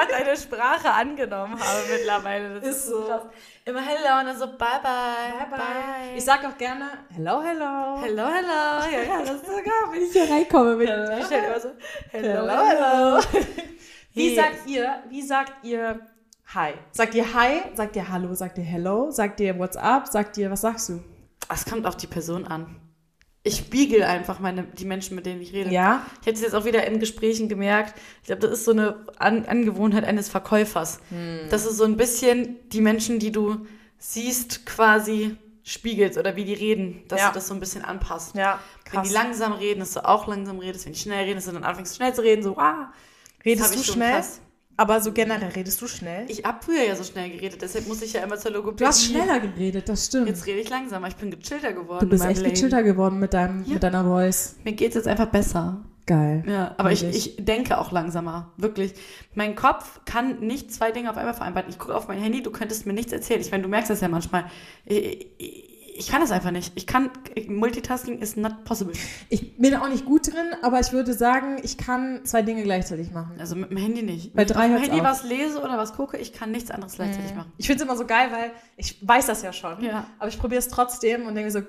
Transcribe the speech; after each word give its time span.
einfach 0.00 0.18
deine 0.18 0.36
Sprache 0.36 0.90
angenommen 0.92 1.54
habe 1.58 1.78
mittlerweile. 1.90 2.60
Das 2.60 2.64
Ist 2.68 2.86
so. 2.86 3.02
krass. 3.04 3.22
Immer 3.64 3.80
hello 3.82 4.20
und 4.20 4.26
dann 4.26 4.38
so 4.38 4.46
bye 4.46 4.80
bye. 4.82 5.46
Bye, 5.50 5.58
bye. 5.58 6.16
Ich 6.16 6.24
sag 6.24 6.44
auch 6.44 6.56
gerne 6.56 6.86
Hello, 7.14 7.42
hello. 7.42 8.00
hello, 8.02 8.26
hello. 8.26 8.92
Ja, 8.92 9.02
ja, 9.06 9.20
das 9.20 9.30
ist 9.36 9.46
sogar, 9.46 9.92
wenn 9.92 10.02
ich 10.02 10.12
hier 10.12 10.30
reinkomme 10.30 10.76
mit 10.76 10.88
ich 10.88 11.26
stelle 11.26 11.46
immer 11.46 11.60
so 11.60 11.68
hello, 12.10 12.48
Hello, 12.48 12.66
hello. 12.66 13.20
Wie 14.14 14.30
Wie- 14.30 14.36
sagt 14.36 14.66
ihr, 14.66 15.02
wie 15.08 15.22
sagt 15.22 15.52
ihr 15.64 16.00
Hi? 16.54 16.72
Sagt 16.92 17.14
ihr 17.14 17.34
Hi? 17.34 17.60
Sagt 17.74 17.94
ihr 17.94 18.08
Hallo? 18.08 18.34
Sagt 18.34 18.56
ihr 18.58 18.64
Hello? 18.64 19.10
Sagt 19.10 19.38
ihr 19.40 19.58
What's 19.58 19.76
up? 19.76 20.08
Sagt 20.08 20.36
ihr, 20.38 20.50
was 20.50 20.62
sagst 20.62 20.88
du? 20.88 21.04
Es 21.52 21.64
kommt 21.66 21.86
auf 21.86 21.96
die 21.96 22.06
Person 22.06 22.46
an. 22.46 22.80
Ich 23.48 23.56
spiegel 23.56 24.02
einfach 24.02 24.38
meine, 24.40 24.64
die 24.64 24.84
Menschen, 24.84 25.14
mit 25.14 25.26
denen 25.26 25.40
ich 25.40 25.52
rede. 25.52 25.70
Ja? 25.70 26.04
Ich 26.20 26.26
hätte 26.26 26.36
es 26.36 26.42
jetzt 26.42 26.54
auch 26.54 26.64
wieder 26.64 26.86
in 26.86 27.00
Gesprächen 27.00 27.48
gemerkt. 27.48 27.94
Ich 28.20 28.26
glaube, 28.26 28.42
das 28.42 28.52
ist 28.60 28.64
so 28.66 28.70
eine 28.72 29.06
An 29.18 29.46
Angewohnheit 29.46 30.04
eines 30.04 30.28
Verkäufers. 30.28 31.00
Das 31.50 31.64
ist 31.66 31.76
so 31.78 31.84
ein 31.84 31.96
bisschen 31.96 32.56
die 32.70 32.80
Menschen, 32.80 33.18
die 33.18 33.32
du 33.32 33.66
siehst, 33.98 34.64
quasi 34.66 35.36
spiegelst 35.64 36.16
oder 36.18 36.36
wie 36.36 36.44
die 36.44 36.54
reden, 36.54 37.02
dass 37.08 37.20
Ja. 37.20 37.28
du 37.28 37.34
das 37.34 37.48
so 37.48 37.54
ein 37.54 37.60
bisschen 37.60 37.84
anpasst. 37.84 38.34
Ja, 38.34 38.58
Wenn 38.90 39.02
die 39.02 39.10
langsam 39.10 39.52
reden, 39.52 39.80
dass 39.80 39.92
du 39.92 40.04
auch 40.06 40.26
langsam 40.26 40.58
redest. 40.58 40.86
Wenn 40.86 40.92
die 40.94 40.98
schnell 40.98 41.24
reden, 41.24 41.36
dass 41.36 41.44
du 41.46 41.52
dann 41.52 41.64
anfängst 41.64 41.96
schnell 41.96 42.14
zu 42.14 42.22
reden, 42.22 42.42
so, 42.42 42.56
ah. 42.56 42.92
Redest 43.44 43.74
du 43.74 43.82
schnell? 43.82 44.12
krass. 44.14 44.40
Aber 44.78 45.00
so 45.00 45.12
generell 45.12 45.48
redest 45.50 45.82
du 45.82 45.88
schnell? 45.88 46.24
Ich 46.28 46.44
hab 46.44 46.64
früher 46.64 46.84
ja 46.84 46.94
so 46.94 47.02
schnell 47.02 47.28
geredet, 47.30 47.60
deshalb 47.60 47.88
muss 47.88 48.00
ich 48.00 48.12
ja 48.12 48.22
immer 48.22 48.38
zur 48.38 48.52
Logopädie. 48.52 48.84
du 48.84 48.86
hast 48.86 49.04
schneller 49.04 49.40
geredet, 49.40 49.88
das 49.88 50.06
stimmt. 50.06 50.28
Jetzt 50.28 50.46
rede 50.46 50.60
ich 50.60 50.70
langsamer. 50.70 51.08
Ich 51.08 51.16
bin 51.16 51.30
gechillter 51.32 51.72
geworden. 51.72 51.98
du 52.00 52.08
bist 52.08 52.24
echt 52.24 52.40
Leben. 52.40 52.54
gechillter 52.54 52.84
geworden 52.84 53.18
mit, 53.18 53.34
deinem, 53.34 53.64
Ja. 53.64 53.74
mit 53.74 53.82
deiner 53.82 54.04
Voice. 54.04 54.54
Mir 54.64 54.72
geht's 54.74 54.94
jetzt 54.94 55.08
einfach 55.08 55.26
besser. 55.26 55.84
Geil. 56.06 56.42
Ja, 56.46 56.74
aber 56.78 56.90
ich, 56.92 57.02
ich 57.04 57.36
denke 57.38 57.76
auch 57.76 57.92
langsamer. 57.92 58.52
Wirklich. 58.56 58.94
Mein 59.34 59.54
Kopf 59.56 60.00
kann 60.06 60.38
nicht 60.40 60.72
zwei 60.72 60.90
Dinge 60.90 61.10
auf 61.10 61.18
einmal 61.18 61.34
vereinbaren. 61.34 61.68
Ich 61.68 61.78
gucke 61.78 61.94
auf 61.94 62.08
mein 62.08 62.18
Handy, 62.18 62.42
du 62.42 62.50
könntest 62.50 62.86
mir 62.86 62.94
nichts 62.94 63.12
erzählen. 63.12 63.40
Ich 63.42 63.50
meine, 63.50 63.64
du 63.64 63.68
merkst 63.68 63.90
das 63.90 64.00
ja 64.00 64.08
manchmal. 64.08 64.44
Ich, 64.86 65.26
ich, 65.36 65.67
ich 65.98 66.08
kann 66.08 66.20
das 66.20 66.30
einfach 66.30 66.52
nicht. 66.52 66.72
Ich 66.76 66.86
kann, 66.86 67.10
Multitasking 67.48 68.20
is 68.20 68.36
not 68.36 68.64
possible. 68.64 68.92
Ich 69.28 69.58
bin 69.58 69.74
auch 69.74 69.88
nicht 69.88 70.04
gut 70.04 70.28
drin, 70.28 70.54
aber 70.62 70.78
ich 70.78 70.92
würde 70.92 71.12
sagen, 71.12 71.58
ich 71.62 71.76
kann 71.76 72.24
zwei 72.24 72.42
Dinge 72.42 72.62
gleichzeitig 72.62 73.10
machen. 73.10 73.36
Also 73.40 73.56
mit 73.56 73.70
dem 73.70 73.78
Handy 73.78 74.02
nicht. 74.02 74.32
Bei 74.32 74.42
Wenn 74.42 74.46
ich 74.46 74.52
drei 74.52 74.66
auf 74.66 74.70
dem 74.70 74.82
Handy 74.82 75.00
auf. 75.00 75.06
was 75.06 75.24
lese 75.24 75.58
oder 75.58 75.76
was 75.76 75.94
gucke, 75.94 76.16
ich 76.16 76.32
kann 76.32 76.52
nichts 76.52 76.70
anderes 76.70 76.94
gleichzeitig 76.94 77.34
machen. 77.34 77.52
Ich 77.58 77.66
finde 77.66 77.82
es 77.82 77.88
immer 77.88 77.98
so 77.98 78.06
geil, 78.06 78.28
weil 78.30 78.52
ich 78.76 78.96
weiß 79.06 79.26
das 79.26 79.42
ja 79.42 79.52
schon. 79.52 79.82
Ja. 79.82 80.06
Aber 80.20 80.28
ich 80.28 80.38
probiere 80.38 80.60
es 80.60 80.68
trotzdem 80.68 81.26
und 81.26 81.34
denke 81.34 81.50
so, 81.50 81.62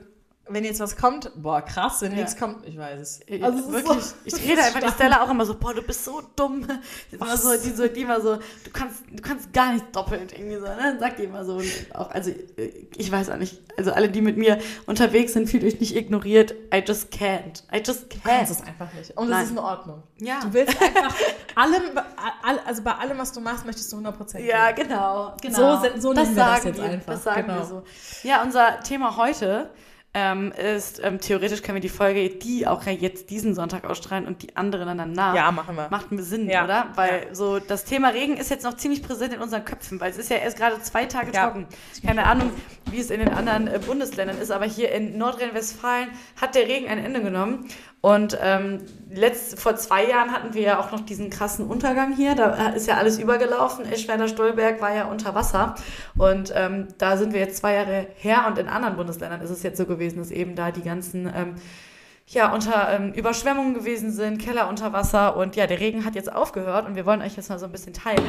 wenn 0.50 0.64
jetzt 0.64 0.80
was 0.80 0.96
kommt, 0.98 1.32
boah, 1.36 1.62
krass, 1.62 2.02
wenn 2.02 2.12
Ja. 2.12 2.18
nichts 2.18 2.36
kommt, 2.38 2.66
ich 2.68 2.78
weiß 2.78 3.00
es. 3.00 3.20
Ich- 3.28 3.44
Also 3.44 3.60
es 3.60 3.66
ist 3.66 3.72
wirklich. 3.72 4.04
so- 4.04 4.16
ich 4.26 4.36
rede 4.50 4.62
einfach 4.64 4.82
die 4.82 4.92
Stella 4.92 5.22
auch 5.24 5.30
immer 5.30 5.46
so, 5.46 5.56
boah, 5.56 5.74
du 5.74 5.82
bist 5.82 6.04
so 6.06 6.22
dumm. 6.36 6.68
Die 7.12 7.16
immer 7.16 7.38
so, 7.38 7.52
die, 7.54 7.70
so, 7.72 7.88
die 7.88 8.02
immer 8.02 8.20
so, 8.22 8.36
du 8.36 8.72
kannst, 8.74 9.04
du 9.12 9.22
kannst 9.22 9.52
gar 9.54 9.74
nicht 9.74 9.86
doppelt 9.96 10.34
irgendwie 10.34 10.56
so, 10.58 10.62
ne? 10.66 10.98
Sagt 11.00 11.20
die 11.20 11.24
immer 11.24 11.44
so. 11.46 11.56
Und 11.58 11.66
auch, 11.96 12.10
also, 12.12 12.32
äh, 12.32 12.88
ich 12.98 13.12
weiß 13.12 13.30
auch 13.30 13.38
nicht. 13.38 13.60
Also 13.78 13.92
alle, 13.92 14.10
die 14.10 14.22
mit 14.22 14.38
mir 14.38 14.60
unterwegs 14.88 15.34
sind, 15.34 15.50
fühlt 15.50 15.64
euch 15.64 15.80
nicht 15.80 15.96
ignoriert. 15.96 16.52
I 16.74 16.84
just 16.86 17.12
can't. 17.14 17.64
I 17.74 17.78
just 17.86 18.12
Du 18.14 18.18
kannst 18.24 18.52
can't. 18.52 18.62
es 18.62 18.68
einfach 18.68 18.92
nicht. 18.94 19.18
Und 19.18 19.30
Nein. 19.30 19.40
es 19.40 19.46
ist 19.46 19.52
in 19.52 19.60
Ordnung. 19.60 20.04
Ja. 20.20 20.40
Du 20.42 20.54
willst 20.54 20.82
einfach 20.82 21.16
allem, 21.56 21.84
all- 22.44 22.60
also 22.66 22.82
bei 22.84 22.94
allem, 22.96 23.18
was 23.18 23.32
du 23.32 23.40
machst, 23.40 23.66
möchtest 23.66 23.92
du 23.94 23.98
100% 23.98 24.40
Ja, 24.40 24.72
genau, 24.72 25.34
genau. 25.42 25.76
So 25.78 25.82
sind- 25.82 26.02
so 26.02 26.14
das 26.14 26.26
nehmen 26.26 26.36
wir 26.38 26.44
das 26.44 26.54
sagen 26.56 26.68
jetzt 26.68 26.78
wir, 26.78 26.84
einfach, 26.90 27.14
Das 27.14 27.24
sagen 27.24 27.48
genau. 27.48 27.60
wir 27.60 27.66
so. 27.66 27.84
Ja, 28.24 28.44
unser 28.44 28.80
Thema 28.82 29.16
heute 29.16 29.70
ähm, 30.20 30.52
ist, 30.52 31.00
ähm, 31.04 31.20
theoretisch 31.22 31.62
können 31.62 31.76
wir 31.76 31.82
die 31.82 31.88
Folge, 31.90 32.30
die 32.30 32.68
auch 32.68 32.84
ja 32.86 32.92
jetzt 32.92 33.30
diesen 33.30 33.56
Sonntag 33.56 33.86
ausstrahlen 33.86 34.28
und 34.28 34.44
die 34.44 34.56
andere 34.58 34.84
dann 34.86 34.98
danach. 34.98 35.34
Ja, 35.36 35.52
machen 35.52 35.76
wir. 35.78 35.88
Macht 35.90 36.12
mir 36.12 36.22
Sinn, 36.22 36.50
Ja. 36.50 36.66
oder? 36.66 36.88
Weil 36.96 37.28
so 37.34 37.60
das 37.60 37.86
Thema 37.86 38.10
Regen 38.10 38.36
ist 38.36 38.50
jetzt 38.50 38.64
noch 38.64 38.76
ziemlich 38.76 39.02
präsent 39.02 39.34
in 39.34 39.40
unseren 39.42 39.64
Köpfen, 39.64 40.00
weil 40.02 40.12
es 40.12 40.18
ist 40.18 40.30
ja 40.30 40.38
erst 40.38 40.58
gerade 40.58 40.82
zwei 40.82 41.06
Tage 41.06 41.32
Ja. 41.34 41.46
trocken. 41.46 41.68
Keine 42.06 42.26
Ahnung, 42.26 42.52
wie 42.92 43.00
es 43.00 43.10
in 43.12 43.20
den 43.20 43.30
anderen 43.30 43.68
äh, 43.68 43.80
Bundesländern 43.80 44.38
ist, 44.40 44.52
aber 44.52 44.66
hier 44.66 44.92
in 44.92 45.18
Nordrhein-Westfalen 45.18 46.10
hat 46.42 46.56
der 46.56 46.68
Regen 46.68 46.88
ein 46.90 46.98
Ende 47.04 47.22
genommen. 47.22 47.66
Und 48.02 48.38
ähm, 48.42 48.80
letzt, 49.12 49.60
vor 49.60 49.76
zwei 49.76 50.08
Jahren 50.08 50.32
hatten 50.32 50.54
wir 50.54 50.62
ja 50.62 50.80
auch 50.80 50.92
noch 50.92 51.02
diesen 51.02 51.30
krassen 51.30 51.68
Untergang 51.68 52.16
hier. 52.16 52.34
Da 52.34 52.70
ist 52.70 52.88
ja 52.88 52.96
alles 52.96 53.20
übergelaufen. 53.20 53.86
Eschwerder 53.86 54.30
Stolberg 54.30 54.82
war 54.82 54.96
ja 54.96 55.06
unter 55.06 55.36
Wasser. 55.36 55.76
Und 56.18 56.54
ähm, 56.56 56.88
da 56.98 57.18
sind 57.18 57.34
wir 57.34 57.42
jetzt 57.42 57.58
zwei 57.58 57.74
Jahre 57.74 58.08
her. 58.16 58.46
Und 58.48 58.58
in 58.58 58.70
anderen 58.70 58.96
Bundesländern 58.96 59.42
ist 59.42 59.50
es 59.50 59.64
jetzt 59.64 59.78
so 59.78 59.86
gewesen, 59.86 60.20
dass 60.20 60.32
eben 60.32 60.56
da 60.56 60.72
die 60.72 60.84
ganzen 60.84 61.30
ähm, 61.36 61.56
ja, 62.30 62.54
unter 62.54 62.90
ähm, 62.92 63.12
Überschwemmungen 63.14 63.74
gewesen 63.74 64.12
sind, 64.12 64.40
Keller 64.40 64.70
unter 64.70 64.94
Wasser 64.94 65.36
und 65.36 65.56
ja, 65.56 65.66
der 65.66 65.80
Regen 65.80 66.06
hat 66.06 66.16
jetzt 66.16 66.32
aufgehört 66.32 66.88
und 66.88 66.96
wir 66.96 67.06
wollen 67.06 67.22
euch 67.22 67.36
jetzt 67.36 67.50
mal 67.50 67.58
so 67.58 67.66
ein 67.66 67.72
bisschen 67.72 67.94
teilen, 67.94 68.24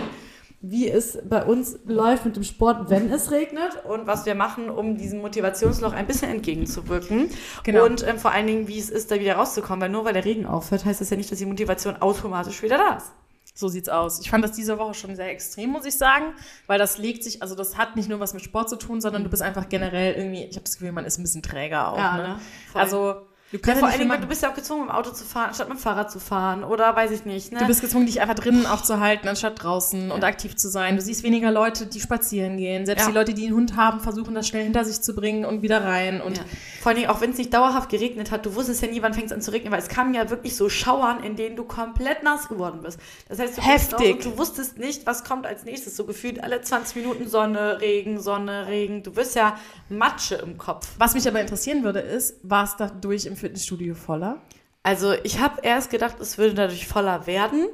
wie 0.63 0.91
es 0.91 1.19
bei 1.29 1.43
uns 1.45 1.79
läuft 1.87 2.27
mit 2.27 2.37
dem 2.37 2.43
Sport, 2.45 2.91
wenn 2.91 3.11
es 3.11 3.31
regnet 3.31 3.83
und 3.89 4.07
was 4.07 4.27
wir 4.27 4.35
machen, 4.35 4.69
um 4.69 4.97
diesem 4.99 5.21
Motivationsloch 5.21 5.93
ein 5.95 6.07
bisschen 6.07 6.31
entgegenzuwirken 6.31 7.31
Genau. 7.65 7.87
und 7.87 8.07
ähm, 8.07 8.19
vor 8.19 8.33
allen 8.33 8.47
Dingen, 8.47 8.69
wie 8.69 8.79
es 8.79 8.91
ist, 8.91 9.11
da 9.11 9.19
wieder 9.19 9.37
rauszukommen, 9.37 9.81
weil 9.81 9.89
nur 9.89 10.05
weil 10.05 10.13
der 10.13 10.25
Regen 10.25 10.45
aufhört, 10.47 10.85
heißt 10.85 11.01
das 11.01 11.09
ja 11.11 11.17
nicht, 11.17 11.31
dass 11.31 11.39
die 11.39 11.47
Motivation 11.47 11.97
automatisch 11.97 12.63
wieder 12.63 12.77
da 12.77 12.97
ist. 12.99 13.13
So 13.55 13.69
sieht's 13.69 13.89
aus. 13.89 14.21
Ich 14.21 14.31
fand 14.31 14.45
das 14.45 14.53
diese 14.53 14.79
Woche 14.79 14.95
schon 14.95 15.17
sehr 15.17 15.29
extrem, 15.31 15.71
muss 15.71 15.85
ich 15.85 15.97
sagen, 15.97 16.27
weil 16.67 16.79
das 16.79 16.99
legt 16.99 17.25
sich, 17.25 17.43
also 17.43 17.55
das 17.55 17.77
hat 17.79 17.97
nicht 17.97 18.09
nur 18.09 18.21
was 18.21 18.33
mit 18.35 18.43
Sport 18.43 18.69
zu 18.69 18.77
tun, 18.77 19.01
sondern 19.01 19.25
du 19.25 19.31
bist 19.31 19.43
einfach 19.43 19.69
generell 19.69 20.15
irgendwie, 20.15 20.45
ich 20.45 20.57
habe 20.57 20.65
das 20.65 20.75
Gefühl, 20.79 20.93
man 20.93 21.05
ist 21.05 21.19
ein 21.19 21.23
bisschen 21.23 21.43
träger 21.43 21.93
auch. 21.93 21.99
Ja, 21.99 22.17
ne? 22.17 22.23
ne? 22.23 22.41
Also 22.75 23.17
du 23.53 23.59
Ja, 23.59 23.75
vor 23.75 23.89
ja 23.89 23.95
allen 23.95 24.09
Dingen, 24.09 24.21
du 24.21 24.27
bist 24.27 24.43
ja 24.43 24.51
auch 24.51 24.55
gezwungen, 24.55 24.83
mit 24.83 24.91
dem 24.91 24.97
Auto 24.97 25.11
zu 25.13 25.25
fahren, 25.25 25.53
statt 25.55 25.69
mit 25.69 25.79
dem 25.79 25.81
Fahrrad 25.81 26.11
zu 26.11 26.21
fahren 26.21 26.65
oder 26.65 26.95
weiß 26.95 27.11
ich 27.11 27.25
nicht, 27.25 27.53
ne? 27.53 27.59
Du 27.61 27.67
bist 27.67 27.81
gezwungen, 27.81 28.07
dich 28.07 28.21
einfach 28.21 28.35
drinnen 28.35 28.67
aufzuhalten, 28.67 29.29
anstatt 29.29 29.63
draußen 29.63 30.11
und 30.11 30.25
aktiv 30.25 30.57
zu 30.57 30.69
sein. 30.69 30.97
Du 30.97 31.03
siehst 31.03 31.23
weniger 31.23 31.51
Leute, 31.51 31.87
die 31.87 32.01
spazieren 32.01 32.57
gehen. 32.57 32.87
Selbst 32.87 33.03
Ja. 33.03 33.09
die 33.09 33.15
Leute, 33.15 33.35
die 33.35 33.47
einen 33.47 33.55
Hund 33.57 33.77
haben, 33.77 34.01
versuchen 34.01 34.35
das 34.35 34.47
schnell 34.49 34.65
hinter 34.65 34.85
sich 34.85 35.01
zu 35.01 35.15
bringen 35.15 35.45
und 35.45 35.63
wieder 35.63 35.85
rein. 35.85 36.21
Und 36.21 36.39
Ja. 36.39 36.45
Vor 36.81 36.91
allen 36.91 36.97
Dingen, 36.99 37.11
auch 37.11 37.21
wenn 37.21 37.31
es 37.31 37.39
nicht 37.39 37.53
dauerhaft 37.53 37.91
geregnet 37.91 38.31
hat, 38.31 38.47
du 38.47 38.55
wusstest 38.55 38.83
ja 38.83 38.89
nie, 38.89 39.03
wann 39.03 39.13
fängt 39.15 39.27
es 39.27 39.33
an 39.33 39.41
zu 39.43 39.53
regnen, 39.53 39.73
weil 39.73 39.81
es 39.81 39.89
kamen 39.89 40.15
ja 40.15 40.31
wirklich 40.31 40.57
so 40.57 40.69
Schauern, 40.69 41.23
in 41.23 41.37
denen 41.37 41.57
du 41.57 41.65
komplett 41.65 42.23
nass 42.23 42.49
geworden 42.49 42.81
bist. 42.83 42.99
Das 43.29 43.39
heißt, 43.39 43.59
du 43.59 43.63
Heftig. 43.63 44.23
du 44.23 44.39
wusstest 44.39 44.79
nicht, 44.79 45.07
was 45.07 45.25
kommt 45.25 45.47
als 45.47 45.65
nächstes. 45.65 45.97
So 45.97 46.05
gefühlt 46.05 46.43
alle 46.43 46.61
20 46.63 46.97
Minuten 46.97 47.29
Sonne, 47.29 47.81
Regen, 47.81 48.21
Sonne, 48.21 48.67
Regen. 48.67 49.03
Du 49.03 49.15
wirst 49.17 49.35
ja 49.35 49.57
Matsche 49.89 50.37
im 50.37 50.57
Kopf. 50.57 50.89
was 50.99 51.15
mich 51.15 51.27
aber 51.29 51.41
interessieren 51.41 51.83
würde, 51.85 52.01
ist, 52.01 52.37
war 52.43 52.65
es 52.65 52.77
dadurch 52.77 53.27
im 53.27 53.37
Fitnessstudio 53.41 53.95
voller? 53.95 54.41
Also 54.83 55.13
ich 55.25 55.41
habe 55.41 55.61
erst 55.63 55.91
gedacht, 55.91 56.21
es 56.21 56.39
würde 56.39 56.55
dadurch 56.55 56.87
voller 56.87 57.27
werden. 57.27 57.69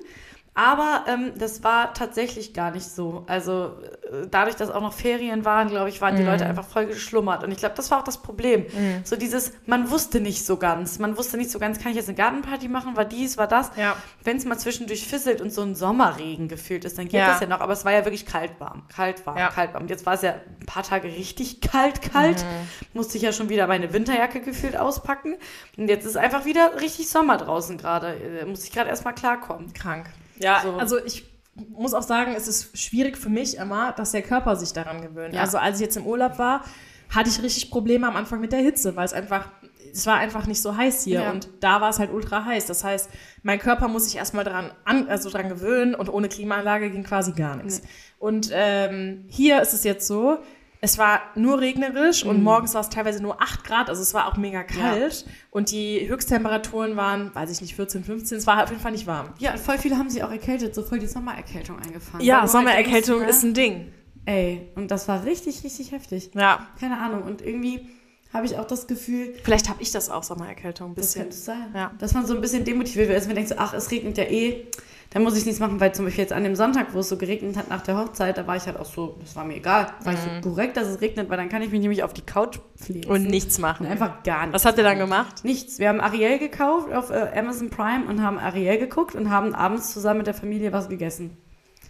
Aber 0.59 1.05
ähm, 1.07 1.33
das 1.37 1.63
war 1.63 1.93
tatsächlich 1.93 2.55
gar 2.55 2.71
nicht 2.71 2.87
so. 2.91 3.25
Also 3.27 3.75
äh, 4.11 4.27
dadurch, 4.31 4.57
dass 4.57 4.71
auch 4.71 4.81
noch 4.81 4.95
Ferien 4.95 5.45
waren, 5.45 5.69
glaube 5.69 5.91
ich, 5.91 6.01
waren 6.01 6.17
die 6.17 6.23
Leute 6.23 6.47
einfach 6.47 6.65
voll 6.65 6.87
geschlummert. 6.87 7.45
Und 7.45 7.51
ich 7.53 7.59
glaube, 7.59 7.75
das 7.75 7.91
war 7.91 7.99
auch 7.99 8.05
das 8.05 8.17
Problem. 8.23 8.65
So 9.05 9.17
dieses, 9.17 9.53
man 9.67 9.91
wusste 9.91 10.19
nicht 10.19 10.47
so 10.47 10.57
ganz. 10.57 10.99
Man 10.99 11.19
wusste 11.19 11.37
nicht 11.37 11.51
so 11.51 11.59
ganz, 11.59 11.79
kann 11.79 11.91
ich 11.91 11.97
jetzt 11.99 12.09
eine 12.09 12.17
Gartenparty 12.17 12.69
machen? 12.69 12.97
War 12.97 13.05
dies, 13.05 13.37
war 13.37 13.47
das? 13.47 13.71
Ja. 13.77 13.97
Wenn 14.25 14.39
es 14.39 14.47
mal 14.47 14.57
zwischendurch 14.57 15.07
fisselt 15.07 15.43
und 15.43 15.53
so 15.53 15.61
ein 15.61 15.75
Sommerregen 15.75 16.49
gefühlt 16.49 16.87
ist, 16.87 16.97
dann 16.97 17.05
geht 17.05 17.21
Ja. 17.21 17.29
das 17.33 17.41
ja 17.41 17.47
noch. 17.49 17.61
Aber 17.61 17.75
es 17.75 17.85
war 17.85 17.93
ja 17.93 18.07
wirklich 18.07 18.25
kalt 18.25 18.53
warm. 18.59 18.85
Kalt 18.89 19.27
warm, 19.27 19.37
Ja. 19.37 19.49
kalt 19.51 19.75
warm. 19.75 19.83
Und 19.83 19.91
jetzt 19.91 20.07
war 20.07 20.15
es 20.15 20.23
ja 20.23 20.37
ein 20.61 20.65
paar 20.65 20.85
Tage 20.85 21.09
richtig 21.09 21.61
kalt, 21.61 22.01
kalt. 22.01 22.47
Musste 22.95 23.19
ich 23.19 23.23
ja 23.25 23.33
schon 23.33 23.51
wieder 23.51 23.67
meine 23.67 23.93
Winterjacke 23.93 24.41
gefühlt 24.41 24.79
auspacken. 24.79 25.35
Und 25.77 25.89
jetzt 25.89 26.07
ist 26.07 26.17
einfach 26.17 26.47
wieder 26.47 26.81
richtig 26.81 27.11
Sommer 27.11 27.37
draußen 27.37 27.77
gerade. 27.77 28.15
Äh, 28.41 28.47
Muss 28.47 28.65
ich 28.65 28.73
gerade 28.73 28.89
erstmal 28.89 29.15
klarkommen. 29.15 29.75
Krank. 29.75 30.07
Ja, 30.39 30.61
So. 30.63 30.73
also 30.75 30.99
ich 31.05 31.25
muss 31.71 31.95
auch 31.95 32.03
sagen, 32.03 32.35
es 32.37 32.49
ist 32.49 32.77
schwierig 32.79 33.17
für 33.17 33.31
mich 33.31 33.57
immer, 33.57 33.93
dass 33.93 34.13
der 34.13 34.23
Körper 34.23 34.57
sich 34.57 34.73
daran 34.73 35.01
gewöhnt. 35.01 35.35
Ja. 35.35 35.41
Also 35.41 35.59
als 35.59 35.77
ich 35.81 35.87
jetzt 35.87 35.97
im 35.97 36.07
Urlaub 36.07 36.39
war, 36.39 36.63
hatte 37.09 37.31
ich 37.31 37.41
richtig 37.43 37.71
Probleme 37.71 38.07
am 38.07 38.17
Anfang 38.17 38.41
mit 38.41 38.53
der 38.53 38.59
Hitze, 38.61 38.97
weil 38.97 39.05
es 39.07 39.13
einfach, 39.13 39.49
es 39.93 40.07
war 40.07 40.17
einfach 40.17 40.47
nicht 40.47 40.61
so 40.61 40.77
heiß 40.77 41.05
hier 41.05 41.23
Ja. 41.23 41.31
und 41.31 41.49
da 41.61 41.81
war 41.81 41.89
es 41.91 41.99
halt 41.99 42.13
ultra 42.13 42.45
heiß. 42.45 42.67
Das 42.67 42.85
heißt, 42.85 43.09
mein 43.43 43.59
Körper 43.59 43.89
muss 43.89 44.05
sich 44.05 44.17
erstmal 44.17 44.45
dran, 44.45 44.71
an, 44.85 45.09
also 45.09 45.31
dran 45.31 45.49
gewöhnen 45.49 45.95
und 45.95 46.09
ohne 46.13 46.29
Klimaanlage 46.29 46.91
ging 46.91 47.05
quasi 47.05 47.33
gar 47.33 47.57
nichts. 47.57 47.81
Und 48.19 48.51
ähm, 48.53 49.25
hier 49.29 49.63
ist 49.63 49.73
es 49.73 49.85
jetzt 49.85 50.07
so, 50.07 50.39
es 50.81 50.99
war 50.99 51.21
nur 51.35 51.61
regnerisch 51.61 52.25
Mhm. 52.25 52.31
und 52.31 52.43
morgens 52.43 52.75
war 52.75 52.81
es 52.83 52.89
teilweise 52.91 53.23
nur 53.23 53.41
8 53.43 53.65
Grad, 53.65 53.89
also 53.89 54.03
es 54.03 54.13
war 54.15 54.27
auch 54.29 54.37
mega 54.37 54.63
kalt. 54.63 55.25
Und 55.51 55.71
die 55.71 56.09
Höchsttemperaturen 56.09 56.97
waren, 56.97 57.35
weiß 57.35 57.51
ich 57.51 57.61
nicht, 57.61 57.75
14, 57.77 58.05
15, 58.05 58.39
es 58.39 58.47
war 58.47 58.63
auf 58.63 58.71
jeden 58.71 58.81
Fall 58.83 58.93
nicht 58.93 59.07
warm. 59.07 59.31
Ja, 59.39 59.53
und 59.53 59.61
voll 59.61 59.79
viele 59.79 59.97
haben 59.99 60.11
sich 60.11 60.23
auch 60.23 60.31
erkältet, 60.31 60.75
so 60.75 60.83
voll 60.83 60.99
die 60.99 61.07
Sommererkältung 61.07 61.77
eingefangen. 61.79 62.21
Weil 62.21 62.27
Ja, 62.27 62.41
halt 62.43 62.51
Sommererkältung 62.51 63.23
ist 63.23 63.43
ein 63.43 63.55
Ding. 63.55 63.93
Ey, 64.27 64.69
und 64.75 64.91
das 64.91 65.07
war 65.09 65.25
richtig, 65.25 65.63
richtig 65.65 65.93
heftig. 65.93 66.31
Ja. 66.35 66.67
Keine 66.81 66.99
Ahnung. 66.99 67.23
Und 67.23 67.43
irgendwie 67.43 67.89
habe 68.33 68.45
ich 68.45 68.59
auch 68.59 68.67
das 68.67 68.87
Gefühl, 68.89 69.35
Vielleicht 69.45 69.69
habe 69.69 69.81
ich 69.81 69.93
das 69.93 70.11
auch, 70.11 70.25
Sommererkältung, 70.25 70.91
ein 70.91 70.95
Das 70.97 71.07
bisschen. 71.07 71.23
könnte 71.23 71.37
es 71.37 71.45
sein. 71.45 71.67
Ja. 71.75 71.93
Dass 71.99 72.13
man 72.13 72.27
so 72.27 72.35
ein 72.35 72.41
bisschen 72.41 72.65
demotiviert 72.65 73.09
wird, 73.09 73.19
dass 73.19 73.27
man 73.27 73.37
denkt 73.37 73.51
so, 73.51 73.55
ach, 73.57 73.73
es 73.73 73.91
regnet 73.91 74.19
ja 74.19 74.25
eh, 74.25 74.67
dann 75.11 75.23
muss 75.23 75.37
ich 75.37 75.47
nichts 75.47 75.61
machen, 75.61 75.81
weil 75.81 75.95
zum 75.95 76.05
Beispiel 76.05 76.23
jetzt 76.25 76.33
an 76.33 76.45
dem 76.45 76.57
Sonntag, 76.57 76.89
wo 76.93 76.99
es 76.99 77.09
so 77.09 77.17
geregnet 77.17 77.57
hat 77.57 77.71
nach 77.71 77.83
der 77.83 77.97
Hochzeit, 77.97 78.37
da 78.37 78.47
war 78.47 78.57
ich 78.57 78.67
halt 78.67 78.77
auch 78.79 78.85
so, 78.85 79.17
das 79.21 79.37
war 79.37 79.45
mir 79.45 79.57
egal, 79.57 79.87
war 80.03 80.13
ich 80.13 80.19
so 80.19 80.29
korrekt, 80.51 80.77
dass 80.77 80.89
es 80.89 81.01
regnet, 81.01 81.31
weil 81.31 81.37
dann 81.37 81.49
kann 81.49 81.63
ich 81.63 81.71
mich 81.71 81.81
nämlich 81.81 82.03
auf 82.03 82.13
die 82.13 82.23
Couch 82.23 82.59
fliegen. 82.77 83.11
Und 83.11 83.25
nichts 83.27 83.59
machen. 83.59 83.87
Und 83.87 83.93
einfach 83.93 84.23
gar 84.25 84.43
nichts. 84.47 84.55
Was 84.55 84.65
habt 84.65 84.79
ihr 84.79 84.85
dann 84.85 84.99
gemacht? 84.99 85.45
Nichts. 85.45 85.79
Wir 85.79 85.89
haben 85.89 86.01
Ariel 86.01 86.39
gekauft 86.39 86.93
auf 86.93 87.11
äh, 87.11 87.31
Amazon 87.35 87.71
Prime 87.71 88.07
und 88.09 88.23
haben 88.23 88.39
Ariel 88.39 88.79
geguckt 88.79 89.15
und 89.15 89.31
haben 89.31 89.55
abends 89.55 89.93
zusammen 89.93 90.19
mit 90.19 90.27
der 90.27 90.35
Familie 90.35 90.73
was 90.73 90.89
gegessen. 90.89 91.37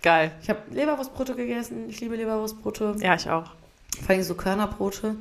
Geil. 0.02 0.30
Ich 0.42 0.48
habe 0.50 0.60
Leberwurstbrote 0.70 1.34
gegessen. 1.34 1.88
Ich 1.88 2.00
liebe 2.00 2.16
Leberwurstbrote. 2.16 2.96
Ja, 3.00 3.14
ich 3.14 3.28
auch. 3.28 3.50
Vor 4.04 4.10
allem 4.10 4.22
so 4.22 4.34
Körnerbrote. 4.34 5.16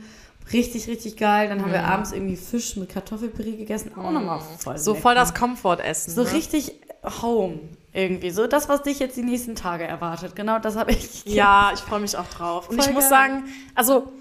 Richtig, 0.54 0.88
richtig 0.88 1.18
geil. 1.18 1.50
Dann 1.50 1.62
haben 1.62 1.72
wir 1.72 1.86
abends 1.86 2.12
irgendwie 2.12 2.36
Fisch 2.36 2.76
mit 2.76 2.90
Kartoffelpüree 2.90 3.54
gegessen. 3.56 3.92
Auch 3.98 4.12
nochmal 4.12 4.42
voll 4.60 4.78
So 4.78 4.92
lecker. 4.92 5.02
voll 5.02 5.16
das 5.16 5.34
Komfortessen. 5.34 6.14
So 6.14 6.24
ne? 6.24 6.34
richtig 6.34 6.74
home 7.22 7.60
irgendwie. 7.96 8.30
So 8.30 8.46
das, 8.48 8.68
was 8.70 8.84
dich 8.84 9.00
jetzt 9.00 9.16
die 9.18 9.24
nächsten 9.24 9.56
Tage 9.56 9.86
erwartet. 9.86 10.36
Genau 10.36 10.60
das 10.60 10.76
habe 10.76 10.92
ich. 10.92 11.26
Ja, 11.26 11.72
ich 11.74 11.80
freue 11.80 12.00
mich 12.02 12.16
auch 12.18 12.28
drauf. 12.28 12.70
Und 12.70 12.76
Voll 12.78 12.86
ich 12.90 12.94
muss 12.94 13.04
geil. 13.10 13.10
sagen, 13.10 13.44
also 13.74 14.12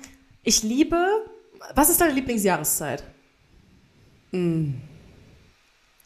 ich 0.43 0.63
liebe. 0.63 0.97
Was 1.75 1.89
ist 1.91 2.01
deine 2.01 2.13
Lieblingsjahreszeit? 2.13 3.05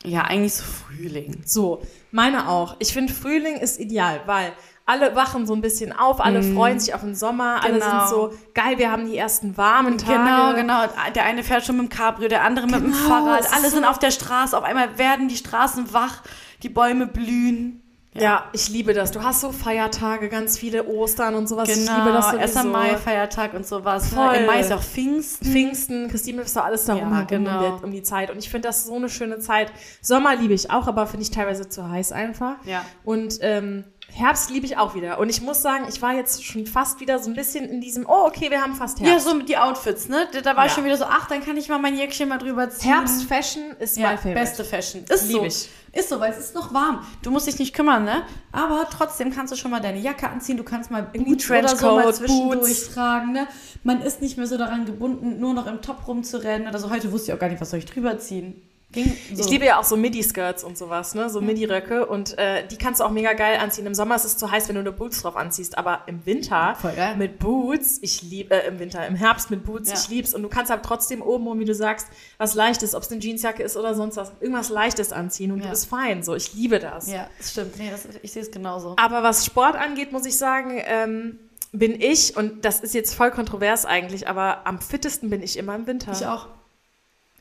Ja, 0.04 0.22
eigentlich 0.22 0.54
so 0.54 0.64
Frühling. 0.64 1.42
So, 1.44 1.82
meine 2.12 2.48
auch. 2.48 2.76
Ich 2.78 2.92
finde 2.92 3.12
Frühling 3.12 3.56
ist 3.56 3.80
ideal, 3.80 4.20
weil 4.26 4.52
alle 4.86 5.14
wachen 5.16 5.46
so 5.46 5.54
ein 5.54 5.60
bisschen 5.60 5.92
auf, 5.92 6.20
alle 6.20 6.42
freuen 6.42 6.78
sich 6.80 6.94
auf 6.94 7.00
den 7.02 7.14
Sommer, 7.14 7.62
alle 7.62 7.74
Mhm. 7.74 7.80
Genau. 7.80 7.98
sind 7.98 8.08
so 8.08 8.32
geil, 8.54 8.78
wir 8.78 8.90
haben 8.90 9.06
die 9.06 9.16
ersten 9.18 9.56
warmen 9.56 9.98
Tage. 9.98 10.18
Genau, 10.18 10.54
genau. 10.54 11.12
Der 11.14 11.24
eine 11.24 11.42
fährt 11.42 11.64
schon 11.66 11.76
mit 11.76 11.90
dem 11.90 11.94
Cabrio, 11.94 12.28
der 12.28 12.42
andere 12.44 12.66
mit 12.66 12.76
dem 12.76 12.92
Genau, 12.92 12.96
Fahrrad. 13.08 13.52
Alle 13.54 13.68
sind 13.70 13.84
auf 13.84 13.98
der 13.98 14.10
Straße. 14.10 14.56
Auf 14.56 14.64
einmal 14.64 14.96
werden 14.98 15.28
die 15.28 15.36
Straßen 15.36 15.92
wach, 15.92 16.22
die 16.62 16.68
Bäume 16.68 17.06
blühen. 17.06 17.82
Ja. 18.14 18.46
ich 18.52 18.68
liebe 18.68 18.94
das. 18.94 19.12
Du 19.12 19.22
hast 19.22 19.42
so 19.42 19.52
Feiertage, 19.52 20.28
ganz 20.28 20.58
viele 20.58 20.86
Ostern 20.88 21.36
und 21.36 21.46
sowas. 21.48 21.68
Genau, 21.68 21.92
ich 21.92 21.98
liebe 21.98 22.12
das 22.12 22.30
sowieso. 22.30 22.58
1. 22.58 22.64
Mai, 22.72 22.96
Feiertag 22.96 23.54
und 23.54 23.64
sowas. 23.64 24.08
Voll. 24.08 24.32
Ne? 24.32 24.38
Im 24.38 24.46
Mai 24.46 24.58
ist 24.60 24.72
auch 24.72 24.82
Pfingsten. 24.82 25.46
Pfingsten, 25.46 26.08
Christine 26.08 26.42
ist 26.42 26.56
doch 26.56 26.64
alles 26.64 26.84
darum 26.86 27.12
Ja, 27.12 27.22
genau. 27.22 27.68
um, 27.74 27.78
die, 27.80 27.84
um 27.84 27.90
die 27.92 28.02
Zeit. 28.02 28.30
Und 28.32 28.38
ich 28.38 28.50
finde 28.50 28.66
das 28.68 28.86
so 28.86 28.96
eine 28.96 29.08
schöne 29.08 29.38
Zeit. 29.38 29.70
Sommer 30.00 30.34
liebe 30.34 30.52
ich 30.54 30.68
auch, 30.72 30.88
aber 30.88 31.06
finde 31.06 31.22
ich 31.22 31.30
teilweise 31.30 31.68
zu 31.68 31.88
heiß 31.88 32.10
einfach. 32.10 32.56
Ja. 32.64 32.84
Und 33.04 33.38
ähm, 33.42 33.84
Herbst 34.10 34.50
liebe 34.50 34.64
ich 34.66 34.78
auch 34.78 34.94
wieder. 34.96 35.20
Und 35.20 35.28
ich 35.28 35.42
muss 35.42 35.60
sagen, 35.62 35.84
ich 35.88 36.00
war 36.02 36.14
jetzt 36.14 36.42
schon 36.44 36.66
fast 36.66 36.98
wieder 36.98 37.20
so 37.20 37.30
ein 37.30 37.36
bisschen 37.36 37.66
in 37.68 37.80
diesem, 37.80 38.04
oh, 38.08 38.24
okay, 38.26 38.50
wir 38.50 38.62
haben 38.62 38.74
fast 38.74 38.98
Ja, 38.98 39.08
Herbst. 39.10 39.28
so 39.28 39.34
mit 39.34 39.48
die 39.50 39.58
Outfits, 39.58 40.08
ne? 40.08 40.26
Da- 40.42 40.56
war 40.56 40.64
ich 40.64 40.70
Ja. 40.72 40.76
schon 40.76 40.84
wieder 40.86 40.96
so, 40.96 41.04
ach, 41.04 41.28
dann 41.28 41.44
kann 41.44 41.56
ich 41.58 41.68
mal 41.68 41.78
mein 41.78 41.94
Jäckchen 41.96 42.28
mal 42.28 42.38
drüber 42.38 42.68
ziehen. 42.70 42.90
Herbst-Fashion 42.94 43.62
ist 43.78 43.96
Ja, 43.98 44.08
mein 44.08 44.16
Favorite. 44.18 44.40
beste 44.40 44.64
Fashion. 44.64 45.04
Ist 45.08 45.28
Lieb 45.28 45.36
so. 45.36 45.44
ich. 45.44 45.68
Ist 45.98 46.10
so, 46.10 46.20
weil 46.20 46.30
es 46.30 46.38
ist 46.38 46.54
noch 46.54 46.72
warm. 46.72 47.04
Du 47.22 47.32
musst 47.32 47.48
dich 47.48 47.58
nicht 47.58 47.74
kümmern, 47.74 48.04
ne? 48.04 48.22
Aber 48.52 48.86
trotzdem 48.88 49.32
kannst 49.32 49.52
du 49.52 49.56
schon 49.56 49.72
mal 49.72 49.80
deine 49.80 49.98
Jacke 49.98 50.28
anziehen. 50.28 50.56
Du 50.56 50.62
kannst 50.62 50.92
mal 50.92 51.08
Irgendwie 51.12 51.34
oder 51.50 51.68
so 51.68 51.96
mal 51.96 52.14
zwischendurch 52.14 52.60
Boots. 52.60 52.94
tragen, 52.94 53.32
ne? 53.32 53.48
Man 53.82 54.00
ist 54.00 54.22
nicht 54.22 54.36
mehr 54.36 54.46
so 54.46 54.56
daran 54.56 54.86
gebunden, 54.86 55.40
nur 55.40 55.54
noch 55.54 55.66
im 55.66 55.82
Top 55.82 56.06
rumzurennen 56.06 56.68
oder 56.68 56.78
so. 56.78 56.90
Heute 56.90 57.10
wusste 57.10 57.32
ich 57.32 57.36
auch 57.36 57.40
gar 57.40 57.48
nicht, 57.48 57.60
was 57.60 57.70
soll 57.70 57.80
ich 57.80 57.86
drüber 57.86 58.16
ziehen. 58.16 58.62
So. 58.94 59.42
Ich 59.42 59.50
liebe 59.50 59.66
ja 59.66 59.78
auch 59.78 59.84
so 59.84 59.98
Midi-Skirts 59.98 60.64
und 60.64 60.78
sowas, 60.78 61.14
ne? 61.14 61.28
So 61.28 61.42
Midi-Röcke. 61.42 62.06
Und 62.06 62.38
äh, 62.38 62.66
die 62.66 62.76
kannst 62.78 63.00
du 63.00 63.04
auch 63.04 63.10
mega 63.10 63.34
geil 63.34 63.58
anziehen. 63.60 63.86
Im 63.86 63.94
Sommer 63.94 64.16
ist 64.16 64.24
es 64.24 64.38
zu 64.38 64.50
heiß, 64.50 64.66
wenn 64.68 64.76
du 64.76 64.82
nur 64.82 64.94
Boots 64.94 65.20
drauf 65.20 65.36
anziehst. 65.36 65.76
Aber 65.76 66.00
im 66.06 66.24
Winter 66.24 66.74
mit 67.18 67.38
Boots, 67.38 67.98
ich 68.00 68.22
liebe, 68.22 68.54
äh, 68.54 68.66
im 68.66 68.78
Winter, 68.78 69.06
im 69.06 69.14
Herbst 69.14 69.50
mit 69.50 69.62
Boots, 69.64 69.90
Ja. 69.90 69.96
ich 69.98 70.08
lieb's. 70.08 70.32
Und 70.34 70.42
du 70.42 70.48
kannst 70.48 70.70
halt 70.70 70.82
trotzdem 70.84 71.20
oben, 71.20 71.60
wie 71.60 71.66
du 71.66 71.74
sagst, 71.74 72.06
was 72.38 72.54
Leichtes, 72.54 72.94
ob 72.94 73.02
es 73.02 73.12
eine 73.12 73.20
Jeansjacke 73.20 73.62
ist 73.62 73.76
oder 73.76 73.94
sonst 73.94 74.16
was, 74.16 74.32
irgendwas 74.40 74.70
Leichtes 74.70 75.12
anziehen 75.12 75.52
und 75.52 75.58
Ja. 75.58 75.64
du 75.64 75.70
bist 75.70 75.86
fein. 75.86 76.22
So, 76.22 76.34
ich 76.34 76.54
liebe 76.54 76.78
das. 76.78 77.08
Ja, 77.12 77.28
das 77.36 77.52
stimmt. 77.52 77.76
Nee, 77.78 77.90
das, 77.90 78.06
ich 78.22 78.32
sehe 78.32 78.40
es 78.42 78.50
genauso. 78.50 78.96
Aber 78.98 79.22
was 79.22 79.44
Sport 79.44 79.76
angeht, 79.76 80.12
muss 80.12 80.24
ich 80.24 80.38
sagen, 80.38 80.80
ähm, 80.86 81.38
bin 81.72 82.00
ich, 82.00 82.38
und 82.38 82.64
das 82.64 82.80
ist 82.80 82.94
jetzt 82.94 83.14
voll 83.14 83.30
kontrovers 83.30 83.84
eigentlich, 83.84 84.26
aber 84.28 84.66
am 84.66 84.80
fittesten 84.80 85.28
bin 85.28 85.42
ich 85.42 85.58
immer 85.58 85.74
im 85.74 85.86
Winter. 85.86 86.12
Ich 86.12 86.24
auch. 86.24 86.46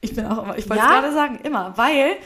Ich 0.01 0.15
bin 0.15 0.25
auch 0.25 0.43
immer. 0.43 0.57
Ich 0.57 0.69
wollte 0.69 0.83
Ja? 0.83 0.89
gerade 0.89 1.11
sagen, 1.13 1.39
immer. 1.43 1.73
Weil 1.75 2.17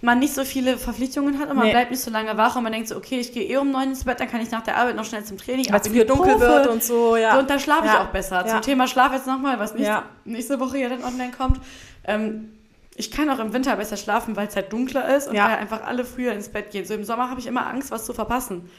man 0.00 0.20
nicht 0.20 0.32
so 0.34 0.44
viele 0.44 0.78
Verpflichtungen 0.78 1.38
hat 1.40 1.50
und 1.50 1.56
man 1.56 1.66
Nee. 1.66 1.72
bleibt 1.72 1.90
nicht 1.90 2.00
so 2.02 2.10
lange 2.10 2.36
wach 2.36 2.54
und 2.54 2.62
man 2.62 2.70
denkt 2.72 2.86
so, 2.88 2.96
okay, 2.96 3.18
ich 3.18 3.32
gehe 3.32 3.42
eh 3.44 3.56
um 3.56 3.70
neun 3.72 3.88
ins 3.90 4.04
Bett, 4.04 4.20
dann 4.20 4.30
kann 4.30 4.40
ich 4.40 4.50
nach 4.50 4.62
der 4.62 4.76
Arbeit 4.76 4.94
noch 4.94 5.04
schnell 5.04 5.24
zum 5.24 5.38
Training. 5.38 5.66
Weil 5.72 5.80
es 5.80 5.92
wieder 5.92 6.04
dunkel 6.04 6.34
Profe. 6.34 6.46
wird 6.46 6.66
und 6.68 6.84
so, 6.84 7.16
ja. 7.16 7.32
So, 7.32 7.38
und 7.40 7.50
da 7.50 7.58
schlafe 7.58 7.86
ich 7.86 7.92
Ja. 7.92 8.02
auch 8.04 8.08
besser. 8.08 8.42
Ja. 8.46 8.52
Zum 8.52 8.62
Thema 8.62 8.86
Schlaf 8.86 9.12
jetzt 9.12 9.26
nochmal, 9.26 9.58
was 9.58 9.72
nächste, 9.72 9.90
Ja. 9.90 10.04
nächste 10.24 10.60
Woche 10.60 10.78
ja 10.78 10.88
dann 10.88 11.02
online 11.02 11.32
kommt. 11.36 11.58
Ähm, 12.04 12.52
ich 12.94 13.10
kann 13.10 13.28
auch 13.30 13.38
im 13.40 13.52
Winter 13.52 13.74
besser 13.76 13.96
schlafen, 13.96 14.36
weil 14.36 14.46
es 14.48 14.54
halt 14.56 14.72
dunkler 14.72 15.16
ist 15.16 15.26
und 15.28 15.34
weil 15.36 15.56
einfach 15.56 15.84
alle 15.84 16.04
früher 16.04 16.32
ins 16.32 16.48
Bett 16.48 16.70
gehen. 16.70 16.84
So 16.84 16.94
im 16.94 17.04
Sommer 17.04 17.30
habe 17.30 17.40
ich 17.40 17.46
immer 17.48 17.66
Angst, 17.66 17.90
was 17.90 18.04
zu 18.06 18.12
verpassen. 18.12 18.70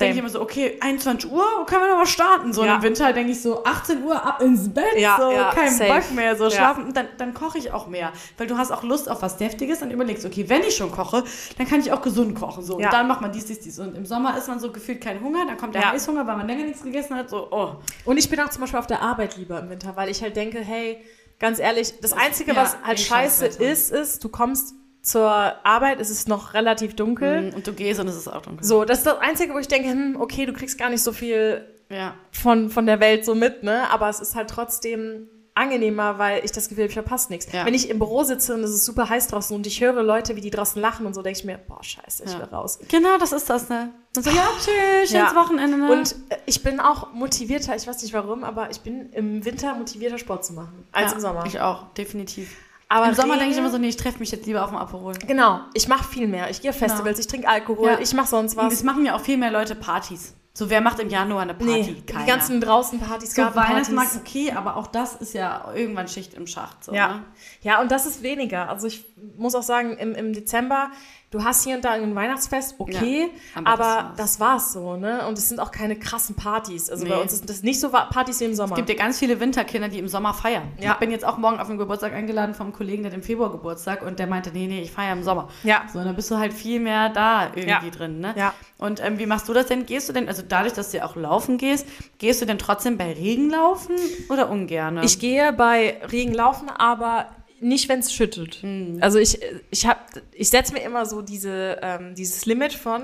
Denke 0.00 0.12
ich 0.12 0.18
immer 0.18 0.28
so, 0.28 0.42
okay, 0.42 0.76
21 0.80 1.30
Uhr, 1.30 1.64
können 1.66 1.82
wir 1.82 1.88
noch 1.88 1.96
mal 1.96 2.06
starten? 2.06 2.52
So 2.52 2.62
Ja. 2.62 2.76
im 2.76 2.82
Winter 2.82 3.12
denke 3.14 3.32
ich 3.32 3.40
so, 3.40 3.64
18 3.64 4.02
Uhr 4.04 4.22
ab 4.22 4.42
ins 4.42 4.68
Bett, 4.68 4.84
Ja, 4.98 5.16
so, 5.18 5.30
ja, 5.32 5.50
kein 5.50 5.70
safe. 5.70 5.92
Bock 5.92 6.10
mehr, 6.10 6.36
so 6.36 6.50
schlafen. 6.50 6.84
Und 6.84 6.96
dann, 6.96 7.06
dann 7.16 7.32
koche 7.32 7.56
ich 7.56 7.72
auch 7.72 7.86
mehr, 7.86 8.12
weil 8.36 8.46
du 8.46 8.58
hast 8.58 8.70
auch 8.70 8.82
Lust 8.82 9.10
auf 9.10 9.22
was 9.22 9.38
Deftiges 9.38 9.80
und 9.80 9.90
überlegst, 9.90 10.26
okay, 10.26 10.46
wenn 10.48 10.62
ich 10.62 10.76
schon 10.76 10.92
koche, 10.92 11.24
dann 11.56 11.66
kann 11.66 11.80
ich 11.80 11.90
auch 11.90 12.02
gesund 12.02 12.38
kochen. 12.38 12.62
So. 12.62 12.76
Und 12.76 12.82
dann 12.84 13.08
macht 13.08 13.22
man 13.22 13.32
dies, 13.32 13.46
dies, 13.46 13.60
dies. 13.60 13.78
Und 13.78 13.96
im 13.96 14.04
Sommer 14.04 14.36
ist 14.36 14.46
man 14.48 14.60
so 14.60 14.70
gefühlt 14.70 15.00
kein 15.00 15.22
Hunger, 15.22 15.46
dann 15.46 15.56
kommt 15.56 15.74
der. 15.74 15.90
Heißhunger, 15.90 16.26
weil 16.26 16.36
man 16.36 16.46
länger 16.46 16.64
nichts 16.64 16.82
gegessen 16.82 17.16
hat, 17.16 17.30
so, 17.30 17.48
oh. 17.50 17.76
Und 18.04 18.18
ich 18.18 18.28
bin 18.28 18.38
auch 18.40 18.50
zum 18.50 18.60
Beispiel 18.60 18.78
auf 18.78 18.86
der 18.86 19.00
Arbeit 19.00 19.36
lieber 19.38 19.58
im 19.58 19.70
Winter, 19.70 19.96
weil 19.96 20.10
ich 20.10 20.20
halt 20.22 20.36
denke, 20.36 20.58
hey, 20.60 21.02
ganz 21.38 21.58
ehrlich, 21.58 21.94
das 22.02 22.12
Einzige, 22.12 22.54
was 22.54 22.76
halt 22.84 23.00
scheiße 23.00 23.46
ist, 23.46 23.90
ist, 23.90 24.22
du 24.22 24.28
kommst 24.28 24.74
zur 25.02 25.30
Arbeit, 25.30 26.00
es 26.00 26.10
ist 26.10 26.28
noch 26.28 26.54
relativ 26.54 26.94
dunkel. 26.96 27.52
Und 27.54 27.66
du 27.66 27.72
gehst 27.72 28.00
und 28.00 28.08
es 28.08 28.16
ist 28.16 28.28
auch 28.28 28.42
dunkel. 28.42 28.64
So, 28.66 28.84
das 28.84 28.98
ist 28.98 29.06
das 29.06 29.18
Einzige, 29.18 29.54
wo 29.54 29.58
ich 29.58 29.68
denke, 29.68 29.88
hm, 29.90 30.16
okay, 30.20 30.44
du 30.46 30.52
kriegst 30.52 30.76
gar 30.78 30.90
nicht 30.90 31.02
so 31.02 31.12
viel 31.12 31.64
Ja. 31.88 32.14
von, 32.32 32.68
von 32.70 32.84
der 32.86 33.00
Welt 33.00 33.24
so 33.24 33.34
mit, 33.34 33.62
ne? 33.62 33.90
Aber 33.90 34.08
es 34.08 34.20
ist 34.20 34.34
halt 34.34 34.50
trotzdem 34.50 35.28
angenehmer, 35.54 36.18
weil 36.20 36.44
ich 36.44 36.52
das 36.52 36.68
Gefühl 36.68 36.84
habe, 36.84 36.88
ich 36.90 36.94
verpasse 36.94 37.32
nichts. 37.32 37.50
Ja. 37.52 37.66
Wenn 37.66 37.74
ich 37.74 37.90
im 37.90 37.98
Büro 37.98 38.22
sitze 38.22 38.54
und 38.54 38.62
es 38.62 38.70
ist 38.70 38.84
super 38.84 39.08
heiß 39.08 39.26
draußen 39.26 39.56
und 39.56 39.66
ich 39.66 39.80
höre 39.80 40.04
Leute, 40.04 40.36
wie 40.36 40.40
die 40.40 40.50
draußen 40.50 40.80
lachen 40.80 41.04
und 41.04 41.14
so, 41.14 41.22
denke 41.22 41.36
ich 41.40 41.44
mir, 41.44 41.58
boah, 41.58 41.82
scheiße, 41.82 42.22
ich 42.26 42.32
Ja. 42.32 42.38
will 42.38 42.46
raus. 42.46 42.78
Genau, 42.88 43.18
das 43.18 43.32
ist 43.32 43.50
das, 43.50 43.68
ne? 43.68 43.90
Und 44.16 44.22
so, 44.24 44.30
ja, 44.30 44.46
tschüss, 44.58 45.10
schönes 45.10 45.12
Ja. 45.12 45.34
Wochenende, 45.34 45.76
ne? 45.78 45.90
Und 45.90 46.14
äh, 46.28 46.36
ich 46.46 46.62
bin 46.62 46.78
auch 46.78 47.12
motivierter, 47.12 47.74
ich 47.74 47.88
weiß 47.88 48.00
nicht 48.02 48.12
warum, 48.14 48.44
aber 48.44 48.70
ich 48.70 48.82
bin 48.82 49.10
im 49.12 49.44
Winter 49.44 49.74
motivierter, 49.74 50.18
Sport 50.18 50.44
zu 50.44 50.52
machen, 50.52 50.86
als 50.92 51.12
im 51.14 51.18
Sommer. 51.20 51.44
Ich 51.46 51.58
auch, 51.60 51.92
definitiv. 51.94 52.54
Aber 52.88 53.06
Im 53.08 53.14
Sommer 53.14 53.36
denke 53.36 53.52
ich 53.52 53.58
immer 53.58 53.70
so, 53.70 53.78
nee, 53.78 53.88
ich 53.88 53.96
treffe 53.96 54.18
mich 54.18 54.30
jetzt 54.30 54.46
lieber 54.46 54.62
auf 54.64 54.70
dem 54.70 54.78
Aperol. 54.78 55.14
Genau, 55.26 55.60
ich 55.74 55.88
mache 55.88 56.04
viel 56.04 56.26
mehr. 56.26 56.48
Ich 56.50 56.60
gehe 56.62 56.70
auf 56.70 56.76
Festivals, 56.78 57.18
ich 57.18 57.26
trinke 57.26 57.48
Alkohol, 57.48 57.88
Ja. 57.90 57.98
ich 58.00 58.14
mache 58.14 58.28
sonst 58.28 58.56
Und 58.56 58.64
was. 58.66 58.72
es 58.74 58.82
machen 58.82 59.04
ja 59.04 59.14
auch 59.14 59.20
viel 59.20 59.36
mehr 59.36 59.50
Leute 59.50 59.74
Partys. 59.74 60.34
So, 60.54 60.70
wer 60.70 60.80
macht 60.80 60.98
im 60.98 61.08
Januar 61.08 61.42
eine 61.42 61.54
Party? 61.54 61.70
Nee, 61.72 62.02
Keiner. 62.04 62.24
die 62.24 62.30
ganzen 62.30 62.60
draußen 62.60 62.98
Partys, 62.98 63.32
so. 63.34 63.42
Weihnachtsmarkt, 63.42 64.16
okay, 64.16 64.50
aber 64.56 64.76
auch 64.76 64.88
das 64.88 65.14
ist 65.14 65.32
ja 65.32 65.70
irgendwann 65.72 66.08
Schicht 66.08 66.34
im 66.34 66.48
Schacht. 66.48 66.82
So, 66.82 66.92
Ja. 66.92 67.08
Ne? 67.18 67.22
ja, 67.62 67.80
und 67.80 67.92
das 67.92 68.06
ist 68.06 68.22
weniger. 68.24 68.68
Also 68.68 68.88
ich 68.88 69.04
muss 69.36 69.54
auch 69.54 69.62
sagen, 69.62 69.96
im, 69.98 70.16
im 70.16 70.32
Dezember, 70.32 70.90
du 71.30 71.44
hast 71.44 71.64
hier 71.64 71.76
und 71.76 71.84
da 71.84 71.90
ein 71.92 72.14
Weihnachtsfest, 72.14 72.76
okay, 72.78 73.28
Ja, 73.54 73.60
aber 73.62 73.68
aber, 73.70 73.84
das 73.84 73.94
war's. 73.96 74.16
das 74.16 74.40
war's 74.40 74.72
so, 74.72 74.96
ne? 74.96 75.26
Und 75.28 75.36
es 75.38 75.48
sind 75.48 75.60
auch 75.60 75.70
keine 75.70 75.96
krassen 75.96 76.34
Partys. 76.36 76.88
Also 76.90 77.04
bei 77.06 77.14
Nee. 77.16 77.20
uns 77.22 77.32
sind 77.38 77.50
das 77.50 77.62
nicht 77.62 77.80
so 77.80 77.90
Partys 77.90 78.40
wie 78.40 78.44
im 78.44 78.54
Sommer. 78.54 78.72
Es 78.72 78.76
gibt 78.76 78.88
ja 78.88 78.94
ganz 78.96 79.18
viele 79.18 79.38
Winterkinder, 79.40 79.88
die 79.88 79.98
im 79.98 80.08
Sommer 80.08 80.32
feiern. 80.34 80.62
Ja. 80.80 80.92
Ich 80.92 80.96
bin 80.98 81.10
jetzt 81.10 81.24
auch 81.24 81.36
morgen 81.38 81.60
auf 81.60 81.66
den 81.68 81.78
Geburtstag 81.78 82.12
eingeladen 82.14 82.54
vom 82.54 82.72
Kollegen, 82.72 83.02
der 83.02 83.12
hat 83.12 83.16
im 83.18 83.22
Februar 83.22 83.50
Geburtstag 83.52 84.02
und 84.02 84.18
der 84.18 84.26
meinte, 84.26 84.50
nee, 84.52 84.66
nee, 84.66 84.80
ich 84.82 84.90
feiere 84.90 85.12
im 85.12 85.22
Sommer. 85.22 85.48
Ja. 85.64 85.82
So, 85.92 86.02
dann 86.02 86.16
bist 86.16 86.30
du 86.30 86.38
halt 86.38 86.52
viel 86.52 86.80
mehr 86.80 87.08
da 87.10 87.46
irgendwie 87.54 87.68
Ja. 87.86 87.90
drin, 87.90 88.20
ne? 88.20 88.34
Ja. 88.36 88.54
Und 88.78 89.04
ähm, 89.04 89.18
wie 89.18 89.26
machst 89.26 89.48
du 89.48 89.52
das 89.52 89.66
denn? 89.66 89.86
Gehst 89.86 90.08
du 90.08 90.12
denn, 90.12 90.28
also 90.28 90.42
dadurch, 90.48 90.72
dass 90.72 90.90
du 90.92 90.98
ja 90.98 91.04
auch 91.04 91.16
laufen 91.16 91.58
gehst, 91.58 91.86
gehst 92.18 92.40
du 92.40 92.46
denn 92.46 92.58
trotzdem 92.58 92.96
bei 92.96 93.12
Regen 93.12 93.50
laufen 93.50 93.96
oder 94.30 94.48
ungerne? 94.50 95.04
Ich 95.04 95.18
gehe 95.18 95.52
bei 95.52 96.00
Regen 96.10 96.32
laufen, 96.32 96.68
aber 96.70 97.26
nicht, 97.60 97.88
wenn 97.88 98.00
es 98.00 98.12
schüttet. 98.12 98.56
Hm. 98.62 98.98
Also 99.00 99.18
ich, 99.18 99.38
ich, 99.70 99.86
hab- 99.86 100.06
ich 100.32 100.48
setze 100.48 100.72
mir 100.72 100.80
immer 100.82 101.06
so 101.06 101.22
diese, 101.22 101.78
ähm, 101.82 102.14
dieses 102.14 102.46
Limit 102.46 102.72
von, 102.72 103.02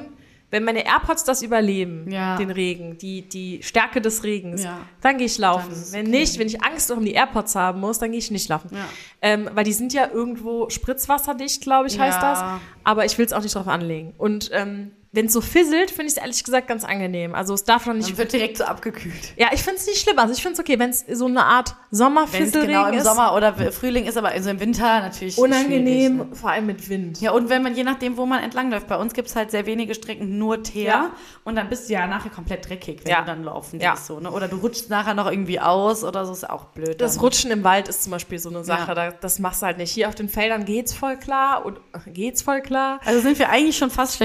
wenn 0.50 0.62
meine 0.62 0.84
AirPods 0.86 1.24
das 1.24 1.42
überleben, 1.42 2.08
Ja. 2.12 2.36
den 2.36 2.50
Regen, 2.50 2.96
die, 2.98 3.22
die 3.22 3.60
Stärke 3.62 4.00
des 4.00 4.22
Regens, 4.22 4.62
Ja. 4.62 4.80
dann 5.00 5.16
gehe 5.18 5.26
ich 5.26 5.36
laufen. 5.38 5.72
Wenn 5.90 6.06
okay. 6.08 6.18
nicht, 6.18 6.38
wenn 6.38 6.46
ich 6.46 6.62
Angst 6.62 6.90
um 6.92 7.04
die 7.04 7.12
AirPods 7.14 7.56
haben 7.56 7.80
muss, 7.80 7.98
dann 7.98 8.10
gehe 8.12 8.18
ich 8.20 8.30
nicht 8.30 8.48
laufen. 8.48 8.70
Ja. 8.72 8.84
Ähm, 9.20 9.50
weil 9.54 9.64
die 9.64 9.72
sind 9.72 9.92
ja 9.92 10.08
irgendwo 10.12 10.70
spritzwasserdicht, 10.70 11.60
glaube 11.62 11.88
ich, 11.88 11.98
heißt 11.98 12.22
das. 12.22 12.44
Aber 12.84 13.04
ich 13.04 13.18
will 13.18 13.26
es 13.26 13.32
auch 13.32 13.42
nicht 13.42 13.54
drauf 13.54 13.66
anlegen. 13.66 14.14
Und 14.16 14.50
ähm, 14.52 14.92
wenn 15.14 15.26
es 15.26 15.32
so 15.32 15.40
fisselt, 15.40 15.90
finde 15.90 16.06
ich 16.06 16.12
es 16.12 16.16
ehrlich 16.16 16.42
gesagt 16.44 16.66
ganz 16.68 16.84
angenehm. 16.84 17.34
Also 17.34 17.54
es 17.54 17.64
darf 17.64 17.86
noch 17.86 17.94
nicht 17.94 18.10
Dann 18.10 18.18
wird 18.18 18.32
direkt 18.32 18.56
so 18.58 18.64
abgekühlt. 18.64 19.14
ja, 19.36 19.48
ich 19.52 19.62
finde 19.62 19.78
es 19.78 19.86
nicht 19.86 20.00
schlimm. 20.00 20.18
Also 20.18 20.32
ich 20.34 20.42
finde 20.42 20.54
es 20.54 20.60
okay, 20.60 20.78
wenn 20.78 20.90
es 20.90 21.04
so 21.12 21.26
eine 21.26 21.44
Art 21.44 21.70
Wenn 21.70 21.76
es 21.92 21.98
Sommerfisselregen 21.98 22.66
genau 22.68 22.88
im 22.88 22.94
ist. 22.94 23.04
Sommer 23.04 23.34
oder 23.34 23.54
Frühling 23.72 24.06
ist, 24.06 24.16
aber 24.16 24.28
also 24.28 24.50
im 24.50 24.60
Winter 24.60 25.00
natürlich 25.00 25.38
unangenehm, 25.38 26.16
ne? 26.16 26.26
vor 26.32 26.50
allem 26.50 26.66
mit 26.66 26.88
Wind. 26.88 27.20
Ja, 27.20 27.30
und 27.32 27.48
wenn 27.48 27.62
man, 27.62 27.74
je 27.74 27.84
nachdem, 27.84 28.16
wo 28.16 28.26
man 28.26 28.42
entlangläuft, 28.42 28.86
bei 28.88 28.96
uns 28.96 29.14
gibt 29.14 29.28
es 29.28 29.36
halt 29.36 29.50
sehr 29.50 29.66
wenige 29.66 29.94
Strecken, 29.94 30.38
nur 30.38 30.62
Teer. 30.62 30.84
Ja. 30.84 31.10
Und 31.44 31.56
dann 31.56 31.68
bist 31.68 31.88
du 31.88 31.92
ja 31.94 32.06
nachher 32.06 32.30
komplett 32.30 32.68
dreckig, 32.68 33.00
wenn 33.04 33.10
Ja. 33.12 33.20
du 33.20 33.26
dann 33.26 33.44
laufen 33.44 33.80
Ja. 33.80 33.92
gehst. 33.92 34.06
So, 34.06 34.18
ne? 34.20 34.30
Oder 34.30 34.48
du 34.48 34.56
rutschst 34.56 34.90
nachher 34.90 35.14
noch 35.14 35.30
irgendwie 35.30 35.60
aus 35.60 36.02
oder 36.04 36.26
so, 36.26 36.32
ist 36.32 36.48
auch 36.50 36.64
blöd. 36.66 37.00
Das 37.00 37.14
dann. 37.14 37.20
Rutschen 37.24 37.50
im 37.50 37.62
Wald 37.64 37.88
ist 37.88 38.02
zum 38.02 38.10
Beispiel 38.10 38.38
so 38.38 38.48
eine 38.48 38.64
Sache, 38.64 38.94
da, 38.94 39.10
das 39.12 39.38
machst 39.38 39.62
du 39.62 39.66
halt 39.66 39.78
nicht. 39.78 39.92
Hier 39.92 40.08
auf 40.08 40.14
den 40.14 40.28
Feldern 40.28 40.64
geht's 40.64 40.92
voll 40.92 41.16
klar 41.16 41.64
und 41.64 41.78
geht's 42.06 42.42
voll 42.42 42.60
klar. 42.62 42.98
Also 43.04 43.20
sind 43.20 43.38
wir 43.38 43.48
eigentlich 43.50 43.76
schon 43.78 43.90
fast 43.90 44.16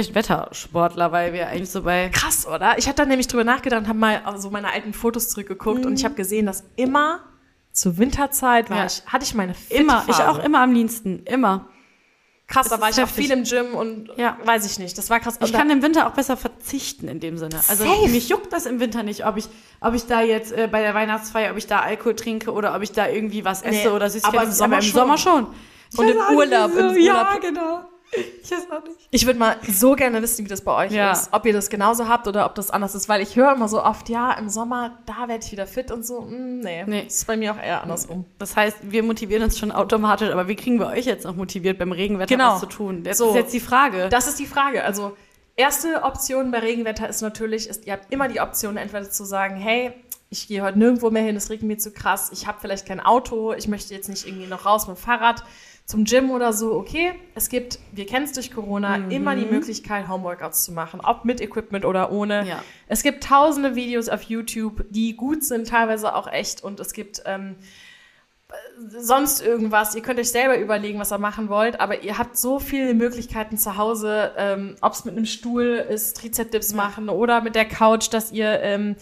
Schlechtwettersportler, 0.79 1.12
weil 1.12 1.33
wir 1.33 1.48
eigentlich 1.48 1.69
so 1.69 1.83
bei. 1.83 2.09
Krass, 2.09 2.48
oder? 2.48 2.77
Ich 2.77 2.88
habe 2.88 2.95
da 2.95 3.05
nämlich 3.05 3.27
drüber 3.27 3.43
nachgedacht 3.43 3.81
und 3.81 3.88
habe 3.88 4.00
mal 4.00 4.21
so 4.38 4.50
meine 4.50 4.71
alten 4.71 4.93
Fotos 4.93 5.29
zurückgeguckt 5.29 5.86
und 5.86 5.98
ich 6.00 6.05
habe 6.05 6.15
gesehen, 6.15 6.45
dass 6.45 6.63
immer 6.75 7.19
zur 7.71 7.98
Winterzeit 7.98 8.69
war 8.69 8.77
Ja. 8.77 8.86
ich, 8.86 9.03
hatte 9.05 9.24
ich 9.25 9.33
meine 9.36 9.53
fitte 9.53 9.81
Immer, 9.81 10.03
ich 10.07 10.15
Phase. 10.15 10.29
auch 10.29 10.43
immer 10.43 10.62
am 10.62 10.71
liebsten. 10.74 11.24
Immer. 11.25 11.67
krass, 12.48 12.65
Es 12.65 12.71
da 12.71 12.81
war 12.81 12.89
ich 12.89 12.95
auch 12.95 13.01
heftig. 13.03 13.27
viel 13.27 13.31
im 13.38 13.43
Gym 13.43 13.75
und 13.75 14.09
Ja. 14.17 14.36
weiß 14.43 14.65
ich 14.65 14.79
nicht. 14.79 14.98
Das 14.98 15.12
war 15.12 15.19
krass. 15.19 15.38
Ich 15.43 15.53
kann 15.53 15.69
im 15.69 15.83
Winter 15.83 16.07
auch 16.07 16.13
besser 16.13 16.36
verzichten 16.36 17.07
in 17.07 17.19
dem 17.19 17.38
Sinne. 17.38 17.57
Also 17.67 17.83
Safe. 17.86 18.07
mich 18.09 18.27
juckt 18.27 18.51
das 18.51 18.65
im 18.65 18.79
Winter 18.79 19.03
nicht, 19.03 19.24
ob 19.27 19.38
ich, 19.38 19.48
ob 19.81 19.93
ich 19.93 20.07
da 20.07 20.21
jetzt 20.21 20.51
äh, 20.51 20.67
bei 20.69 20.81
der 20.81 20.95
Weihnachtsfeier, 20.95 21.51
ob 21.51 21.57
ich 21.57 21.67
da 21.67 21.81
Alkohol 21.81 22.15
trinke 22.15 22.51
oder 22.51 22.75
ob 22.75 22.81
ich 22.81 22.91
da 22.91 23.07
irgendwie 23.07 23.45
was 23.45 23.62
esse 23.62 23.89
Nee, 23.89 23.95
oder 23.95 24.09
Süßigkeiten. 24.09 24.39
aber 24.39 24.48
im 24.48 24.51
Sommer 24.51 24.75
im 24.77 24.81
schon. 24.81 24.93
Sommer 25.00 25.17
schon. 25.19 25.48
Ich 25.93 26.00
Und 26.00 26.09
im 26.09 26.17
auch 26.19 26.31
Urlaub, 26.31 26.71
wieso. 26.74 26.88
im 26.89 26.98
Ja, 27.00 27.13
Urlaub. 27.29 27.41
genau. 27.41 27.81
Ich 28.12 28.51
weiß 28.51 28.68
auch 28.72 28.84
nicht. 28.84 28.96
Ich 29.12 29.25
würde 29.25 29.38
mal 29.38 29.58
so 29.68 29.94
gerne 29.96 30.22
wissen, 30.22 30.44
wie 30.46 30.50
das 30.50 30.62
bei 30.62 30.86
euch 30.86 30.92
Ja. 30.92 31.12
ist. 31.12 31.30
Ob 31.32 31.46
ihr 31.46 31.54
das 31.54 31.70
genauso 31.70 32.08
habt 32.08 32.28
oder 32.28 32.46
ob 32.48 32.56
das 32.56 32.72
anders 32.72 32.96
ist. 32.96 33.08
Weil 33.08 33.22
ich 33.22 33.36
höre 33.36 33.54
immer 33.54 33.68
so 33.68 33.84
oft, 33.84 34.10
ja, 34.10 34.32
im 34.34 34.50
Sommer, 34.50 34.98
da 35.06 35.28
werde 35.28 35.44
ich 35.46 35.51
wieder 35.51 35.68
fit 35.68 35.92
und 35.92 36.06
so. 36.06 36.22
Hm, 36.24 36.60
nee, 36.62 36.84
Nee. 36.88 37.04
das 37.06 37.16
ist 37.18 37.28
bei 37.28 37.38
mir 37.38 37.54
auch 37.54 37.62
eher 37.62 37.84
andersrum. 37.84 38.25
Das 38.39 38.56
heißt, 38.56 38.78
wir 38.84 39.04
motivieren 39.04 39.44
uns 39.44 39.60
schon 39.60 39.72
automatisch, 39.72 40.30
aber 40.30 40.48
wie 40.48 40.56
kriegen 40.56 40.80
wir 40.80 40.88
euch 40.88 41.06
jetzt 41.06 41.25
noch 41.25 41.36
motiviert, 41.36 41.78
beim 41.78 41.92
Regenwetter 41.92 42.34
Genau. 42.36 42.54
was 42.54 42.62
zu 42.62 42.66
tun? 42.66 43.04
Das 43.04 43.18
So. 43.20 43.30
ist 43.30 43.36
jetzt 43.36 43.54
die 43.54 43.60
Frage. 43.60 44.10
Das 44.10 44.28
ist 44.28 44.39
die 44.39 44.48
Frage. 44.48 44.84
Also, 44.84 45.16
erste 45.56 46.01
Option 46.04 46.50
bei 46.51 46.60
Regenwetter 46.60 47.08
ist 47.08 47.22
natürlich, 47.22 47.68
ist, 47.70 47.86
ihr 47.86 47.94
habt 47.94 48.12
immer 48.12 48.28
die 48.28 48.39
Option, 48.42 48.78
entweder 48.78 49.10
zu 49.12 49.24
sagen, 49.25 49.56
hey, 49.58 49.94
ich 50.32 50.48
gehe 50.48 50.62
heute 50.63 50.78
nirgendwo 50.80 51.10
mehr 51.10 51.24
hin, 51.24 51.36
es 51.36 51.50
regnet 51.50 51.68
mir 51.68 51.78
zu 51.80 51.92
krass, 51.92 52.30
ich 52.32 52.46
habe 52.48 52.60
vielleicht 52.62 52.86
kein 52.88 53.00
Auto, 53.00 53.54
ich 53.54 53.68
möchte 53.68 53.94
jetzt 53.96 54.10
nicht 54.10 54.28
irgendwie 54.28 54.46
noch 54.48 54.66
raus 54.66 54.88
mit 54.88 54.96
dem 54.98 55.00
Fahrrad 55.01 55.44
zum 55.89 56.05
Gym 56.05 56.29
oder 56.29 56.53
so. 56.53 56.74
Okay, 56.75 57.13
es 57.34 57.50
gibt, 57.50 57.79
wir 57.91 58.05
kennen 58.05 58.25
es 58.25 58.34
durch 58.34 58.51
Corona, 58.51 59.10
immer 59.10 59.36
die 59.36 59.46
Möglichkeit, 59.46 60.08
Homeworkouts 60.08 60.63
zu 60.63 60.72
machen, 60.72 61.01
ob 61.03 61.25
mit 61.25 61.41
Equipment 61.41 61.84
oder 61.84 62.12
ohne. 62.12 62.48
Ja. 62.48 62.63
Es 62.88 63.01
gibt 63.01 63.24
tausende 63.24 63.74
Videos 63.74 64.08
auf 64.08 64.22
YouTube, 64.22 64.86
die 64.91 65.15
gut 65.15 65.43
sind, 65.43 65.67
teilweise 65.67 66.13
auch 66.13 66.31
echt 66.31 66.63
und 66.63 66.79
es 66.79 66.93
gibt 66.93 67.24
ähm, 67.25 67.55
sonst 68.88 69.41
irgendwas. 69.41 69.96
Ihr 69.96 70.03
könnt 70.03 70.19
euch 70.19 70.29
selber 70.29 70.60
überlegen, 70.60 71.00
was 71.00 71.12
ihr 71.12 71.17
machen 71.17 71.50
wollt, 71.50 71.79
aber 71.79 72.03
ihr 72.03 72.19
habt 72.19 72.38
so 72.38 72.60
viele 72.60 72.93
Möglichkeiten 72.93 73.58
zu 73.58 73.75
Hause, 73.75 74.34
ähm, 74.38 74.75
ob 74.81 74.93
es 74.93 75.05
mit 75.05 75.17
einem 75.17 75.25
Stuhl 75.25 75.84
ist, 75.89 76.17
Trizep-Dips 76.17 76.75
machen 76.75 77.10
oder 77.10 77.41
mit 77.41 77.55
der 77.55 77.65
Couch, 77.65 78.13
dass 78.13 78.31
ihr 78.31 78.62
ähm, 78.62 78.96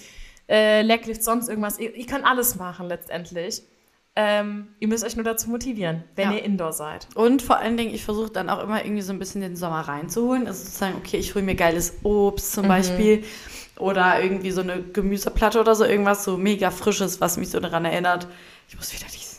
äh, 0.47 0.83
Leglifts, 0.83 1.25
sonst 1.25 1.49
irgendwas. 1.49 1.79
Ihr, 1.79 1.93
ihr 1.93 2.05
könnt 2.05 2.25
alles 2.25 2.55
machen 2.55 2.87
letztendlich. 2.87 3.63
Ähm, 4.19 4.69
ihr 4.79 4.87
müsst 4.87 5.05
euch 5.05 5.15
nur 5.15 5.23
dazu 5.23 5.47
motivieren, 5.47 6.03
wenn 6.15 6.31
Ja. 6.31 6.37
ihr 6.37 6.43
Indoor 6.43 6.73
seid. 6.73 7.07
Und 7.13 7.43
vor 7.43 7.57
allen 7.57 7.77
Dingen, 7.77 7.93
ich 7.93 8.03
versuche 8.03 8.31
dann 8.31 8.49
auch 8.49 8.63
immer 8.63 8.83
irgendwie 8.83 9.03
so 9.03 9.13
ein 9.13 9.19
bisschen 9.19 9.41
den 9.41 9.55
Sommer 9.55 9.81
reinzuholen. 9.81 10.47
Also 10.47 10.65
zu 10.65 10.71
sagen, 10.71 10.95
okay, 10.97 11.17
ich 11.17 11.35
hole 11.35 11.45
mir 11.45 11.53
geiles 11.53 11.93
Obst 12.01 12.51
zum 12.53 12.67
Beispiel. 12.67 13.23
Oder 13.77 14.19
irgendwie 14.23 14.49
so 14.49 14.61
eine 14.61 14.81
Gemüseplatte 14.81 15.59
oder 15.59 15.75
so, 15.75 15.85
irgendwas 15.85 16.23
so 16.23 16.35
mega 16.35 16.71
frisches, 16.71 17.21
was 17.21 17.37
mich 17.37 17.51
so 17.51 17.59
daran 17.59 17.85
erinnert. 17.85 18.27
Ich 18.67 18.75
muss 18.75 18.91
wieder 18.91 19.05
diesen. 19.05 19.37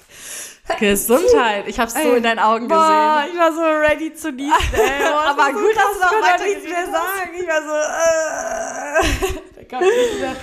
Gesundheit. 0.78 1.66
Ich 1.66 1.80
hab's 1.80 1.94
so 1.94 2.12
in 2.14 2.22
deinen 2.22 2.38
Augen 2.38 2.68
Boah, 2.68 3.22
gesehen. 3.22 3.34
ich 3.34 3.40
war 3.40 3.52
so 3.52 3.62
ready 3.62 4.14
zu 4.14 4.30
niesen. 4.30 4.52
Aber 5.26 5.52
gut, 5.54 5.74
dass 5.74 5.92
du 5.92 6.00
noch 6.00 6.08
konnte 6.10 6.24
weiter 6.28 6.44
nichts 6.44 6.64
mehr 6.64 6.86
sagen. 6.86 7.30
Ich 7.40 7.48
war 7.48 7.62
so, 7.62 9.26
äh. 9.26 9.40
Da 9.56 9.64
kam 9.64 9.80
nichts 9.80 10.20
mehr. 10.20 10.36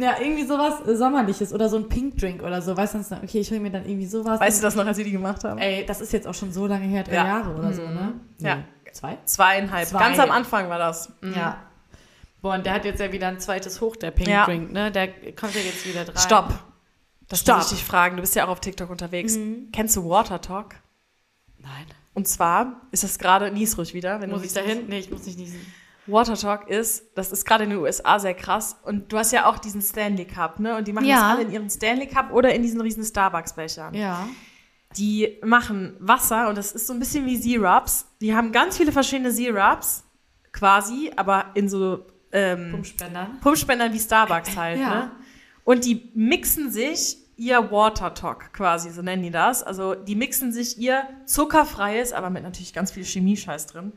Ja, 0.00 0.16
irgendwie 0.20 0.44
sowas 0.44 0.74
Sommerliches 0.86 1.52
oder 1.52 1.68
so 1.68 1.76
ein 1.76 1.88
Pink 1.88 2.18
Drink 2.18 2.42
oder 2.42 2.62
so. 2.62 2.76
Weißt 2.76 2.94
du, 2.94 2.98
okay, 3.22 3.40
ich 3.40 3.50
hole 3.50 3.58
mir 3.60 3.70
dann 3.70 3.84
irgendwie 3.84 4.06
sowas. 4.06 4.38
Weißt 4.40 4.60
du 4.60 4.62
das 4.62 4.76
noch, 4.76 4.86
als 4.86 4.96
wir 4.96 5.04
die 5.04 5.10
gemacht 5.10 5.42
haben? 5.42 5.58
Ey, 5.58 5.84
das 5.86 6.00
ist 6.00 6.12
jetzt 6.12 6.26
auch 6.28 6.34
schon 6.34 6.52
so 6.52 6.66
lange 6.66 6.86
her, 6.86 7.02
drei 7.02 7.14
Ja. 7.14 7.26
Jahre 7.26 7.54
oder 7.54 7.72
so, 7.72 7.82
ne? 7.82 8.14
Ja. 8.38 8.56
Nee, 8.56 8.64
Zwei? 8.92 9.18
Zweieinhalb. 9.24 9.88
Zwei. 9.88 9.98
Ganz 9.98 10.18
am 10.18 10.30
Anfang 10.30 10.68
war 10.68 10.78
das. 10.78 11.12
Mhm. 11.20 11.34
Ja. 11.34 11.62
Boah, 12.40 12.54
und 12.54 12.64
der 12.64 12.74
hat 12.74 12.84
jetzt 12.84 13.00
ja 13.00 13.10
wieder 13.12 13.28
ein 13.28 13.40
zweites 13.40 13.80
Hoch, 13.80 13.96
der 13.96 14.12
Pink 14.12 14.28
Ja. 14.28 14.44
Drink, 14.44 14.72
ne? 14.72 14.92
Der 14.92 15.08
kommt 15.32 15.54
ja 15.54 15.60
jetzt 15.60 15.86
wieder 15.86 16.04
dran. 16.04 16.16
Stopp. 16.16 16.54
Das 17.28 17.40
Stopp. 17.40 17.56
muss 17.58 17.72
ich 17.72 17.78
dich 17.78 17.84
fragen. 17.86 18.16
Du 18.16 18.22
bist 18.22 18.34
ja 18.36 18.44
auch 18.44 18.48
auf 18.50 18.60
TikTok 18.60 18.88
unterwegs. 18.90 19.36
Kennst 19.72 19.96
du 19.96 20.08
Water 20.08 20.40
Talk? 20.40 20.76
Nein. 21.58 21.86
Und 22.14 22.26
zwar 22.26 22.80
ist 22.90 23.04
das 23.04 23.18
gerade, 23.18 23.50
nies 23.50 23.76
ruhig 23.76 23.94
wieder, 23.94 24.20
wenn 24.20 24.30
Muss 24.30 24.44
ich 24.44 24.52
da 24.52 24.60
hin? 24.60 24.84
Nee, 24.88 25.00
ich 25.00 25.10
muss 25.10 25.26
nicht 25.26 25.38
niesen. 25.38 25.60
Water 26.08 26.34
Talk 26.36 26.68
ist, 26.68 27.04
das 27.16 27.30
ist 27.32 27.44
gerade 27.44 27.64
in 27.64 27.70
den 27.70 27.78
USA 27.80 28.18
sehr 28.18 28.34
krass. 28.34 28.76
Und 28.84 29.12
du 29.12 29.18
hast 29.18 29.32
ja 29.32 29.46
auch 29.46 29.58
diesen 29.58 29.82
Stanley 29.82 30.24
Cup, 30.24 30.58
ne? 30.58 30.76
Und 30.76 30.88
die 30.88 30.92
machen 30.92 31.06
Ja. 31.06 31.16
das 31.16 31.24
alle 31.36 31.42
in 31.42 31.52
ihren 31.52 31.70
Stanley 31.70 32.06
Cup 32.06 32.32
oder 32.32 32.54
in 32.54 32.62
diesen 32.62 32.80
riesen 32.80 33.04
Starbucks-Bechern. 33.04 33.94
Ja. 33.94 34.26
Die 34.96 35.38
machen 35.44 35.96
Wasser 36.00 36.48
und 36.48 36.56
das 36.56 36.72
ist 36.72 36.86
so 36.86 36.92
ein 36.94 36.98
bisschen 36.98 37.26
wie 37.26 37.36
Syrups. 37.36 38.06
Die 38.20 38.34
haben 38.34 38.52
ganz 38.52 38.76
viele 38.78 38.90
verschiedene 38.90 39.30
Syrups, 39.30 40.04
quasi, 40.52 41.12
aber 41.16 41.46
in 41.54 41.68
so 41.68 42.06
ähm, 42.32 42.70
Pumpspendern. 42.72 43.38
Pumpspendern 43.40 43.92
wie 43.92 44.00
Starbucks 44.00 44.56
halt, 44.56 44.80
Ja. 44.80 44.88
ne? 44.94 45.10
Und 45.64 45.84
die 45.84 46.10
mixen 46.14 46.70
sich 46.70 47.18
ihr 47.36 47.70
Water 47.70 48.14
Talk 48.14 48.52
quasi, 48.52 48.90
so 48.90 49.02
nennen 49.02 49.22
die 49.22 49.30
das. 49.30 49.62
Also 49.62 49.94
die 49.94 50.16
mixen 50.16 50.50
sich 50.52 50.78
ihr 50.78 51.04
zuckerfreies, 51.26 52.12
aber 52.12 52.30
mit 52.30 52.42
natürlich 52.42 52.72
ganz 52.72 52.90
viel 52.90 53.04
Chemiescheiß 53.04 53.66
drin, 53.66 53.92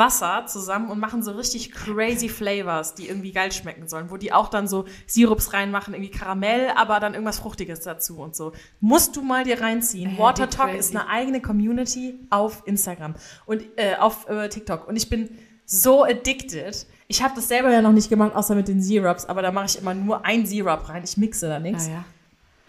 Wasser 0.00 0.46
zusammen 0.46 0.90
und 0.90 0.98
machen 0.98 1.22
so 1.22 1.30
richtig 1.32 1.70
crazy 1.70 2.28
Flavors, 2.28 2.94
die 2.94 3.06
irgendwie 3.06 3.30
geil 3.30 3.52
schmecken 3.52 3.86
sollen, 3.86 4.10
wo 4.10 4.16
die 4.16 4.32
auch 4.32 4.48
dann 4.48 4.66
so 4.66 4.86
Sirups 5.06 5.52
reinmachen, 5.52 5.94
irgendwie 5.94 6.10
Karamell, 6.10 6.70
aber 6.74 6.98
dann 6.98 7.14
irgendwas 7.14 7.38
Fruchtiges 7.38 7.80
dazu 7.80 8.18
und 8.18 8.34
so. 8.34 8.50
Musst 8.80 9.14
du 9.14 9.22
mal 9.22 9.44
dir 9.44 9.60
reinziehen. 9.60 10.12
Ey, 10.12 10.18
Water 10.18 10.50
Talk 10.50 10.74
ist 10.74 10.96
eine 10.96 11.08
eigene 11.08 11.40
Community 11.40 12.18
auf 12.30 12.62
Instagram 12.64 13.14
und 13.46 13.62
äh, 13.76 13.96
auf 13.96 14.28
äh, 14.28 14.48
TikTok 14.48 14.88
und 14.88 14.96
ich 14.96 15.08
bin 15.08 15.28
so 15.66 16.02
addicted. 16.02 16.86
Ich 17.06 17.22
habe 17.22 17.34
das 17.36 17.46
selber 17.48 17.70
ja 17.70 17.82
noch 17.82 17.92
nicht 17.92 18.08
gemacht, 18.08 18.34
außer 18.34 18.54
mit 18.54 18.66
den 18.68 18.82
Syrups, 18.82 19.26
aber 19.26 19.42
da 19.42 19.52
mache 19.52 19.66
ich 19.66 19.78
immer 19.78 19.94
nur 19.94 20.24
ein 20.24 20.46
Syrup 20.46 20.88
rein. 20.88 21.04
Ich 21.04 21.16
mixe 21.16 21.46
da 21.48 21.60
nichts. 21.60 21.88
Ah, 21.88 21.92
ja. 21.92 22.04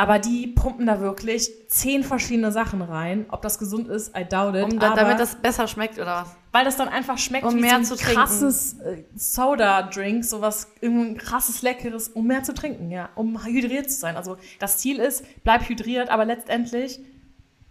Aber 0.01 0.17
die 0.17 0.47
pumpen 0.47 0.87
da 0.87 0.99
wirklich 0.99 1.51
zehn 1.67 2.03
verschiedene 2.03 2.51
Sachen 2.51 2.81
rein. 2.81 3.27
Ob 3.29 3.43
das 3.43 3.59
gesund 3.59 3.87
ist, 3.87 4.17
I 4.17 4.25
doubt 4.25 4.55
it. 4.55 4.63
Um, 4.63 4.79
da, 4.79 4.87
aber 4.87 5.01
damit 5.01 5.19
das 5.19 5.35
besser 5.35 5.67
schmeckt, 5.67 5.99
oder 5.99 6.23
was? 6.23 6.35
weil 6.51 6.65
das 6.65 6.75
dann 6.75 6.89
einfach 6.89 7.19
schmeckt 7.19 7.45
Um 7.45 7.55
wie 7.55 7.61
mehr 7.61 7.83
so 7.83 7.95
zu 7.95 8.01
ein 8.01 8.05
trinken. 8.05 8.15
krasses 8.15 8.79
äh, 8.79 9.03
Soda-Drink, 9.15 10.25
sowas, 10.25 10.71
irgendein 10.81 11.17
krasses, 11.17 11.61
leckeres, 11.61 12.09
um 12.09 12.25
mehr 12.25 12.41
zu 12.41 12.55
trinken, 12.55 12.89
ja, 12.89 13.09
um 13.13 13.45
hydriert 13.45 13.91
zu 13.91 13.97
sein. 13.99 14.17
Also 14.17 14.37
das 14.57 14.79
Ziel 14.79 14.97
ist, 14.99 15.23
bleib 15.43 15.69
hydriert, 15.69 16.09
aber 16.09 16.25
letztendlich 16.25 16.99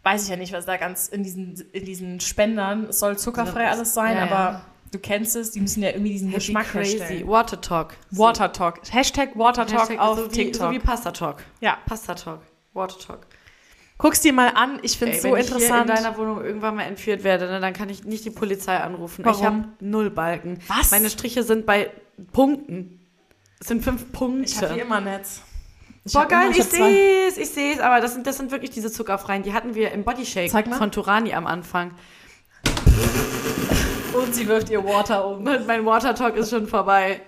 weiß 0.05 0.23
ich 0.23 0.29
ja 0.31 0.37
nicht, 0.37 0.53
was 0.53 0.65
da 0.65 0.77
ganz 0.77 1.09
in 1.09 1.25
diesen, 1.25 1.61
in 1.73 1.85
diesen 1.85 2.21
Spendern, 2.21 2.85
es 2.85 3.01
soll 3.01 3.19
zuckerfrei 3.19 3.69
alles 3.69 3.93
sein, 3.93 4.17
ja, 4.17 4.23
aber 4.23 4.53
ja. 4.53 4.67
Du 4.91 4.99
kennst 4.99 5.37
es, 5.37 5.51
die 5.53 5.61
müssen 5.61 5.83
ja 5.83 5.91
irgendwie 5.91 6.13
diesen 6.13 6.29
Happy 6.29 6.47
Geschmack 6.47 6.69
crazy. 6.69 6.99
herstellen. 6.99 7.29
Water 7.29 7.61
Talk. 7.61 7.95
Water 8.11 8.53
Talk. 8.53 8.81
Hashtag 8.91 9.37
Water 9.37 9.67
Talk 9.67 9.81
Hashtag 9.81 9.99
auf 9.99 10.19
so 10.19 10.27
wie, 10.27 10.35
TikTok. 10.35 10.69
So 10.69 10.71
wie 10.73 10.79
Pasta 10.79 11.13
Talk. 11.13 11.45
ja. 11.61 11.79
Pasta 11.87 12.15
Talk. 12.15 12.41
Water 12.73 12.99
Talk. 12.99 13.27
Guck's 13.99 14.21
dir 14.21 14.33
mal 14.33 14.49
an, 14.55 14.79
ich 14.83 14.97
finde 14.97 15.17
es 15.17 15.23
so 15.23 15.33
wenn 15.33 15.41
ich 15.41 15.47
interessant. 15.49 15.91
hier 15.91 15.97
in 15.97 16.03
deiner 16.03 16.17
Wohnung 16.17 16.43
irgendwann 16.43 16.75
mal 16.75 16.85
entführt 16.85 17.23
werde, 17.23 17.47
ne, 17.49 17.61
dann 17.61 17.75
kann 17.75 17.91
ich 17.91 18.05
nicht 18.05 18.25
die 18.25 18.31
Polizei 18.31 18.79
anrufen. 18.79 19.25
Warum? 19.25 19.39
Ich 19.39 19.47
habe 19.47 19.69
null 19.81 20.09
Balken. 20.09 20.59
Was? 20.69 20.91
Meine 20.91 21.11
Striche 21.11 21.43
sind 21.43 21.67
bei 21.67 21.91
Punkten. 22.33 22.99
Es 23.61 23.69
sind 23.69 23.85
fünf 23.85 24.11
Punkte. 24.11 24.51
ich 24.51 24.63
habe 24.63 24.81
immer 24.81 25.03
Netz. 25.03 25.43
Ich 26.07 26.15
Boah, 26.15 26.25
geil, 26.25 26.51
ich 26.57 26.65
sehe 26.65 27.29
es, 27.29 27.37
ich 27.37 27.51
sehe 27.51 27.75
es. 27.75 27.81
Aber 27.81 28.01
das 28.01 28.15
sind, 28.15 28.27
das 28.27 28.39
sind 28.39 28.51
wirklich 28.51 28.71
diese 28.71 28.91
zuckerfreien. 28.91 29.43
Die 29.43 29.53
hatten 29.53 29.75
wir 29.75 29.93
im 29.93 30.03
Bodyshake 30.03 30.51
von 30.51 30.91
Turani 30.91 31.35
am 31.35 31.47
Anfang. 31.47 31.93
Und 34.15 34.35
sie 34.35 34.47
wirft 34.49 34.71
ihr 34.71 34.83
Water 34.85 35.27
um. 35.27 35.47
Und 35.47 35.67
mein 35.67 35.85
Water 35.87 36.15
Talk 36.15 36.37
ist 36.37 36.51
schon 36.51 36.67
vorbei. 36.67 37.21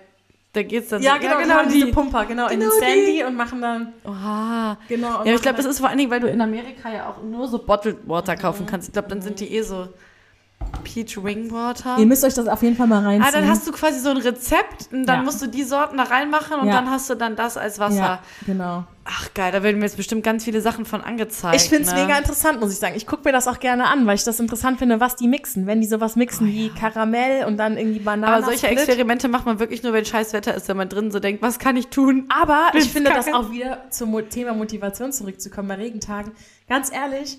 Da 0.53 0.61
geht's 0.61 0.89
dann 0.89 1.01
Ja, 1.01 1.13
so. 1.15 1.19
genau, 1.21 1.37
genau 1.39 1.65
diese 1.67 1.87
Pumper, 1.87 2.25
genau, 2.25 2.47
in 2.47 2.59
den 2.59 2.69
Genau 2.69 2.79
die. 2.79 2.85
Sandy 3.05 3.23
und 3.23 3.35
machen 3.35 3.59
dann, 3.61 3.93
Oha. 4.05 4.77
genau. 4.87 5.23
Ja, 5.25 5.33
ich 5.33 5.41
glaube, 5.41 5.55
das 5.55 5.65
dann- 5.65 5.71
ist 5.71 5.79
vor 5.79 5.89
allen 5.89 5.97
Dingen, 5.97 6.11
weil 6.11 6.19
du 6.19 6.27
in 6.27 6.39
Amerika 6.41 6.91
ja 6.93 7.09
auch 7.09 7.23
nur 7.23 7.47
so 7.47 7.57
Bottled 7.57 7.97
Water 8.07 8.35
kaufen 8.35 8.67
kannst. 8.67 8.87
Ich 8.89 8.93
glaube, 8.93 9.07
dann 9.07 9.21
sind 9.21 9.39
die 9.39 9.51
eh 9.55 9.61
so 9.63 9.87
Peach 10.83 11.23
Wing 11.23 11.51
Water. 11.51 11.97
Ihr 11.97 12.05
müsst 12.05 12.23
euch 12.23 12.33
das 12.33 12.47
auf 12.47 12.61
jeden 12.61 12.75
Fall 12.75 12.87
mal 12.87 13.03
reinziehen. 13.03 13.23
Ah, 13.27 13.31
dann 13.31 13.47
hast 13.49 13.67
du 13.67 13.71
quasi 13.71 13.99
so 13.99 14.09
ein 14.09 14.17
Rezept 14.17 14.89
und 14.91 15.05
dann 15.05 15.19
Ja. 15.19 15.23
musst 15.23 15.41
du 15.41 15.47
die 15.47 15.63
Sorten 15.63 15.97
da 15.97 16.03
reinmachen 16.03 16.59
und 16.59 16.67
Ja. 16.67 16.73
dann 16.75 16.89
hast 16.89 17.09
du 17.09 17.15
dann 17.15 17.35
das 17.35 17.57
als 17.57 17.79
Wasser. 17.79 17.95
Ja, 17.95 18.19
genau. 18.45 18.83
Ach 19.05 19.33
geil, 19.33 19.51
da 19.51 19.63
werden 19.63 19.79
mir 19.79 19.85
jetzt 19.85 19.97
bestimmt 19.97 20.23
ganz 20.23 20.45
viele 20.45 20.61
Sachen 20.61 20.85
von 20.85 21.01
angezeigt. 21.01 21.55
Ich 21.57 21.67
finde 21.67 21.83
es 21.83 21.93
ne? 21.93 22.03
mega 22.03 22.17
interessant, 22.17 22.61
muss 22.61 22.71
ich 22.71 22.79
sagen. 22.79 22.93
Ich 22.95 23.05
gucke 23.05 23.23
mir 23.25 23.33
das 23.33 23.49
auch 23.49 23.59
gerne 23.59 23.87
an, 23.87 24.05
weil 24.07 24.15
ich 24.15 24.23
das 24.23 24.39
interessant 24.39 24.79
finde, 24.79 25.01
was 25.01 25.17
die 25.17 25.27
mixen. 25.27 25.67
Wenn 25.67 25.81
die 25.81 25.87
sowas 25.87 26.15
mixen 26.15 26.47
wie 26.47 26.69
Karamell 26.69 27.45
und 27.45 27.57
dann 27.57 27.77
irgendwie 27.77 27.99
Bananen. 27.99 28.33
Aber 28.33 28.45
solche 28.45 28.67
Experimente 28.67 29.27
macht 29.27 29.45
man 29.45 29.59
wirklich 29.59 29.83
nur, 29.83 29.91
wenn 29.91 30.05
scheiß 30.05 30.31
Wetter 30.31 30.55
ist, 30.55 30.69
wenn 30.69 30.77
man 30.77 30.87
drin 30.87 31.11
so 31.11 31.19
denkt, 31.19 31.41
was 31.41 31.59
kann 31.59 31.75
ich 31.75 31.87
tun? 31.87 32.29
Aber 32.29 32.71
ich 32.75 32.89
finde 32.91 33.11
das 33.11 33.27
auch 33.33 33.51
wieder 33.51 33.89
zum 33.89 34.13
Thema 34.29 34.53
Motivation 34.53 35.11
zurückzukommen 35.11 35.67
bei 35.67 35.75
Regentagen. 35.75 36.31
Ganz 36.69 36.89
ehrlich, 36.89 37.37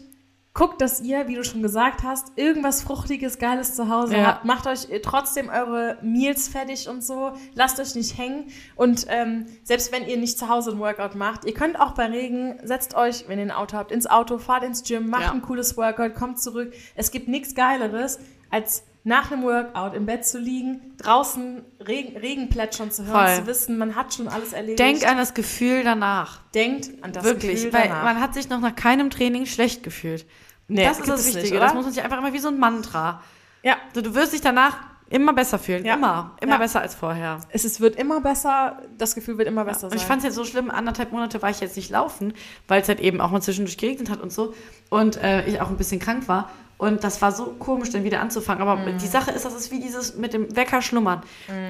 guckt, 0.54 0.80
dass 0.80 1.00
ihr, 1.00 1.26
wie 1.26 1.34
du 1.34 1.42
schon 1.42 1.62
gesagt 1.62 2.04
hast, 2.04 2.32
irgendwas 2.36 2.82
Fruchtiges, 2.82 3.38
Geiles 3.38 3.74
zu 3.74 3.88
Hause 3.88 4.16
Ja. 4.16 4.26
habt. 4.26 4.44
Macht 4.44 4.68
euch 4.68 4.88
äh, 4.88 5.00
trotzdem 5.00 5.48
eure 5.48 5.98
Meals 6.00 6.46
fertig 6.48 6.88
und 6.88 7.04
so. 7.04 7.32
Lasst 7.54 7.80
euch 7.80 7.96
nicht 7.96 8.16
hängen. 8.16 8.46
Und 8.76 9.04
ähm, 9.08 9.46
selbst 9.64 9.90
wenn 9.92 10.06
ihr 10.06 10.16
nicht 10.16 10.38
zu 10.38 10.48
Hause 10.48 10.70
ein 10.70 10.78
Workout 10.78 11.16
macht, 11.16 11.44
ihr 11.44 11.54
könnt 11.54 11.78
auch 11.80 11.92
bei 11.92 12.06
Regen, 12.06 12.58
setzt 12.62 12.94
euch, 12.94 13.24
wenn 13.28 13.40
ihr 13.40 13.46
ein 13.46 13.50
Auto 13.50 13.76
habt, 13.76 13.90
ins 13.90 14.06
Auto, 14.06 14.38
fahrt 14.38 14.62
ins 14.62 14.84
Gym, 14.84 15.10
macht 15.10 15.22
Ja. 15.24 15.32
ein 15.32 15.42
cooles 15.42 15.76
Workout, 15.76 16.14
kommt 16.14 16.40
zurück. 16.40 16.72
Es 16.94 17.10
gibt 17.10 17.26
nichts 17.26 17.56
Geileres, 17.56 18.20
als 18.50 18.84
nach 19.06 19.30
einem 19.30 19.42
Workout 19.42 19.94
im 19.94 20.06
Bett 20.06 20.26
zu 20.26 20.38
liegen, 20.38 20.94
draußen 20.96 21.62
Regen, 21.86 22.16
Regen 22.16 22.48
plätschern 22.48 22.90
zu 22.90 23.04
hören, 23.04 23.26
Voll. 23.26 23.36
zu 23.36 23.46
wissen, 23.46 23.76
man 23.78 23.94
hat 23.96 24.14
schon 24.14 24.28
alles 24.28 24.52
erledigt. 24.54 24.78
Denk 24.78 25.06
an 25.06 25.18
das 25.18 25.34
Gefühl 25.34 25.84
danach. 25.84 26.40
Denkt 26.54 26.90
an 27.04 27.12
das 27.12 27.22
wirklich, 27.24 27.56
Gefühl 27.64 27.72
weil 27.74 27.88
danach. 27.88 28.02
man 28.04 28.20
hat 28.20 28.32
sich 28.34 28.48
noch 28.48 28.60
nach 28.60 28.74
keinem 28.74 29.10
Training 29.10 29.44
schlecht 29.46 29.82
gefühlt. 29.82 30.26
Nee, 30.68 30.84
das 30.84 30.98
ist 31.00 31.08
das 31.08 31.26
Wichtige. 31.26 31.42
nicht, 31.50 31.62
das 31.62 31.74
muss 31.74 31.84
man 31.84 31.92
sich 31.92 32.02
einfach 32.02 32.16
immer 32.18 32.32
wie 32.32 32.38
so 32.38 32.48
ein 32.48 32.58
Mantra. 32.58 33.20
Ja. 33.62 33.76
So, 33.94 34.00
du 34.00 34.14
wirst 34.14 34.32
dich 34.32 34.40
danach 34.40 34.78
immer 35.10 35.34
besser 35.34 35.58
fühlen. 35.58 35.84
Ja. 35.84 35.94
Immer. 35.94 36.34
Immer 36.40 36.52
Ja. 36.52 36.58
besser 36.58 36.80
als 36.80 36.94
vorher. 36.94 37.38
Es 37.50 37.66
ist, 37.66 37.80
wird 37.80 37.96
immer 37.96 38.22
besser, 38.22 38.80
das 38.96 39.14
Gefühl 39.14 39.36
wird 39.36 39.46
immer 39.48 39.66
besser 39.66 39.88
Und 39.88 39.94
ich 39.94 40.00
sein. 40.00 40.08
fand 40.08 40.18
es 40.20 40.24
jetzt 40.24 40.34
so 40.36 40.44
schlimm, 40.46 40.70
anderthalb 40.70 41.12
Monate 41.12 41.42
war 41.42 41.50
ich 41.50 41.60
jetzt 41.60 41.76
nicht 41.76 41.90
laufen, 41.90 42.32
weil 42.68 42.80
es 42.80 42.88
halt 42.88 43.00
eben 43.00 43.20
auch 43.20 43.30
mal 43.30 43.42
zwischendurch 43.42 43.76
geregnet 43.76 44.08
hat 44.08 44.22
und 44.22 44.32
so. 44.32 44.54
Und 44.88 45.18
äh, 45.22 45.46
ich 45.46 45.60
auch 45.60 45.68
ein 45.68 45.76
bisschen 45.76 46.00
krank 46.00 46.26
war. 46.26 46.48
Und 46.84 47.02
das 47.04 47.20
war 47.22 47.32
so 47.32 47.54
komisch, 47.58 47.90
dann 47.90 48.04
wieder 48.04 48.20
anzufangen. 48.20 48.62
Aber 48.66 48.76
Mhm. 48.76 48.98
die 48.98 49.06
Sache 49.06 49.30
ist, 49.30 49.44
das 49.44 49.54
ist 49.54 49.70
wie 49.70 49.80
dieses 49.80 50.16
mit 50.16 50.32
dem 50.32 50.54
Wecker 50.54 50.82
schlummern. 50.82 51.22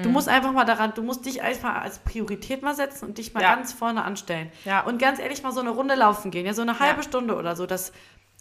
Du 0.03 0.09
musst 0.09 0.27
einfach 0.29 0.51
mal 0.51 0.65
daran, 0.65 0.93
du 0.95 1.01
musst 1.03 1.25
dich 1.25 1.41
einfach 1.41 1.81
als 1.81 1.99
Priorität 1.99 2.61
mal 2.61 2.75
setzen 2.75 3.05
und 3.05 3.17
dich 3.17 3.33
mal 3.33 3.41
Ja. 3.41 3.55
ganz 3.55 3.73
vorne 3.73 4.03
anstellen. 4.03 4.51
Ja. 4.65 4.81
Und 4.81 4.99
ganz 4.99 5.19
ehrlich 5.19 5.41
mal 5.43 5.51
so 5.51 5.59
eine 5.61 5.71
Runde 5.71 5.95
laufen 5.95 6.31
gehen, 6.31 6.45
ja, 6.45 6.53
so 6.53 6.61
eine 6.61 6.79
halbe 6.79 7.01
Ja. 7.01 7.03
Stunde 7.03 7.35
oder 7.35 7.55
so. 7.55 7.65
Das 7.65 7.91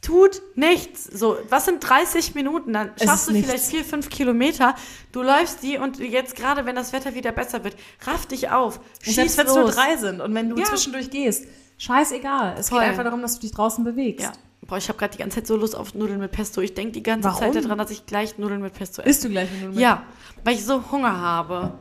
tut 0.02 0.42
nichts. 0.54 1.04
So, 1.04 1.38
was 1.48 1.64
sind 1.64 1.80
30 1.80 2.34
Minuten? 2.34 2.72
Dann 2.74 2.90
schaffst 3.02 3.28
du 3.28 3.32
nichts. 3.32 3.48
vielleicht 3.48 3.66
vier, 3.66 3.84
fünf 3.84 4.10
Kilometer. 4.10 4.74
Du 5.12 5.22
läufst 5.22 5.62
die 5.62 5.78
und 5.78 5.98
jetzt 5.98 6.36
gerade, 6.36 6.66
wenn 6.66 6.76
das 6.76 6.92
Wetter 6.92 7.14
wieder 7.14 7.32
besser 7.32 7.64
wird, 7.64 7.74
raff 8.06 8.26
dich 8.26 8.50
auf. 8.50 8.80
Schieß 9.02 9.14
selbst 9.14 9.38
wenn 9.38 9.46
es 9.46 9.54
nur 9.54 9.64
drei 9.70 9.96
sind 9.96 10.20
und 10.20 10.34
wenn 10.34 10.50
du 10.50 10.56
Ja. 10.58 10.64
zwischendurch 10.64 11.10
gehst, 11.10 11.46
scheißegal. 11.78 12.56
Es 12.58 12.68
Voll. 12.68 12.80
geht 12.80 12.88
einfach 12.90 13.04
darum, 13.04 13.22
dass 13.22 13.34
du 13.36 13.40
dich 13.40 13.52
draußen 13.52 13.82
bewegst. 13.84 14.26
Ja. 14.26 14.32
Boah, 14.66 14.78
ich 14.78 14.88
habe 14.88 14.98
gerade 14.98 15.12
die 15.12 15.18
ganze 15.18 15.36
Zeit 15.36 15.46
so 15.46 15.56
Lust 15.56 15.76
auf 15.76 15.94
Nudeln 15.94 16.18
mit 16.20 16.32
Pesto. 16.32 16.60
Ich 16.60 16.74
denke 16.74 16.92
die 16.92 17.02
ganze 17.02 17.28
Warum? 17.28 17.52
Zeit 17.52 17.64
daran, 17.64 17.78
dass 17.78 17.90
ich 17.90 18.06
gleich 18.06 18.38
Nudeln 18.38 18.62
mit 18.62 18.72
Pesto 18.72 19.02
esse. 19.02 19.10
Isst 19.10 19.24
du 19.24 19.28
gleich 19.28 19.48
du 19.60 19.68
mit? 19.68 19.78
Ja, 19.78 20.04
weil 20.44 20.54
ich 20.54 20.64
so 20.64 20.90
Hunger 20.90 21.20
habe. 21.20 21.72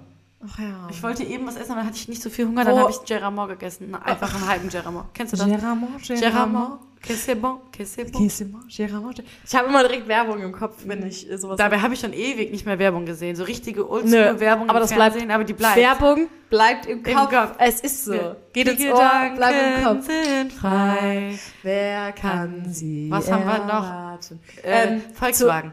Ach 0.45 0.59
ja. 0.59 0.87
Ich 0.89 1.01
wollte 1.01 1.23
eben 1.23 1.47
was 1.47 1.55
essen, 1.55 1.71
aber 1.71 1.79
dann 1.81 1.87
hatte 1.87 1.97
ich 1.97 2.07
nicht 2.09 2.21
so 2.21 2.29
viel 2.29 2.45
Hunger. 2.47 2.65
Dann 2.65 2.77
habe 2.77 2.91
ich 2.91 3.03
Geramont 3.05 3.49
gegessen. 3.49 3.95
Einfach 3.95 4.33
einen 4.35 4.47
halben 4.47 4.69
Geramont. 4.69 5.05
Kennst 5.13 5.33
du 5.33 5.37
das? 5.37 5.47
Geramont, 5.47 6.03
Geramont. 6.07 6.79
Que 7.05 7.13
c'est 7.15 7.35
bon, 7.35 7.59
que 7.77 7.83
c'est 7.83 8.05
bon. 8.09 8.19
Geramont, 8.19 8.69
Geramont. 8.69 9.23
Ich 9.45 9.53
habe 9.55 9.67
immer 9.67 9.83
direkt 9.83 10.07
Werbung 10.07 10.41
im 10.41 10.53
Kopf, 10.53 10.77
wenn 10.85 11.05
ich 11.05 11.29
äh, 11.29 11.37
sowas 11.37 11.57
Dabei 11.57 11.79
habe 11.81 11.93
ich 11.93 11.99
schon 11.99 12.13
ewig 12.13 12.49
nicht 12.49 12.65
mehr 12.65 12.79
Werbung 12.79 13.05
gesehen. 13.05 13.35
So 13.35 13.43
richtige 13.43 13.89
Oldschool-Werbung 13.89 14.69
aber 14.69 14.79
im 14.79 14.83
das 14.83 14.93
bleibt- 14.93 15.11
Fernsehen, 15.13 15.31
aber 15.31 15.43
die 15.43 15.51
bleibt. 15.51 15.75
Werbung 15.75 16.27
bleibt 16.49 16.85
im 16.85 17.03
Im 17.03 17.15
Kopf. 17.15 17.29
Kopf. 17.29 17.55
Es 17.59 17.81
ist 17.81 18.05
so. 18.05 18.13
Ja. 18.13 18.35
Geht 18.53 18.67
Die 18.79 18.85
ins 18.85 18.93
Ohr, 18.93 19.31
bleibt 19.35 19.77
im 19.79 19.83
Kopf. 19.83 20.05
sind 20.05 20.53
frei. 20.53 21.37
Wer 21.61 22.11
kann 22.13 22.63
sie 22.73 23.07
Was 23.11 23.29
haben 23.29 23.45
wir 23.47 23.57
noch? 23.59 23.83
erwarten? 23.85 24.39
Äh, 24.63 24.87
Ähm, 24.87 25.01
Volkswagen. 25.13 25.71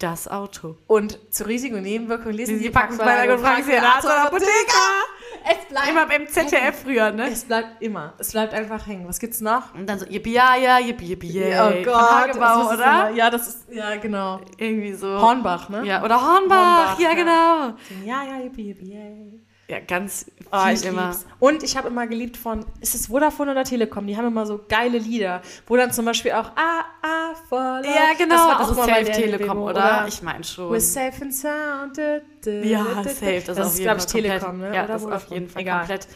Das 0.00 0.28
Auto. 0.28 0.76
Und 0.86 1.18
zu 1.30 1.46
Risiken 1.46 1.76
und 1.76 1.82
Nebenwirkungen 1.82 2.34
lesen 2.34 2.58
Sie 2.58 2.70
packen 2.70 2.96
bei 2.96 3.26
der 3.26 3.36
Gefragt, 3.36 3.64
Sie 3.66 3.76
Arzt 3.76 4.06
oder 4.06 4.22
Apotheker. 4.22 4.48
Es 5.44 5.68
bleibt, 5.68 5.88
Immer 5.88 6.06
beim 6.06 6.26
ZDF 6.26 6.82
früher, 6.84 7.12
ne? 7.12 7.28
es 7.28 7.44
bleibt 7.44 7.82
immer. 7.82 8.14
Es 8.16 8.32
bleibt 8.32 8.54
einfach 8.54 8.86
hängen. 8.86 9.06
Was 9.06 9.18
gibt's 9.18 9.42
noch? 9.42 9.74
Und 9.74 9.86
dann 9.86 9.98
so, 9.98 10.06
yippie, 10.06 10.32
ja, 10.32 10.56
ja, 10.56 10.78
yippie, 10.78 11.04
yippie, 11.04 11.28
yay. 11.28 11.54
oh 11.60 11.84
Gott. 11.84 11.94
Hagebau, 11.94 12.38
das 12.40 12.72
ist 12.72 12.78
oder? 12.78 13.10
Ja, 13.10 13.30
das 13.30 13.48
ist, 13.48 13.72
ja, 13.72 13.96
genau. 13.96 14.40
Irgendwie 14.56 14.94
so. 14.94 15.20
Hornbach, 15.20 15.68
ne? 15.68 15.84
Ja, 15.84 16.02
oder 16.02 16.18
Hornbach, 16.18 16.96
Hornbach, 16.96 17.00
ja, 17.00 17.14
genau. 17.14 17.74
Ja, 18.06 18.24
ja, 18.24 18.38
yippie, 18.42 18.68
yippie. 18.68 19.40
Ja, 19.70 19.78
ganz 19.78 20.24
viel 20.24 20.34
Oh, 20.52 20.66
ich 20.72 20.84
immer. 20.84 21.10
lieb's. 21.10 21.26
Und 21.38 21.62
ich 21.62 21.76
habe 21.76 21.88
immer 21.88 22.06
geliebt 22.08 22.36
von, 22.36 22.64
ist 22.80 22.94
es 22.96 23.06
Vodafone 23.06 23.52
oder 23.52 23.62
Telekom? 23.62 24.04
Die 24.06 24.16
haben 24.16 24.26
immer 24.26 24.44
so 24.44 24.60
geile 24.68 24.98
Lieder, 24.98 25.42
wo 25.68 25.76
dann 25.76 25.92
zum 25.92 26.04
Beispiel 26.06 26.32
auch 26.32 26.50
Ah, 26.56 26.84
ah, 27.02 27.34
voller. 27.48 27.84
Ja, 27.84 28.12
genau, 28.18 28.34
war 28.34 28.58
das, 28.58 28.66
auch 28.66 28.70
ist 28.72 28.76
Safe 28.84 29.04
Telekom, 29.04 29.46
Demo, 29.48 29.70
oder? 29.70 30.06
Ich 30.08 30.22
meine 30.22 30.42
schon. 30.42 30.74
We're 30.74 30.80
safe 30.80 31.22
and 31.22 31.32
sound. 31.34 31.96
Du, 31.96 32.22
du, 32.44 32.66
Ja, 32.66 32.82
du, 33.02 33.08
safe, 33.08 33.42
das, 33.46 33.56
das 33.56 33.74
ist 33.74 33.80
glaube 33.80 33.98
ich, 34.00 34.06
Telekom, 34.06 34.40
komplett, 34.40 34.70
ne? 34.70 34.76
Ja, 34.76 34.84
oder 34.84 34.92
das 34.94 35.02
ist 35.02 35.12
auf 35.12 35.26
jeden 35.30 35.48
Fall 35.48 35.62
Egal. 35.62 35.78
komplett 35.78 36.08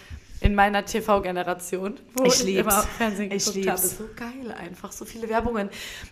in 0.44 0.54
meiner 0.54 0.84
TV-Generation, 0.84 1.98
wo 2.14 2.24
Ich 2.24 2.34
ich, 2.34 2.42
lieb's. 2.44 2.60
immer 2.60 2.82
Fernsehen 2.82 3.32
Ich 3.32 3.46
geguckt 3.46 3.66
habe. 3.68 3.80
lieb's. 3.80 3.96
So 3.98 4.04
geil 4.14 4.54
einfach, 4.58 4.92
so 4.92 5.04
viele 5.06 5.28
Werbungen, 5.30 5.70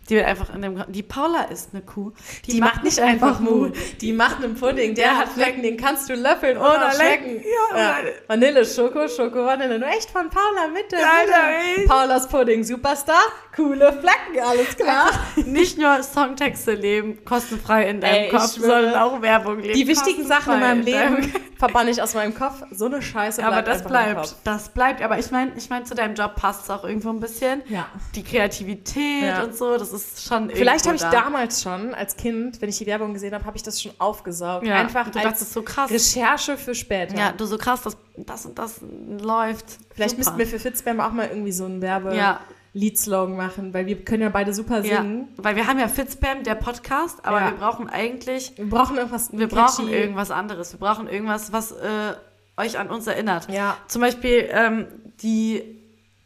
die 0.08 0.14
wir 0.16 0.26
einfach 0.26 0.54
in 0.54 0.62
dem... 0.62 0.84
Die 0.88 1.02
Paula 1.02 1.42
ist 1.44 1.70
eine 1.74 1.82
Kuh. 1.82 2.12
Die, 2.46 2.58
macht 2.60 2.82
nicht 2.82 2.98
einfach 2.98 3.40
Mu. 3.40 3.68
Die 4.00 4.12
macht 4.14 4.42
einen 4.42 4.54
Pudding, 4.54 4.94
der 4.94 5.04
Ja, 5.04 5.16
hat 5.18 5.28
Flecken, 5.28 5.62
den 5.62 5.76
kannst 5.76 6.08
du 6.08 6.14
löffeln 6.14 6.56
oder, 6.56 6.70
Oder 6.76 6.92
schmecken. 6.92 7.34
lecken. 7.34 7.44
Ja, 7.76 7.98
oder- 8.00 8.08
Vanille, 8.26 8.64
Schoko, 8.64 9.06
Schoko, 9.06 9.44
Vanille. 9.44 9.78
Nur 9.78 9.88
echt 9.88 10.10
von 10.10 10.30
Paula 10.30 10.68
mit 10.72 10.90
der 10.90 11.00
Alter. 11.00 11.86
Paulas 11.86 12.26
Pudding, 12.28 12.64
Superstar, 12.64 13.20
coole 13.54 13.92
Flecken, 13.92 14.40
alles 14.42 14.76
klar. 14.76 15.10
Nicht 15.44 15.78
nur 15.78 16.02
Songtexte 16.02 16.72
leben, 16.72 17.24
kostenfrei 17.24 17.88
in 17.90 18.00
deinem 18.00 18.14
Ey, 18.24 18.28
Kopf, 18.30 18.54
schwöre. 18.54 18.82
sondern 18.84 18.94
auch 18.94 19.20
Werbung 19.22 19.58
leben. 19.60 19.74
Die 19.74 19.86
wichtigen 19.86 20.26
Sachen 20.26 20.54
in 20.54 20.60
meinem 20.60 20.82
Leben 20.82 21.32
verbanne 21.58 21.90
ich 21.90 22.00
aus 22.02 22.14
meinem 22.14 22.34
Kopf. 22.34 22.62
So 22.70 22.86
eine 22.86 23.02
Scheiße 23.02 23.44
Aber 23.44 23.62
das 23.62 23.84
bleibt, 23.84 24.36
das 24.44 24.70
bleibt. 24.70 25.02
Aber 25.02 25.18
ich 25.18 25.30
meine, 25.30 25.52
ich 25.56 25.68
meine, 25.70 25.84
zu 25.84 25.94
deinem 25.94 26.14
Job 26.14 26.34
passt 26.36 26.64
es 26.64 26.70
auch 26.70 26.84
irgendwo 26.84 27.10
ein 27.10 27.20
bisschen. 27.20 27.62
Ja. 27.68 27.86
Die 28.14 28.22
Kreativität 28.24 29.22
Ja. 29.24 29.42
und 29.44 29.54
so, 29.56 29.76
das 29.76 29.92
ist 29.92 30.24
schon 30.26 30.50
Vielleicht 30.50 30.86
habe 30.86 30.96
ich 30.96 31.02
da. 31.02 31.10
damals 31.10 31.62
schon, 31.62 31.94
als 31.94 32.16
Kind, 32.16 32.60
wenn 32.62 32.68
ich 32.68 32.78
die 32.78 32.86
Werbung 32.86 33.12
gesehen 33.12 33.34
habe, 33.34 33.44
habe 33.44 33.56
ich 33.56 33.62
das 33.62 33.80
schon 33.82 33.92
aufgesaugt. 33.98 34.66
Ja, 34.66 34.76
Einfach 34.76 35.10
du 35.10 35.18
als 35.18 35.28
dachtest 35.28 35.52
so 35.52 35.62
krass. 35.62 35.90
Recherche 35.90 36.56
für 36.56 36.74
später. 36.74 37.16
Ja, 37.16 37.32
du 37.32 37.44
so 37.44 37.58
krass, 37.58 37.82
das, 37.82 37.96
das 38.16 38.46
und 38.46 38.58
das 38.58 38.80
läuft. 39.20 39.66
Vielleicht 39.94 40.10
Super. 40.10 40.18
müssten 40.20 40.38
wir 40.38 40.46
für 40.46 40.58
Fitspam 40.58 41.00
auch 41.00 41.12
mal 41.12 41.28
irgendwie 41.28 41.52
so 41.52 41.64
einen 41.66 41.82
Werbe 41.82 42.14
Ja. 42.16 42.40
Liedslogan 42.74 43.36
machen, 43.36 43.74
weil 43.74 43.86
wir 43.86 44.02
können 44.02 44.22
ja 44.22 44.28
beide 44.30 44.54
super 44.54 44.82
ja, 44.82 45.02
singen. 45.02 45.28
weil 45.36 45.56
wir 45.56 45.66
haben 45.66 45.78
ja 45.78 45.88
Fitspam, 45.88 46.42
der 46.42 46.54
Podcast, 46.54 47.24
aber 47.24 47.40
Ja. 47.40 47.50
wir 47.50 47.58
brauchen 47.58 47.88
eigentlich, 47.90 48.52
Wir 48.56 48.68
brauchen 48.70 48.96
irgendwas 48.96 49.30
wir 49.32 49.46
brauchen 49.48 49.86
catchy. 49.86 49.98
irgendwas 49.98 50.30
anderes. 50.30 50.72
Wir 50.72 50.80
brauchen 50.80 51.06
irgendwas, 51.08 51.52
was 51.52 51.72
äh, 51.72 52.14
euch 52.56 52.78
an 52.78 52.88
uns 52.88 53.06
erinnert. 53.06 53.48
Ja. 53.50 53.76
Zum 53.88 54.00
Beispiel 54.00 54.48
ähm, 54.50 54.86
die 55.22 55.62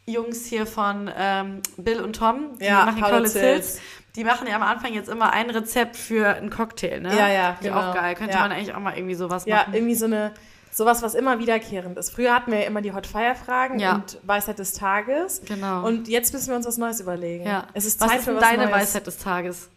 Jungs 0.06 0.46
hier 0.46 0.66
von 0.66 1.10
ähm, 1.16 1.62
Bill 1.78 2.00
und 2.00 2.14
Tom, 2.14 2.56
die 2.60 2.64
Ja, 2.66 2.84
machen 2.86 3.02
Zils. 3.26 3.32
Hills. 3.40 3.80
Die 4.14 4.22
machen 4.24 4.46
ja 4.48 4.54
am 4.56 4.62
Anfang 4.62 4.94
jetzt 4.94 5.08
immer 5.08 5.32
ein 5.32 5.50
Rezept 5.50 5.96
für 5.96 6.28
einen 6.28 6.48
Cocktail, 6.48 7.00
ne? 7.00 7.14
Ja, 7.14 7.28
ja, 7.28 7.56
Die 7.60 7.64
genau. 7.68 7.90
auch 7.90 7.94
geil. 7.94 8.14
Könnte 8.14 8.34
Ja. 8.34 8.40
man 8.42 8.52
eigentlich 8.52 8.72
auch 8.74 8.78
mal 8.80 8.96
irgendwie 8.96 9.14
sowas 9.16 9.44
Ja, 9.46 9.56
machen. 9.56 9.74
irgendwie 9.74 9.94
so 9.96 10.06
eine 10.06 10.32
sowas, 10.76 11.00
was 11.02 11.14
immer 11.14 11.38
wiederkehrend 11.38 11.96
ist. 11.96 12.10
Früher 12.10 12.34
hatten 12.34 12.52
wir 12.52 12.60
ja 12.60 12.66
immer 12.66 12.82
die 12.82 12.92
Hot 12.92 13.06
Fire 13.06 13.34
Fragen 13.34 13.78
Ja. 13.78 13.94
und 13.94 14.18
Weisheit 14.24 14.58
des 14.58 14.74
Tages. 14.74 15.40
Genau. 15.46 15.86
Und 15.86 16.06
jetzt 16.06 16.34
müssen 16.34 16.48
wir 16.50 16.56
uns 16.56 16.66
was 16.66 16.76
Neues 16.76 17.00
überlegen. 17.00 17.46
ja. 17.46 17.66
Es 17.72 17.86
ist 17.86 17.98
was 18.00 18.08
Zeit 18.10 18.18
ist 18.18 18.24
für 18.26 18.34
was 18.34 18.42
deine 18.42 18.64
Neues. 18.64 18.72
Weisheit 18.74 19.06
des 19.06 19.16
Tages? 19.16 19.68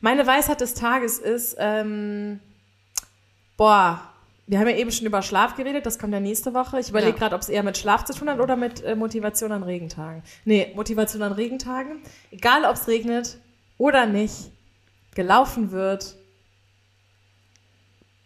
Meine 0.00 0.26
Weisheit 0.26 0.60
des 0.60 0.74
Tages 0.74 1.18
ist, 1.18 1.56
ähm, 1.58 2.38
boah, 3.56 4.00
wir 4.46 4.58
haben 4.60 4.68
ja 4.68 4.76
eben 4.76 4.90
schon 4.92 5.06
über 5.06 5.20
Schlaf 5.22 5.56
geredet, 5.56 5.84
das 5.84 5.98
kommt 5.98 6.12
ja 6.12 6.20
nächste 6.20 6.54
Woche. 6.54 6.78
Ich 6.80 6.88
überlege 6.90 7.12
Ja. 7.12 7.18
gerade, 7.18 7.34
ob 7.34 7.42
es 7.42 7.48
eher 7.48 7.62
mit 7.64 7.76
Schlaf 7.76 8.04
zu 8.04 8.14
tun 8.14 8.30
hat 8.30 8.38
oder 8.40 8.54
mit 8.56 8.82
äh, 8.84 8.94
Motivation 8.96 9.50
an 9.52 9.62
Regentagen. 9.64 10.22
Nee, 10.44 10.72
Motivation 10.76 11.22
an 11.22 11.32
Regentagen. 11.32 12.02
Egal, 12.30 12.64
ob 12.64 12.74
es 12.76 12.86
regnet 12.88 13.38
oder 13.78 14.06
nicht, 14.06 14.50
gelaufen 15.14 15.70
wird, 15.72 16.16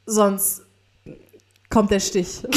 sonst 0.07 0.63
kommt 1.75 1.91
der 1.91 2.01
Stich. 2.01 2.43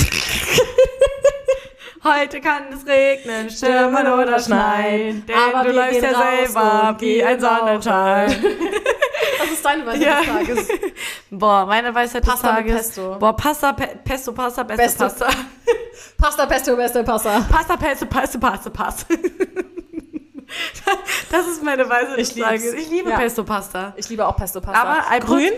Heute 2.04 2.40
kann 2.40 2.64
es 2.72 2.86
regnen, 2.86 3.50
stürmen 3.50 4.08
oder 4.08 4.40
schneien, 4.40 5.26
denn 5.26 5.36
Aber 5.36 5.68
du 5.68 5.76
läufst 5.76 6.02
ja 6.02 6.14
selber 6.14 6.96
wie 7.00 7.24
ein 7.24 7.40
Sonnenschein. 7.42 8.30
Was 9.40 9.52
ist 9.52 9.66
deine 9.66 9.86
Weisheit 9.86 10.02
Ja. 10.02 10.20
des 10.20 10.28
Tages? 10.28 10.68
Boah, 11.32 11.66
meine 11.66 11.94
Weisheit 11.94 12.24
Pasta 12.26 12.48
des 12.50 12.56
Tages. 12.58 12.74
Pesto. 12.88 13.16
Boah, 13.20 13.36
Pasta, 13.36 13.74
Pe 13.74 13.88
Pesto, 14.06 14.32
Pasta, 14.32 14.64
beste 14.64 14.84
Beste. 14.84 15.00
Pasta. 15.04 15.28
Pasta, 16.18 16.46
Pesto, 16.46 16.76
beste 16.78 17.04
Pasta. 17.04 17.46
Pasta, 17.50 17.76
Pesto, 17.76 18.06
Pesto, 18.06 18.40
Pasta, 18.40 18.70
Pasta. 18.70 19.14
Das 21.30 21.48
ist 21.48 21.62
meine 21.64 21.90
Weisheit 21.90 22.20
des. 22.20 22.36
Tages. 22.36 22.74
Ich 22.74 22.90
liebe 22.90 23.10
Ja. 23.10 23.18
Pesto 23.18 23.44
Pasta. 23.44 23.94
Ich 23.98 24.08
liebe 24.08 24.26
auch 24.26 24.36
Pesto 24.38 24.62
Pasta. 24.62 24.82
Aber 24.82 25.20
grün? 25.26 25.52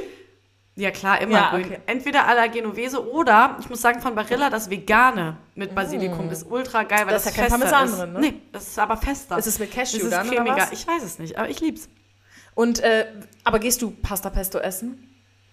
Ja 0.80 0.92
klar, 0.92 1.20
immer 1.22 1.34
Ja, 1.34 1.50
grün. 1.52 1.66
okay. 1.66 1.80
Entweder 1.88 2.26
à 2.28 2.34
la 2.36 2.48
Genovese 2.48 3.06
oder, 3.12 3.58
ich 3.60 3.70
muss 3.70 3.82
sagen, 3.82 4.00
von 4.02 4.16
Barilla, 4.16 4.50
das 4.50 4.70
Vegane 4.70 5.36
mit 5.56 5.76
Basilikum 5.76 6.30
ist 6.32 6.50
ultra 6.50 6.84
geil, 6.84 7.02
weil 7.06 7.14
Das 7.14 7.24
das, 7.26 7.32
ist 7.34 7.38
ja 7.38 7.44
kein 7.48 7.52
fester 7.60 7.76
Parmesan 7.76 7.94
ist. 7.94 8.00
drin, 8.00 8.14
ne? 8.14 8.20
Nee, 8.22 8.42
das 8.54 8.68
ist 8.68 8.80
aber 8.80 8.96
fester. 8.98 9.38
Ist 9.38 9.46
es 9.48 9.60
mit 9.60 9.72
Cashew 9.72 9.98
ist 9.98 10.12
dann, 10.12 10.28
oder 10.30 10.38
cremiger. 10.44 10.68
Ich 10.72 10.88
weiß 10.88 11.04
es 11.04 11.20
nicht, 11.20 11.38
aber 11.38 11.50
ich 11.50 11.60
lieb's. 11.60 11.90
Und, 12.56 12.80
äh, 12.80 13.08
aber 13.44 13.60
gehst 13.60 13.82
du 13.82 13.92
Pasta 13.92 14.30
Pesto 14.30 14.58
essen? 14.60 15.06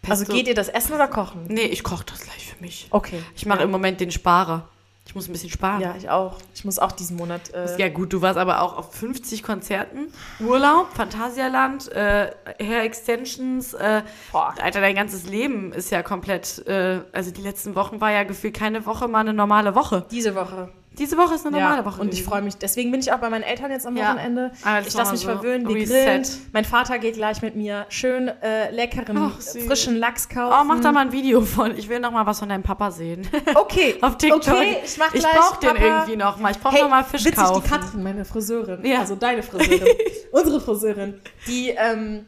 Also 0.09 0.23
Pesto- 0.25 0.33
geht 0.37 0.47
ihr 0.47 0.55
das 0.55 0.69
essen 0.69 0.93
oder 0.95 1.09
kochen? 1.09 1.47
Nee, 1.49 1.63
ich 1.63 1.83
koche 1.83 2.05
das 2.05 2.21
gleich 2.21 2.47
für 2.55 2.63
mich. 2.63 2.87
Okay. 2.91 3.21
Ich 3.35 3.47
mache 3.47 3.65
im 3.65 3.71
Moment 3.73 4.01
den 4.01 4.13
Sparer. 4.13 4.69
Ich 5.07 5.15
muss 5.15 5.29
ein 5.29 5.33
bisschen 5.33 5.51
sparen. 5.51 5.81
Ja, 5.81 5.95
ich 5.97 6.11
auch. 6.11 6.39
Ich 6.55 6.65
muss 6.65 6.79
auch 6.79 6.91
diesen 6.93 7.17
Monat. 7.17 7.55
Äh, 7.55 7.79
Ja 7.79 7.89
gut, 7.89 8.13
du 8.13 8.23
warst 8.23 8.37
aber 8.39 8.61
auch 8.61 8.77
auf 8.77 8.93
50 8.93 9.43
Konzerten, 9.43 10.09
Urlaub, 10.41 10.89
Phantasialand, 10.95 11.91
äh, 11.93 12.33
Hair 12.61 12.83
Extensions, 12.83 13.73
äh, 13.75 14.03
Boah. 14.33 14.55
Alter, 14.61 14.81
dein 14.81 14.97
ganzes 14.97 15.27
Leben 15.27 15.73
ist 15.73 15.91
ja 15.91 16.03
komplett, 16.03 16.67
äh, 16.67 17.01
also 17.13 17.31
die 17.31 17.43
letzten 17.43 17.77
Wochen 17.77 18.01
war 18.01 18.11
ja 18.11 18.25
gefühlt 18.25 18.55
keine 18.55 18.85
Woche 18.85 19.07
mal 19.09 19.21
eine 19.21 19.33
normale 19.33 19.75
Woche. 19.75 20.05
Diese 20.11 20.35
Woche. 20.35 20.71
Diese 20.99 21.17
Woche 21.19 21.35
ist 21.35 21.47
eine 21.47 21.57
normale 21.59 21.79
Ja, 21.81 21.85
Woche. 21.85 22.01
und 22.01 22.13
ich 22.15 22.23
freue 22.25 22.41
mich. 22.43 22.57
Deswegen 22.57 22.91
bin 22.91 23.01
ich 23.01 23.13
auch 23.13 23.19
bei 23.19 23.29
meinen 23.29 23.43
Eltern 23.43 23.71
jetzt 23.71 23.87
am 23.87 23.97
Ja. 23.97 24.15
Wochenende. 24.15 24.51
Ah, 24.65 24.81
ich 24.81 24.95
lasse 24.95 25.13
mich 25.13 25.21
so 25.21 25.27
verwöhnen, 25.29 25.69
wir 25.69 25.85
grillen. 25.85 26.25
Mein 26.53 26.65
Vater 26.65 26.99
geht 26.99 27.15
gleich 27.15 27.43
mit 27.43 27.55
mir 27.55 27.87
schön 27.91 28.29
äh, 28.43 28.71
leckeren, 28.71 29.17
Ach, 29.19 29.41
frischen 29.41 29.97
Lachs 29.97 30.29
kaufen. 30.29 30.57
Oh, 30.59 30.65
mach 30.65 30.81
da 30.81 30.93
mal 30.93 31.01
ein 31.01 31.13
Video 31.13 31.41
von. 31.43 31.77
Ich 31.77 31.89
will 31.89 32.01
noch 32.01 32.13
mal 32.13 32.25
was 32.27 32.39
von 32.39 32.49
deinem 32.49 32.63
Papa 32.63 32.91
sehen. 32.91 33.27
Okay. 33.55 33.97
Auf 34.01 34.17
TikTok. 34.17 34.47
Okay, 34.49 34.79
ich 34.85 34.97
mach 34.99 35.13
ich 35.15 35.21
gleich, 35.21 35.33
brauch 35.35 35.57
den 35.57 35.69
Papa. 35.71 35.83
irgendwie 35.85 36.17
noch 36.17 36.39
mal. 36.39 36.51
Ich 36.53 36.59
brauch 36.59 36.73
Hey, 36.73 36.83
noch 36.83 36.91
mal 36.91 37.05
Fisch 37.05 37.25
witzig, 37.25 37.37
kaufen. 37.45 37.63
die 37.65 37.69
Katrin, 37.71 38.03
meine 38.03 38.25
Friseurin, 38.25 38.85
Ja. 38.85 39.01
also 39.01 39.15
deine 39.17 39.43
Friseurin, 39.43 39.87
unsere 40.33 40.61
Friseurin, 40.61 41.21
die 41.47 41.71
ähm, 41.71 42.27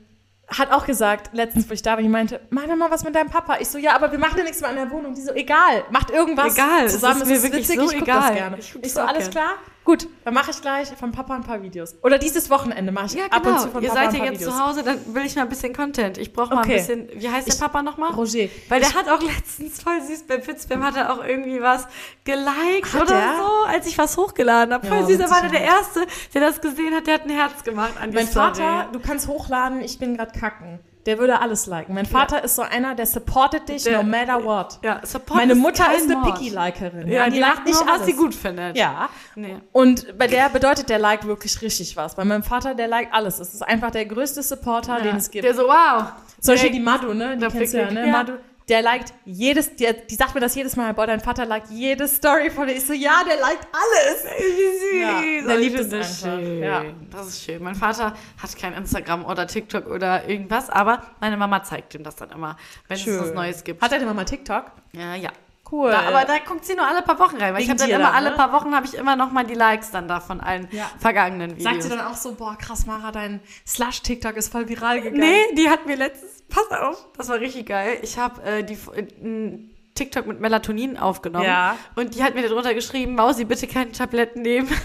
hat 0.49 0.71
auch 0.73 0.87
gesagt, 0.87 1.31
letztens, 1.35 1.69
wo 1.69 1.75
ich 1.75 1.83
da 1.83 1.93
war, 1.93 2.03
die 2.03 2.09
meinte, 2.09 2.41
mach 2.51 2.65
doch 2.67 2.77
mal 2.77 2.91
was 2.91 3.05
mit 3.05 3.15
deinem 3.15 3.29
Papa. 3.31 3.59
Ich 3.61 3.69
so, 3.69 3.79
ja, 3.79 3.95
aber 3.95 4.11
wir 4.11 4.19
machen 4.19 4.39
ja 4.39 4.45
nichts 4.45 4.61
mehr 4.61 4.71
an 4.71 4.77
der 4.77 4.91
Wohnung. 4.91 5.15
Die 5.15 5.21
so, 5.21 5.33
egal, 5.33 5.85
macht 5.91 6.11
irgendwas 6.11 6.55
Egal, 6.55 6.85
es 6.87 6.95
zusammen. 6.95 7.23
ist 7.23 7.29
mir 7.29 7.43
wirklich 7.43 7.67
so 7.67 7.73
ich 7.75 7.79
guck 7.79 7.93
egal. 7.95 8.21
Das 8.21 8.33
gerne. 8.35 8.59
Ich 8.59 8.75
Ich, 8.83 8.93
so, 8.95 9.01
alles 9.01 9.25
gern. 9.25 9.31
klar? 9.31 9.55
Gut, 9.89 10.07
dann 10.23 10.35
mache 10.35 10.51
ich 10.51 10.61
gleich 10.61 10.89
von 10.89 11.13
Papa 11.13 11.35
ein 11.35 11.45
paar 11.45 11.63
Videos. 11.63 11.95
Oder 12.03 12.19
dieses 12.19 12.51
Wochenende 12.51 12.93
mache 12.93 13.07
ich 13.07 13.15
Ja, 13.15 13.25
ab 13.31 13.37
und 13.39 13.43
genau. 13.45 13.63
zu 13.63 13.71
von 13.71 13.83
Ihr 13.83 13.89
Papa 13.89 14.03
seid 14.11 14.19
ja 14.19 14.25
jetzt 14.27 14.41
Videos. 14.41 14.55
zu 14.55 14.63
Hause, 14.63 14.83
dann 14.83 15.15
will 15.15 15.25
ich 15.25 15.35
mal 15.35 15.43
ein 15.43 15.49
bisschen 15.49 15.75
Content. 15.75 16.19
Ich 16.19 16.35
brauche 16.35 16.55
mal 16.55 16.61
Okay. 16.61 16.73
ein 16.73 16.77
bisschen. 17.07 17.09
Wie 17.19 17.31
heißt 17.31 17.47
der 17.49 17.55
Ich- 17.55 17.61
Papa 17.61 17.83
nochmal? 17.83 18.13
Roger. 18.13 18.49
Weil 18.69 18.81
der 18.81 18.93
hat 18.93 19.09
auch 19.09 19.23
letztens 19.23 19.81
voll 19.81 19.99
süß 20.03 20.25
bei 20.29 20.43
Fitzbam 20.43 20.85
hat 20.85 20.97
er 20.97 21.11
auch 21.11 21.25
irgendwie 21.25 21.63
was 21.63 21.89
geliked 22.25 22.95
oder 23.01 23.15
er? 23.15 23.37
so, 23.39 23.67
als 23.67 23.87
ich 23.87 23.97
was 23.97 24.15
hochgeladen 24.19 24.75
habe. 24.75 24.87
Voll 24.87 24.99
Ja, 24.99 25.07
süß. 25.07 25.21
Er 25.21 25.31
war 25.31 25.49
der. 25.49 25.63
Erste, 25.63 26.07
der 26.35 26.41
das 26.43 26.61
gesehen 26.61 26.95
hat. 26.95 27.07
Der 27.07 27.15
hat 27.15 27.25
ein 27.25 27.31
Herz 27.31 27.63
gemacht 27.65 27.95
an 27.99 28.11
die 28.11 28.17
Mein 28.17 28.27
Story. 28.27 28.47
Vater, 28.57 28.89
du 28.93 29.01
kannst 29.01 29.27
hochladen, 29.27 29.81
ich 29.81 29.99
bin 29.99 30.19
gerade 30.19 30.39
kacken. 30.39 30.81
Der 31.09 31.19
würde 31.19 31.41
alles 31.41 31.67
liken. 31.67 31.95
Mein 31.95 32.05
Vater 32.05 32.45
ist 32.45 32.55
so 32.55 32.61
einer, 32.61 32.95
der 32.95 33.07
supportet 33.07 33.67
dich 33.71 33.85
Der- 33.85 34.03
no 34.03 34.07
matter 34.07 34.45
what. 34.45 34.79
Ja, 34.83 35.01
Support 35.03 35.39
Meine 35.41 35.55
Mutter 35.55 35.87
ist 35.97 36.03
eine. 36.11 36.21
Picky-Likerin. 36.21 37.09
Ja, 37.09 37.31
die 37.31 37.39
liked 37.39 37.57
macht 37.57 37.67
nicht, 37.67 37.83
was 37.87 38.05
sie 38.05 38.13
gut 38.13 38.35
findet. 38.35 38.77
Ja. 38.77 39.09
Nee. 39.35 39.57
Und 39.73 40.19
bei 40.19 40.27
der 40.27 40.51
bedeutet 40.51 40.91
der 40.91 40.99
Like 40.99 41.27
wirklich 41.27 41.63
richtig 41.63 41.97
was. 41.97 42.15
Bei 42.15 42.27
meinem 42.27 42.43
Vater, 42.43 42.75
der 42.75 42.89
liked 42.89 43.15
alles. 43.15 43.39
Es 43.39 43.55
ist 43.55 43.63
einfach 43.63 43.91
der 43.91 44.05
größte 44.05 44.43
Supporter, 44.43 45.01
den 45.01 45.17
es 45.17 45.31
gibt. 45.31 45.47
Der 45.47 45.55
so, 45.55 45.63
wow. 45.63 46.13
Der- 46.47 46.69
die 46.69 46.79
Madu, 46.79 47.15
ne? 47.15 47.39
Die 47.39 47.47
kennst 47.47 47.73
du 47.73 47.79
ja, 47.79 47.91
ne? 47.91 48.07
ja. 48.07 48.13
Madu. 48.13 48.33
Der 48.69 48.83
liked 48.83 49.15
jedes, 49.25 49.77
die, 49.77 49.89
die 50.11 50.15
sagt 50.15 50.35
mir 50.35 50.41
das 50.41 50.55
jedes 50.55 50.77
Mal, 50.77 50.93
boah, 50.93 51.07
dein 51.07 51.21
Vater 51.21 51.47
liked 51.47 51.71
jede 51.71 52.07
Story 52.07 52.51
von 52.51 52.67
dir. 52.67 52.75
Ich 52.75 52.87
so, 52.87 52.93
ja, 52.93 53.23
der 53.27 53.41
liked 53.41 53.67
alles. 53.73 54.25
Ja, 55.01 55.21
der 55.47 55.59
ich 55.59 55.69
liebt 55.69 55.81
es 55.81 55.89
das 55.89 56.25
einfach. 56.25 56.39
Schön. 56.39 56.63
Ja. 56.63 56.85
Das 57.11 57.29
ist 57.29 57.45
schön. 57.45 57.63
Mein 57.63 57.75
Vater 57.75 58.15
hat 58.43 58.57
kein 58.59 58.75
Instagram 58.75 59.25
oder 59.25 59.47
TikTok 59.47 59.87
oder 59.87 60.29
irgendwas, 60.29 60.71
aber 60.71 61.03
meine 61.21 61.37
Mama 61.37 61.63
zeigt 61.63 61.95
ihm 61.95 62.03
das 62.03 62.17
dann 62.17 62.31
immer, 62.31 62.57
wenn 62.89 62.97
es 62.97 63.07
was 63.07 63.33
Neues 63.35 63.65
gibt. 63.65 63.83
Hat 63.83 63.93
er 63.93 63.99
denn 63.99 64.15
mal 64.15 64.25
TikTok? 64.25 64.65
ja, 64.93 65.15
ja. 65.15 65.31
Cool. 65.71 65.91
Da, 65.91 66.01
aber 66.09 66.25
da 66.25 66.39
guckt 66.39 66.65
sie 66.65 66.75
nur 66.75 66.87
alle 66.87 67.03
paar 67.03 67.19
Wochen 67.19 67.37
rein, 67.37 67.53
weil 67.53 67.61
ich 67.61 67.69
Wegen 67.69 67.79
habe 67.79 67.91
dann 67.91 68.01
immer 68.01 68.09
dann, 68.11 68.15
alle 68.17 68.31
ne? 68.31 68.37
paar 68.37 68.53
Wochen 68.53 68.75
habe 68.75 68.87
ich 68.87 68.95
immer 68.95 69.17
noch 69.17 69.33
mal 69.33 69.45
die 69.45 69.53
Likes 69.53 69.91
dann 69.91 70.09
da 70.09 70.19
von 70.19 70.41
allen 70.41 70.67
Ja. 70.71 70.91
vergangenen 70.99 71.51
Videos. 71.59 71.65
Sagt 71.65 71.83
sie 71.83 71.89
dann 71.91 72.01
auch 72.01 72.15
so, 72.15 72.35
boah, 72.35 72.57
krass, 72.57 72.87
Mara, 72.87 73.13
dein 73.13 73.41
Slush-TikTok 73.67 74.35
ist 74.39 74.51
voll 74.51 74.67
viral 74.67 75.03
gegangen. 75.03 75.21
Nee, 75.21 75.55
die 75.57 75.69
hat 75.69 75.85
mir 75.85 75.97
letztens, 75.97 76.38
pass 76.49 76.71
auf, 76.81 77.07
das 77.17 77.29
war 77.29 77.41
richtig 77.41 77.67
geil. 77.67 77.99
Ich 78.03 78.19
habe 78.19 78.43
äh, 78.43 78.63
die 78.65 78.75
äh, 78.75 79.59
TikTok 79.95 80.27
mit 80.27 80.41
Melatonin 80.41 80.97
aufgenommen 80.97 81.45
Ja. 81.45 81.77
und 81.97 82.15
die 82.15 82.23
hat 82.23 82.35
mir 82.35 82.49
darunter 82.49 82.75
geschrieben, 82.75 83.15
Mausi, 83.15 83.45
bitte 83.45 83.67
keine 83.67 83.93
Tabletten 83.93 84.43
nehmen. 84.43 84.69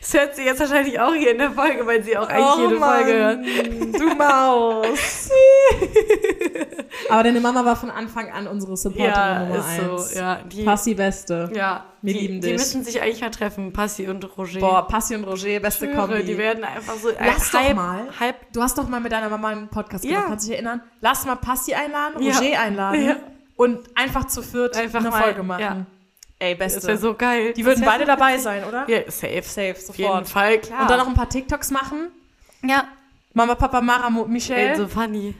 Das 0.00 0.14
hört 0.14 0.36
sie 0.36 0.44
jetzt 0.44 0.60
wahrscheinlich 0.60 0.98
auch 1.00 1.14
hier 1.14 1.32
in 1.32 1.38
der 1.38 1.50
Folge, 1.52 1.84
weil 1.86 2.02
sie 2.02 2.16
auch 2.16 2.28
eigentlich 2.28 2.46
Oh 2.56 2.60
jede 2.68 2.78
Mann, 2.78 3.02
Folge 3.04 3.18
hört. 3.18 3.44
Du 4.00 4.14
Maus. 4.16 5.30
Aber 7.10 7.22
deine 7.22 7.40
Mama 7.40 7.64
war 7.64 7.76
von 7.76 7.90
Anfang 7.90 8.30
an 8.30 8.46
unsere 8.46 8.76
Supporterin 8.76 9.12
Ja, 9.14 9.38
Nummer 9.40 9.58
ist 9.58 9.64
eins. 9.66 10.10
so. 10.12 10.18
Ja, 10.18 10.40
die, 10.42 10.62
Passt 10.64 10.86
die 10.86 10.94
Beste. 10.94 11.50
ja, 11.54 11.84
Wir 12.02 12.14
die, 12.14 12.20
lieben 12.20 12.34
die 12.40 12.48
dich. 12.48 12.52
müssen 12.52 12.84
sich 12.84 13.00
eigentlich 13.00 13.20
mal 13.20 13.30
treffen, 13.30 13.72
Passi 13.72 14.08
und 14.08 14.24
Roger. 14.36 14.60
Boah, 14.60 14.86
Passi 14.88 15.14
und 15.14 15.24
Roger, 15.24 15.60
beste 15.60 15.86
Schwöre, 15.86 16.06
Kombi. 16.08 16.22
die 16.24 16.38
werden 16.38 16.64
einfach 16.64 16.94
so 16.94 17.08
Lass 17.18 17.50
doch 17.50 17.60
halb, 17.60 17.76
mal. 17.76 18.08
halb 18.18 18.36
Du 18.52 18.62
hast 18.62 18.76
doch 18.78 18.88
mal 18.88 19.00
mit 19.00 19.12
deiner 19.12 19.28
Mama 19.28 19.48
einen 19.48 19.68
Podcast 19.68 20.04
Ja. 20.04 20.10
gemacht, 20.10 20.26
kannst 20.28 20.46
du 20.46 20.50
dich 20.50 20.56
erinnern? 20.58 20.82
Lass 21.00 21.24
mal 21.26 21.36
Passi 21.36 21.74
einladen, 21.74 22.22
Ja. 22.22 22.34
Roger 22.38 22.60
einladen 22.60 23.04
Ja. 23.04 23.16
und 23.56 23.78
einfach 23.94 24.26
zu 24.26 24.42
viert 24.42 24.76
Einfach 24.76 25.00
eine 25.00 25.10
mal, 25.10 25.22
Folge 25.22 25.42
machen. 25.42 25.60
ja. 25.60 25.86
Ey, 26.42 26.56
Das 26.56 26.72
beste. 26.74 26.88
wäre 26.88 26.96
so 26.98 27.12
geil. 27.14 27.52
die 27.52 27.64
würden 27.66 27.80
Das 27.82 27.88
beide 27.90 28.04
so 28.04 28.06
dabei 28.06 28.38
sein, 28.38 28.64
oder? 28.64 28.88
Ja, 28.88 29.00
safe. 29.10 29.42
Safe, 29.42 29.74
Auf 29.88 29.96
jeden 29.98 30.08
sofort. 30.08 30.28
Fall, 30.28 30.58
klar. 30.58 30.80
Und 30.82 30.90
dann 30.90 30.98
noch 30.98 31.06
ein 31.08 31.12
paar 31.14 31.28
TikToks 31.28 31.70
machen. 31.70 32.08
ja, 32.62 32.84
Mama, 33.34 33.54
Papa, 33.54 33.80
Mara, 33.82 34.08
Mo- 34.10 34.24
ey, 34.24 34.28
Michelle. 34.30 34.74
so 34.76 34.88
funny. 34.88 35.34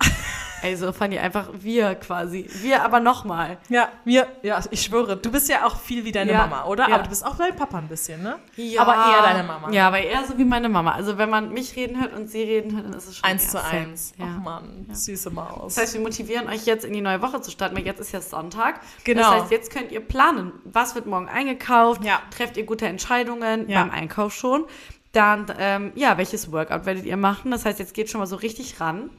Ey, 0.63 0.77
so 0.77 0.93
funny. 0.93 1.19
Einfach 1.19 1.49
wir 1.53 1.95
quasi. 1.97 2.47
Wir 2.63 2.83
aber 2.85 3.01
nochmal. 3.01 3.59
Ja, 3.69 3.89
wir, 4.05 4.27
ja, 4.43 4.61
ich 4.71 4.83
schwöre, 4.83 5.17
du 5.17 5.31
bist 5.31 5.49
ja 5.49 5.67
auch 5.67 5.79
viel 5.79 6.05
wie 6.05 6.13
deine 6.13 6.33
Ja, 6.33 6.47
Mama, 6.47 6.65
oder? 6.65 6.89
ja. 6.89 6.95
Aber 6.95 7.05
du 7.05 7.11
bist 7.11 7.25
auch 7.25 7.37
dein 7.37 7.55
Papa 7.57 7.79
ein 7.79 7.89
bisschen, 7.89 8.23
ne? 8.23 8.39
Ja. 8.57 8.83
Aber 8.83 8.95
eher 8.95 9.23
deine 9.23 9.43
Mama. 9.47 9.71
Ja, 9.71 9.87
aber 9.89 9.99
eher 10.01 10.25
so 10.25 10.37
wie 10.39 10.45
meine 10.45 10.69
Mama. 10.69 10.93
Also 10.93 11.19
wenn 11.19 11.31
man 11.31 11.53
mich 11.53 11.77
reden 11.77 12.01
hört 12.01 12.13
und 12.15 12.29
sie 12.29 12.43
reden 12.43 12.75
hört, 12.77 12.87
dann 12.87 12.93
ist 12.95 13.07
es 13.09 13.17
schon 13.17 13.25
Eins 13.29 13.51
zu 13.51 13.63
eins. 13.63 14.13
Ja. 14.19 14.27
Ach 14.39 14.43
Mann, 14.43 14.87
süße 14.91 15.31
Maus. 15.31 15.75
Das 15.75 15.83
heißt, 15.85 15.95
wir 15.95 16.01
motivieren 16.01 16.49
euch 16.49 16.67
jetzt 16.67 16.85
in 16.85 16.93
die 16.93 17.01
neue 17.01 17.23
Woche 17.23 17.41
zu 17.41 17.51
starten, 17.51 17.77
weil 17.77 17.85
jetzt 17.87 18.01
ist 18.01 18.13
ja 18.13 18.21
Sonntag. 18.21 18.81
Genau. 19.05 19.23
Das 19.23 19.43
heißt, 19.43 19.51
jetzt 19.53 19.73
könnt 19.73 19.91
ihr 19.93 20.01
planen, 20.01 20.53
was 20.65 20.95
wird 20.95 21.07
morgen 21.07 21.29
eingekauft, 21.29 22.05
Ja. 22.05 22.21
trefft 22.31 22.57
ihr 22.57 22.65
gute 22.65 22.87
Entscheidungen 22.87 23.69
Ja. 23.69 23.83
beim 23.83 23.91
Einkauf 23.91 24.33
schon. 24.35 24.65
Dann, 25.13 25.47
ähm, 25.59 25.91
ja, 25.97 26.19
welches 26.19 26.53
Workout 26.53 26.87
werdet 26.87 27.05
ihr 27.05 27.17
machen? 27.17 27.51
Das 27.51 27.65
heißt, 27.65 27.81
jetzt 27.81 27.95
geht 27.95 28.09
schon 28.11 28.21
mal 28.21 28.27
so 28.27 28.37
richtig 28.37 28.81
ran. 28.81 29.11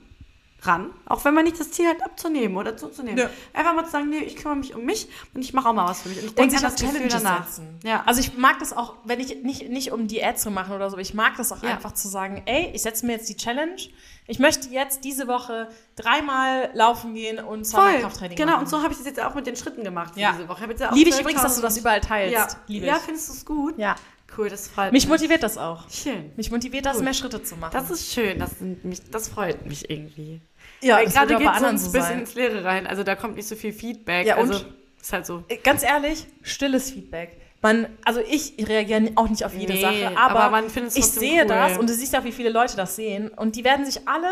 Ran. 0.64 0.92
Auch 1.08 1.26
wenn 1.26 1.34
man 1.34 1.44
nicht 1.46 1.60
das 1.60 1.72
Ziel 1.72 1.88
hat, 1.88 2.04
abzunehmen 2.04 2.56
oder 2.56 2.78
zuzunehmen. 2.78 3.18
Ja. 3.18 3.30
Einfach 3.54 3.74
mal 3.74 3.84
zu 3.84 3.92
sagen, 3.92 4.10
nee, 4.10 4.20
ich 4.20 4.36
kümmere 4.36 4.58
mich 4.58 4.76
um 4.76 4.86
mich 4.86 5.08
und 5.34 5.42
ich 5.42 5.54
mache 5.54 5.68
auch 5.70 5.74
mal 5.74 5.88
was 5.88 6.02
für 6.04 6.10
mich. 6.10 6.20
Und 6.20 6.26
ich 6.26 6.36
denke 6.36 6.56
an 6.58 6.62
das 6.62 6.76
Gefühl 6.76 7.08
danach. 7.10 7.48
setzen. 7.48 7.80
Ja. 7.84 8.04
Also 8.06 8.22
ich 8.22 8.38
mag 8.38 8.60
das 8.60 8.72
auch, 8.72 8.94
wenn 9.04 9.20
ich 9.20 9.42
nicht, 9.44 9.70
nicht 9.70 9.92
um 9.92 10.08
Diät 10.08 10.40
zu 10.40 10.52
machen 10.52 10.76
oder 10.76 10.90
so, 10.92 10.98
ich 11.00 11.16
mag 11.16 11.36
das 11.38 11.52
auch 11.52 11.64
Ja. 11.64 11.70
einfach 11.72 11.94
zu 11.94 12.08
sagen, 12.08 12.44
ey, 12.46 12.70
ich 12.76 12.84
setze 12.84 13.06
mir 13.08 13.14
jetzt 13.14 13.28
die 13.28 13.36
Challenge. 13.38 13.76
Ich 14.28 14.38
möchte 14.38 14.70
jetzt 14.70 15.04
diese 15.04 15.28
Woche 15.28 15.68
dreimal 15.96 16.70
laufen 16.74 17.16
gehen 17.16 17.40
und 17.40 17.66
zweimal 17.66 17.94
Voll. 17.94 18.02
Krafttraining 18.02 18.38
Genau, 18.38 18.52
machen. 18.54 18.62
und 18.62 18.70
so 18.70 18.82
habe 18.84 18.92
ich 18.92 18.98
das 18.98 19.08
jetzt 19.08 19.20
auch 19.20 19.34
mit 19.34 19.48
den 19.48 19.56
Schritten 19.56 19.84
gemacht 19.84 20.16
Ja. 20.16 20.34
diese 20.34 20.48
Woche. 20.48 20.64
Ich 20.72 20.80
Liebe 20.96 21.10
ich 21.10 21.20
übrigens, 21.20 21.42
dass 21.42 21.56
du 21.56 21.62
12.000 21.62 21.64
das 21.64 21.78
überall 21.78 22.02
teilst. 22.02 22.34
Ja, 22.34 22.48
Liebe 22.68 22.86
ja 22.86 22.98
ich. 22.98 23.02
findest 23.02 23.30
du 23.30 23.34
es 23.34 23.46
gut? 23.46 23.78
Ja. 23.78 23.96
Cool, 24.38 24.48
das 24.48 24.70
freut 24.70 24.94
Mich 24.94 25.04
mich. 25.04 25.10
motiviert 25.10 25.44
das 25.44 25.58
auch. 25.58 25.90
Schön. 25.90 26.32
Mich 26.38 26.50
motiviert 26.52 26.86
das, 26.86 26.96
Gut. 26.96 27.04
mehr 27.04 27.14
Schritte 27.14 27.44
zu 27.44 27.58
machen. 27.58 27.72
Das 27.74 27.92
ist 27.92 28.14
schön, 28.14 28.40
das, 28.40 28.52
mich, 28.84 29.02
das 29.12 29.28
freut 29.28 29.66
mich 29.66 29.90
irgendwie. 29.90 30.40
Ja, 30.82 30.98
Weil 30.98 31.08
gerade 31.08 31.36
geht 31.38 31.48
auch 31.48 31.56
es 31.56 31.62
uns 31.62 31.82
so 31.84 31.90
ein 31.90 31.92
bisschen 31.94 32.02
sein. 32.08 32.20
ins 32.20 32.36
Leere 32.36 32.64
rein. 32.64 32.88
Also 32.88 33.04
da 33.04 33.16
kommt 33.16 33.36
nicht 33.36 33.48
so 33.48 33.56
viel 33.56 33.74
Feedback. 33.74 34.26
Ja, 34.28 34.38
und? 34.38 34.52
also 34.52 34.66
ist 35.02 35.14
halt 35.14 35.26
so. 35.26 35.44
Ganz 35.64 35.84
ehrlich, 35.84 36.28
stilles 36.44 36.92
Feedback. 36.92 37.38
Man, 37.64 37.88
also 38.06 38.22
ich 38.28 38.54
reagiere 38.60 39.12
auch 39.16 39.30
nicht 39.30 39.46
auf 39.46 39.54
jede 39.54 39.74
Nee, 39.74 39.82
Sache, 39.82 40.18
aber, 40.18 40.40
aber 40.40 40.64
ich 40.66 41.06
sehe 41.06 41.42
cool. 41.42 41.48
das 41.48 41.78
und 41.78 41.88
du 41.90 41.94
siehst 41.94 42.12
ja, 42.14 42.24
wie 42.24 42.32
viele 42.32 42.50
Leute 42.50 42.76
das 42.76 42.96
sehen 42.96 43.30
und 43.30 43.56
die 43.56 43.64
werden 43.64 43.86
sich 43.86 44.08
alle 44.08 44.28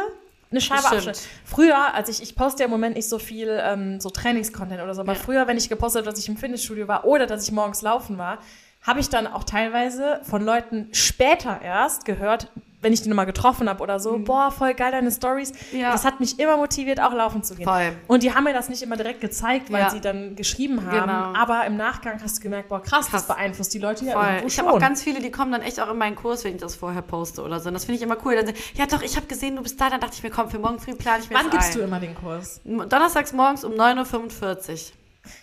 eine 0.50 0.62
Scheibe 0.62 0.86
abschneiden. 0.90 1.22
Früher, 1.46 1.94
als 1.94 2.10
ich, 2.10 2.24
ich 2.24 2.36
poste 2.36 2.62
ja 2.64 2.66
im 2.66 2.72
Moment 2.72 2.96
nicht 2.96 3.08
so 3.08 3.20
viel 3.20 3.50
ähm, 3.64 4.00
so 4.00 4.10
Trainingscontent 4.10 4.82
oder 4.82 4.96
so, 4.96 5.02
aber 5.02 5.14
Ja. 5.14 5.20
früher, 5.20 5.46
wenn 5.48 5.58
ich 5.58 5.70
gepostet 5.70 6.02
habe, 6.02 6.10
dass 6.12 6.20
ich 6.20 6.28
im 6.28 6.38
Fitnessstudio 6.38 6.88
war 6.88 7.06
oder 7.06 7.28
dass 7.28 7.44
ich 7.44 7.52
morgens 7.52 7.84
laufen 7.84 8.18
war, 8.18 8.40
habe 8.82 9.00
ich 9.00 9.10
dann 9.10 9.28
auch 9.28 9.44
teilweise 9.44 10.22
von 10.24 10.44
Leuten 10.44 10.90
später 10.92 11.62
erst 11.62 12.06
gehört, 12.06 12.48
wenn 12.82 12.94
ich 12.94 13.02
die 13.02 13.10
nochmal 13.10 13.26
getroffen 13.26 13.68
habe 13.68 13.84
oder 13.84 14.00
so, 14.00 14.18
boah, 14.20 14.52
voll 14.52 14.74
geil 14.74 14.92
deine 14.92 15.12
Stories. 15.12 15.52
Mhm. 15.74 15.80
Ja. 15.80 15.92
Das 15.92 16.06
hat 16.06 16.20
mich 16.20 16.40
immer 16.40 16.56
motiviert, 16.58 17.02
auch 17.02 17.14
laufen 17.14 17.44
zu 17.44 17.56
gehen. 17.56 17.66
Voll. 17.66 17.92
Und 18.08 18.24
die 18.24 18.34
haben 18.34 18.46
mir 18.46 18.54
das 18.54 18.70
nicht 18.70 18.82
immer 18.82 18.96
direkt 18.96 19.22
gezeigt, 19.22 19.72
weil 19.72 19.82
Ja. 19.82 19.90
sie 19.90 20.00
dann 20.02 20.36
geschrieben 20.36 20.86
haben. 20.86 20.92
Genau. 21.08 21.34
Aber 21.42 21.66
im 21.66 21.76
Nachgang 21.78 22.22
hast 22.24 22.38
du 22.38 22.42
gemerkt, 22.44 22.70
boah, 22.70 22.82
krass, 22.82 23.08
Krass. 23.08 23.26
das 23.26 23.28
beeinflusst 23.28 23.74
die 23.74 23.80
Leute 23.80 24.06
ja 24.06 24.14
Voll. 24.14 24.24
irgendwo 24.26 24.48
Ich 24.48 24.60
habe 24.60 24.72
auch 24.72 24.80
ganz 24.80 25.04
viele, 25.04 25.20
die 25.22 25.32
kommen 25.32 25.52
dann 25.52 25.62
echt 25.62 25.80
auch 25.80 25.90
in 25.92 25.98
meinen 25.98 26.16
Kurs, 26.16 26.44
wenn 26.44 26.56
ich 26.56 26.62
das 26.62 26.76
vorher 26.76 27.02
poste 27.02 27.42
oder 27.44 27.60
so. 27.60 27.68
Und 27.68 27.74
das 27.74 27.86
finde 27.86 27.98
ich 27.98 28.02
immer 28.04 28.18
cool. 28.26 28.36
Dann 28.36 28.46
sagen, 28.46 28.58
ja 28.76 28.86
doch, 28.86 29.02
ich 29.02 29.16
habe 29.16 29.28
gesehen, 29.28 29.56
du 29.56 29.62
bist 29.64 29.80
da. 29.80 29.90
Dann 29.90 30.00
dachte 30.00 30.14
ich 30.16 30.24
mir, 30.24 30.30
komm, 30.30 30.50
für 30.50 30.60
morgen 30.60 30.80
früh 30.80 30.96
plane 30.96 31.24
ich 31.24 31.30
mir 31.30 31.36
Wann 31.36 31.50
gibst 31.50 31.76
du 31.76 31.80
ein. 31.80 31.86
immer 31.88 32.00
den 32.00 32.16
Kurs? 32.16 32.62
Donnerstags 32.64 33.34
morgens 33.34 33.64
um 33.64 33.74
9.45 33.74 34.72
Uhr. 34.72 34.99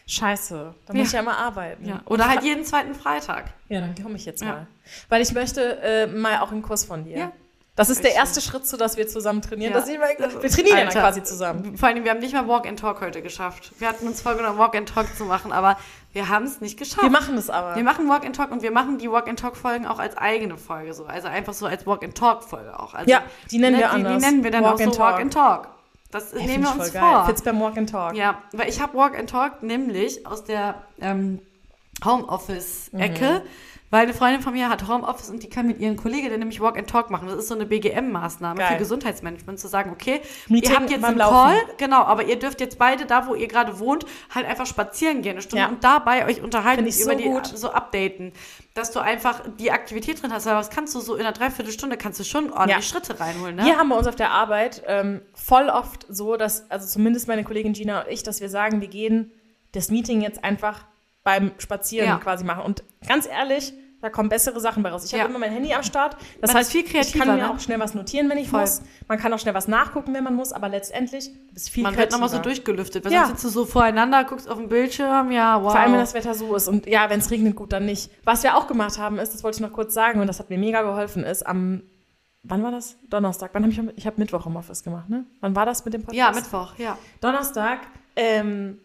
Scheiße, 0.07 0.75
dann 0.87 0.97
Ja. 0.97 1.01
muss 1.01 1.09
ich 1.09 1.15
ja 1.15 1.21
immer 1.21 1.37
arbeiten. 1.39 1.89
Ja. 1.89 2.01
Oder 2.07 2.29
halt 2.29 2.43
jeden 2.43 2.65
zweiten 2.65 2.95
Freitag. 2.95 3.47
Ja, 3.69 3.81
dann 3.81 3.95
komme 4.01 4.17
ich 4.17 4.25
jetzt 4.25 4.43
Ja. 4.43 4.49
mal. 4.49 4.67
Weil 5.09 5.23
ich 5.23 5.33
möchte 5.33 5.79
äh, 5.83 6.07
mal 6.07 6.39
auch 6.41 6.53
einen 6.53 6.63
Kurs 6.63 6.85
von 6.85 7.05
dir. 7.05 7.19
Ja. 7.19 7.33
Das 7.75 7.91
ist 7.91 8.03
der 8.03 8.15
erste 8.15 8.41
Schritt 8.41 8.67
zu, 8.67 8.79
dass 8.79 8.97
wir 8.97 9.07
zusammen 9.07 9.43
trainieren. 9.43 9.75
Ja. 9.75 9.99
Mal, 9.99 10.17
Das- 10.19 10.43
wir 10.43 10.49
trainieren 10.49 10.79
ja 10.79 10.85
Alter. 10.87 11.01
quasi 11.01 11.23
zusammen. 11.23 11.77
Vor 11.77 11.89
allem, 11.91 12.05
wir 12.05 12.11
haben 12.11 12.21
nicht 12.21 12.33
mal 12.33 12.49
Walk 12.49 12.67
and 12.67 12.79
Talk 12.81 13.03
heute 13.03 13.21
geschafft. 13.21 13.73
Wir 13.79 13.87
hatten 13.89 14.07
uns 14.07 14.23
vorgenommen, 14.23 14.59
Walk 14.59 14.75
and 14.77 14.89
Talk 14.89 15.15
zu 15.15 15.27
machen, 15.27 15.53
aber 15.53 15.77
wir 16.15 16.31
haben 16.31 16.47
es 16.47 16.63
nicht 16.63 16.79
geschafft. 16.79 17.03
Wir 17.03 17.11
machen 17.11 17.37
es 17.37 17.51
aber. 17.51 17.77
Wir 17.77 17.83
machen 17.85 18.09
Walk 18.09 18.25
and 18.25 18.35
Talk 18.35 18.51
und 18.51 18.63
wir 18.63 18.71
machen 18.71 18.97
die 18.97 19.11
Walk 19.11 19.29
and 19.29 19.39
Talk 19.39 19.59
Folgen 19.59 19.87
auch 19.87 19.99
als 19.99 20.17
eigene 20.17 20.57
Folge 20.57 20.95
so, 20.95 21.05
also 21.05 21.29
einfach 21.29 21.53
so 21.53 21.67
als 21.67 21.87
Walk 21.87 22.03
and 22.03 22.15
Talk 22.17 22.45
Folge 22.45 22.81
auch. 22.81 22.95
Also, 22.95 23.11
Ja, 23.11 23.23
die 23.51 23.59
nennen 23.59 23.77
wir 23.77 23.89
die, 23.89 23.93
anders. 23.93 24.23
Die 24.23 24.31
nennen 24.31 24.43
wir 24.43 24.51
dann 24.53 24.65
Walk 24.65 24.75
auch 24.75 24.79
so 24.79 24.85
and 24.85 24.99
Walk 24.99 25.21
and 25.21 25.35
Talk. 25.35 25.69
Das 26.11 26.33
Ey, 26.33 26.47
nehmen 26.47 26.65
wir 26.65 26.71
uns 26.71 26.91
voll 26.91 26.91
geil. 26.91 27.03
vor. 27.03 27.27
Fits 27.27 27.43
beim 27.43 27.61
Walk 27.61 27.77
and 27.77 27.91
Talk. 27.91 28.15
Ja, 28.15 28.43
weil 28.53 28.69
ich 28.69 28.81
habe 28.81 28.97
Walk 28.97 29.19
and 29.19 29.29
Talk 29.29 29.63
nämlich 29.63 30.27
aus 30.27 30.45
der 30.45 30.83
ähm, 31.01 31.41
Homeoffice-Ecke, 32.05 33.43
weil 33.91 34.03
eine 34.03 34.15
Freundin 34.15 34.43
von 34.43 34.53
mir 34.53 34.69
hat 34.69 34.89
Homeoffice 34.89 35.31
und 35.31 35.43
die 35.43 35.49
kann 35.49 35.67
mit 35.67 35.79
ihren 35.79 35.97
Kolleginnen 35.97 36.39
nämlich 36.39 36.61
Walk 36.61 36.77
and 36.77 36.89
Talk 36.91 37.11
machen. 37.11 37.29
Das 37.29 37.37
ist 37.39 37.49
so 37.49 37.55
eine 37.55 37.67
BGM-Maßnahme 37.67 38.61
für 38.67 38.77
Gesundheitsmanagement, 38.77 39.59
zu 39.61 39.69
sagen, 39.69 39.91
okay, 39.93 40.21
Meeting 40.49 40.71
ihr 40.73 40.77
habt 40.77 40.91
jetzt 40.91 41.05
einen 41.05 41.19
Laufen. 41.19 41.35
Call, 41.35 41.75
genau, 41.77 42.03
aber 42.03 42.25
ihr 42.25 42.39
dürft 42.39 42.61
jetzt 42.61 42.79
beide 42.79 43.07
da, 43.07 43.27
wo 43.27 43.35
ihr 43.35 43.47
gerade 43.49 43.79
wohnt, 43.79 44.05
halt 44.35 44.47
einfach 44.47 44.67
spazieren 44.67 45.23
gehen 45.23 45.33
eine 45.33 45.43
Stunde 45.43 45.63
Ja. 45.65 45.69
und 45.69 45.85
dabei 45.85 46.27
euch 46.27 46.43
unterhalten 46.43 46.83
über 46.85 46.93
so 46.93 47.11
die 47.15 47.25
gut. 47.25 47.47
so 47.47 47.71
updaten, 47.71 48.33
dass 48.75 48.91
du 48.91 49.01
einfach 49.01 49.43
die 49.59 49.71
Aktivität 49.71 50.21
drin 50.23 50.33
hast. 50.33 50.47
Aber 50.47 50.59
was 50.59 50.71
kannst 50.71 50.95
du 50.95 51.01
so 51.01 51.15
in 51.15 51.21
einer 51.23 51.33
Dreiviertelstunde 51.33 51.97
kannst 51.97 52.19
du 52.21 52.25
schon 52.25 52.51
ordentlich 52.53 52.77
Ja. 52.77 52.83
Schritte 52.83 53.19
reinholen, 53.21 53.57
ne? 53.57 53.65
Wir 53.65 53.79
haben 53.79 53.89
bei 53.89 53.97
uns 53.97 54.07
auf 54.07 54.17
der 54.17 54.31
Arbeit 54.33 54.83
ähm, 54.87 55.23
voll 55.35 55.69
oft 55.69 56.07
so, 56.09 56.37
dass, 56.37 56.71
also 56.71 56.87
zumindest 56.87 57.29
meine 57.29 57.45
Kollegin 57.45 57.73
Gina 57.73 58.01
und 58.03 58.09
ich, 58.11 58.23
dass 58.23 58.41
wir 58.41 58.49
sagen, 58.51 58.81
wir 58.81 58.89
gehen 58.89 59.31
das 59.73 59.91
Meeting 59.91 60.21
jetzt 60.23 60.43
einfach 60.45 60.85
beim 61.25 61.53
Spazieren 61.59 62.09
Ja. 62.09 62.19
quasi 62.19 62.45
machen. 62.45 62.63
Und 62.65 62.85
ganz 63.07 63.27
ehrlich, 63.27 63.73
Da 64.03 64.11
kommen 64.11 64.29
bessere 64.29 64.61
Sachen 64.61 64.83
bei 64.83 64.91
raus. 64.91 65.07
Ich 65.07 65.13
Ja. 65.13 65.21
habe 65.21 65.31
immer 65.31 65.39
mein 65.39 65.51
Handy 65.53 65.73
am 65.73 65.83
Start. 65.83 66.19
Das 66.43 66.49
Man 66.51 66.59
heißt, 66.59 66.69
ist 66.69 66.73
viel 66.73 66.85
ich 66.85 66.93
kreativer, 66.93 67.25
kann 67.25 67.35
mir 67.35 67.43
ne? 67.45 67.51
auch 67.51 67.59
schnell 67.59 67.81
was 67.81 67.95
notieren, 67.95 68.29
wenn 68.29 68.37
ich 68.37 68.51
Voll. 68.51 68.61
muss. 68.61 68.83
Man 69.09 69.19
kann 69.19 69.33
auch 69.33 69.39
schnell 69.39 69.55
was 69.55 69.69
nachgucken, 69.69 70.13
wenn 70.13 70.23
man 70.23 70.35
muss. 70.35 70.53
Aber 70.53 70.69
letztendlich 70.69 71.31
du 71.33 71.55
bist 71.55 71.71
viel 71.71 71.83
Man 71.83 71.97
wird 71.97 72.13
nochmal 72.13 72.29
so 72.29 72.35
kreativer. 72.37 72.55
durchgelüftet. 72.55 73.05
Weil 73.07 73.13
Ja. 73.13 73.21
sonst 73.25 73.41
sitzt 73.41 73.45
du 73.47 73.49
so 73.49 73.65
voreinander, 73.65 74.23
guckst 74.25 74.51
auf 74.51 74.59
den 74.59 74.69
Bildschirm, 74.69 75.31
ja, 75.33 75.63
wow. 75.63 75.73
Vor 75.73 75.81
allem, 75.81 75.93
wenn 75.93 76.01
das 76.01 76.13
Wetter 76.13 76.35
so 76.35 76.55
ist. 76.55 76.69
Und 76.69 76.87
ja, 76.87 77.09
wenn 77.09 77.21
es 77.21 77.31
regnet, 77.31 77.57
gut, 77.57 77.73
dann 77.73 77.87
nicht. 77.87 78.11
Was 78.23 78.43
wir 78.43 78.57
auch 78.59 78.67
gemacht 78.69 78.99
haben, 78.99 79.19
ist, 79.19 79.33
das 79.33 79.43
wollte 79.43 79.57
ich 79.57 79.63
noch 79.63 79.73
kurz 79.73 79.95
sagen, 79.95 80.21
und 80.21 80.27
das 80.27 80.41
hat 80.41 80.51
mir 80.51 80.59
mega 80.59 80.83
geholfen, 80.83 81.25
ist 81.25 81.45
am, 81.47 81.83
wann 82.43 82.63
war 82.63 82.73
das? 82.73 82.97
Donnerstag. 83.09 83.51
Wann 83.55 83.63
habe 83.63 83.73
ich, 83.73 83.81
ich 83.97 84.07
habe 84.07 84.21
Mittwoch 84.21 84.45
Homeoffice 84.45 84.85
gemacht, 84.85 85.09
ne? 85.09 85.25
Wann 85.41 85.57
war 85.57 85.65
das 85.65 85.87
mit 85.87 85.95
dem 85.95 86.03
Podcast? 86.03 86.19
ja, 86.19 86.31
Mittwoch, 86.33 86.75
ja. 86.79 86.99
Donnerstag, 87.23 87.79
ähm, 88.15 88.79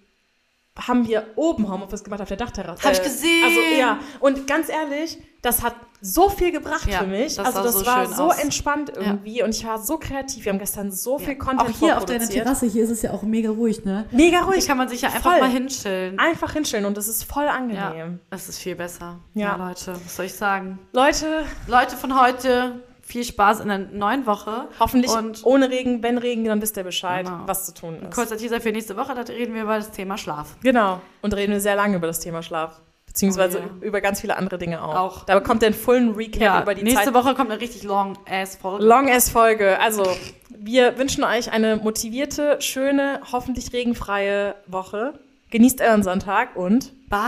haben 0.88 1.08
wir 1.08 1.28
oben 1.36 1.72
Homeoffice 1.72 2.04
gemacht 2.04 2.22
auf 2.22 2.28
der 2.28 2.38
Dachterrasse. 2.38 2.84
Hab 2.84 2.94
ich 2.94 3.04
gesehen. 3.04 3.44
Also 3.46 3.60
ja, 3.80 4.00
und 4.20 4.48
ganz 4.48 4.70
ehrlich, 4.70 5.17
das 5.41 5.63
hat 5.63 5.76
so 6.04 6.30
viel 6.30 6.52
gebracht 6.52 6.88
Ja, 6.88 7.00
für 7.00 7.08
mich. 7.08 7.36
das 7.36 7.46
also 7.46 7.63
das 7.63 7.74
so 7.80 7.86
war 7.86 8.06
so 8.08 8.24
aus. 8.32 8.39
entspannt 8.39 8.91
irgendwie 8.96 9.44
und 9.44 9.52
ich 9.56 9.65
war 9.65 9.78
so 9.80 9.98
kreativ. 9.98 10.46
Wir 10.46 10.52
haben 10.52 10.60
gestern 10.60 10.91
so 10.91 11.20
viel 11.20 11.36
Content 11.36 11.70
Auch 11.70 11.80
hier 11.80 11.98
auf 11.98 12.06
deiner. 12.06 12.28
Terrasse, 12.28 12.65
hier 12.65 12.84
ist 12.84 12.89
es 12.89 13.02
ja 13.04 13.12
auch 13.12 13.22
mega 13.24 13.50
ruhig, 13.52 13.86
ne? 13.86 14.06
Mega 14.12 14.39
Hier 14.39 14.48
ruhig. 14.48 14.65
kann 14.67 14.78
man 14.78 14.89
sich 14.89 15.02
ja 15.02 15.10
einfach 15.10 15.32
Voll. 15.32 15.39
mal 15.41 15.50
hinstellen. 15.50 16.17
Einfach 16.20 16.54
hinstellen 16.54 16.86
und 16.86 16.98
das 16.98 17.08
ist 17.08 17.24
voll 17.24 17.46
Ja, 17.46 17.52
angenehm. 17.52 18.20
das 18.32 18.50
ist 18.50 18.58
viel 18.60 18.76
besser. 18.76 19.20
Ja. 19.34 19.58
Ja, 19.58 19.67
Leute, 19.67 19.94
was 20.04 20.15
soll 20.15 20.26
ich 20.26 20.34
sagen? 20.34 20.80
Leute, 20.94 21.46
Leute 21.67 21.96
von 21.96 22.20
heute, 22.20 22.82
viel 23.12 23.24
Spaß 23.26 23.60
in 23.60 23.67
der 23.67 23.78
neuen 23.80 24.26
Woche. 24.26 24.67
hoffentlich 24.80 25.12
Und 25.12 25.41
ohne 25.45 25.69
Regen, 25.69 26.02
wenn 26.02 26.17
Regen, 26.17 26.45
dann 26.45 26.62
wisst 26.62 26.78
ihr 26.78 26.84
Bescheid, 26.84 27.26
Genau. 27.26 27.41
was 27.45 27.65
zu 27.65 27.74
tun 27.74 28.00
ist. 28.02 28.13
kurzer 28.15 28.38
Teaser 28.38 28.62
für 28.62 28.71
nächste 28.71 28.95
Woche, 28.95 29.13
da 29.13 29.21
reden 29.21 29.54
wir 29.54 29.63
über 29.63 29.78
das 29.78 29.91
Thema 29.91 30.17
Schlaf. 30.17 30.56
Genau. 30.63 31.02
Und 31.21 31.34
reden 31.36 31.52
wir 31.52 31.60
sehr 31.60 31.76
lange 31.76 31.97
über 31.97 32.08
das 32.08 32.19
Thema 32.19 32.41
Schlaf. 32.41 32.80
Beziehungsweise 33.06 33.58
Oh 33.60 33.82
ja. 33.82 33.88
über 33.88 34.00
ganz 34.00 34.21
viele 34.21 34.38
andere 34.38 34.58
Dinge 34.58 34.82
auch. 34.82 34.95
Auch. 34.95 35.26
Da 35.26 35.38
bekommt 35.38 35.62
ihr 35.63 35.65
einen 35.67 35.76
vollen 35.76 36.15
Recap 36.15 36.63
über 36.63 36.74
die 36.74 36.84
nächste 36.84 37.06
Zeit. 37.06 37.13
Woche 37.13 37.36
kommt 37.36 37.52
eine 37.52 37.60
richtig 37.60 37.84
long 37.84 38.17
ass 38.30 38.56
Folge. 38.56 38.86
Long 38.86 39.10
ass 39.12 39.30
Folge. 39.30 39.78
Also, 39.82 40.08
wir 40.50 40.97
wünschen 40.97 41.26
euch 41.26 41.52
eine 41.52 41.76
motivierte, 41.76 42.62
schöne, 42.62 43.19
hoffentlich 43.34 43.74
regenfreie 43.74 44.56
Woche. 44.67 45.13
Genießt 45.50 45.82
euren 45.82 46.04
Sonntag 46.04 46.56
und 46.56 46.93
Bye. 47.10 47.19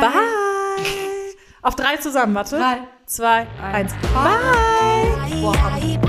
bye. 0.00 0.10
Auf 1.60 1.74
drei 1.76 1.96
zusammen, 1.98 2.34
warte. 2.34 2.56
Drei, 2.56 2.78
zwei, 3.04 3.46
eins. 3.62 3.92
Bye. 3.92 4.10
Bye. 4.14 4.75
Bye. 5.42 6.05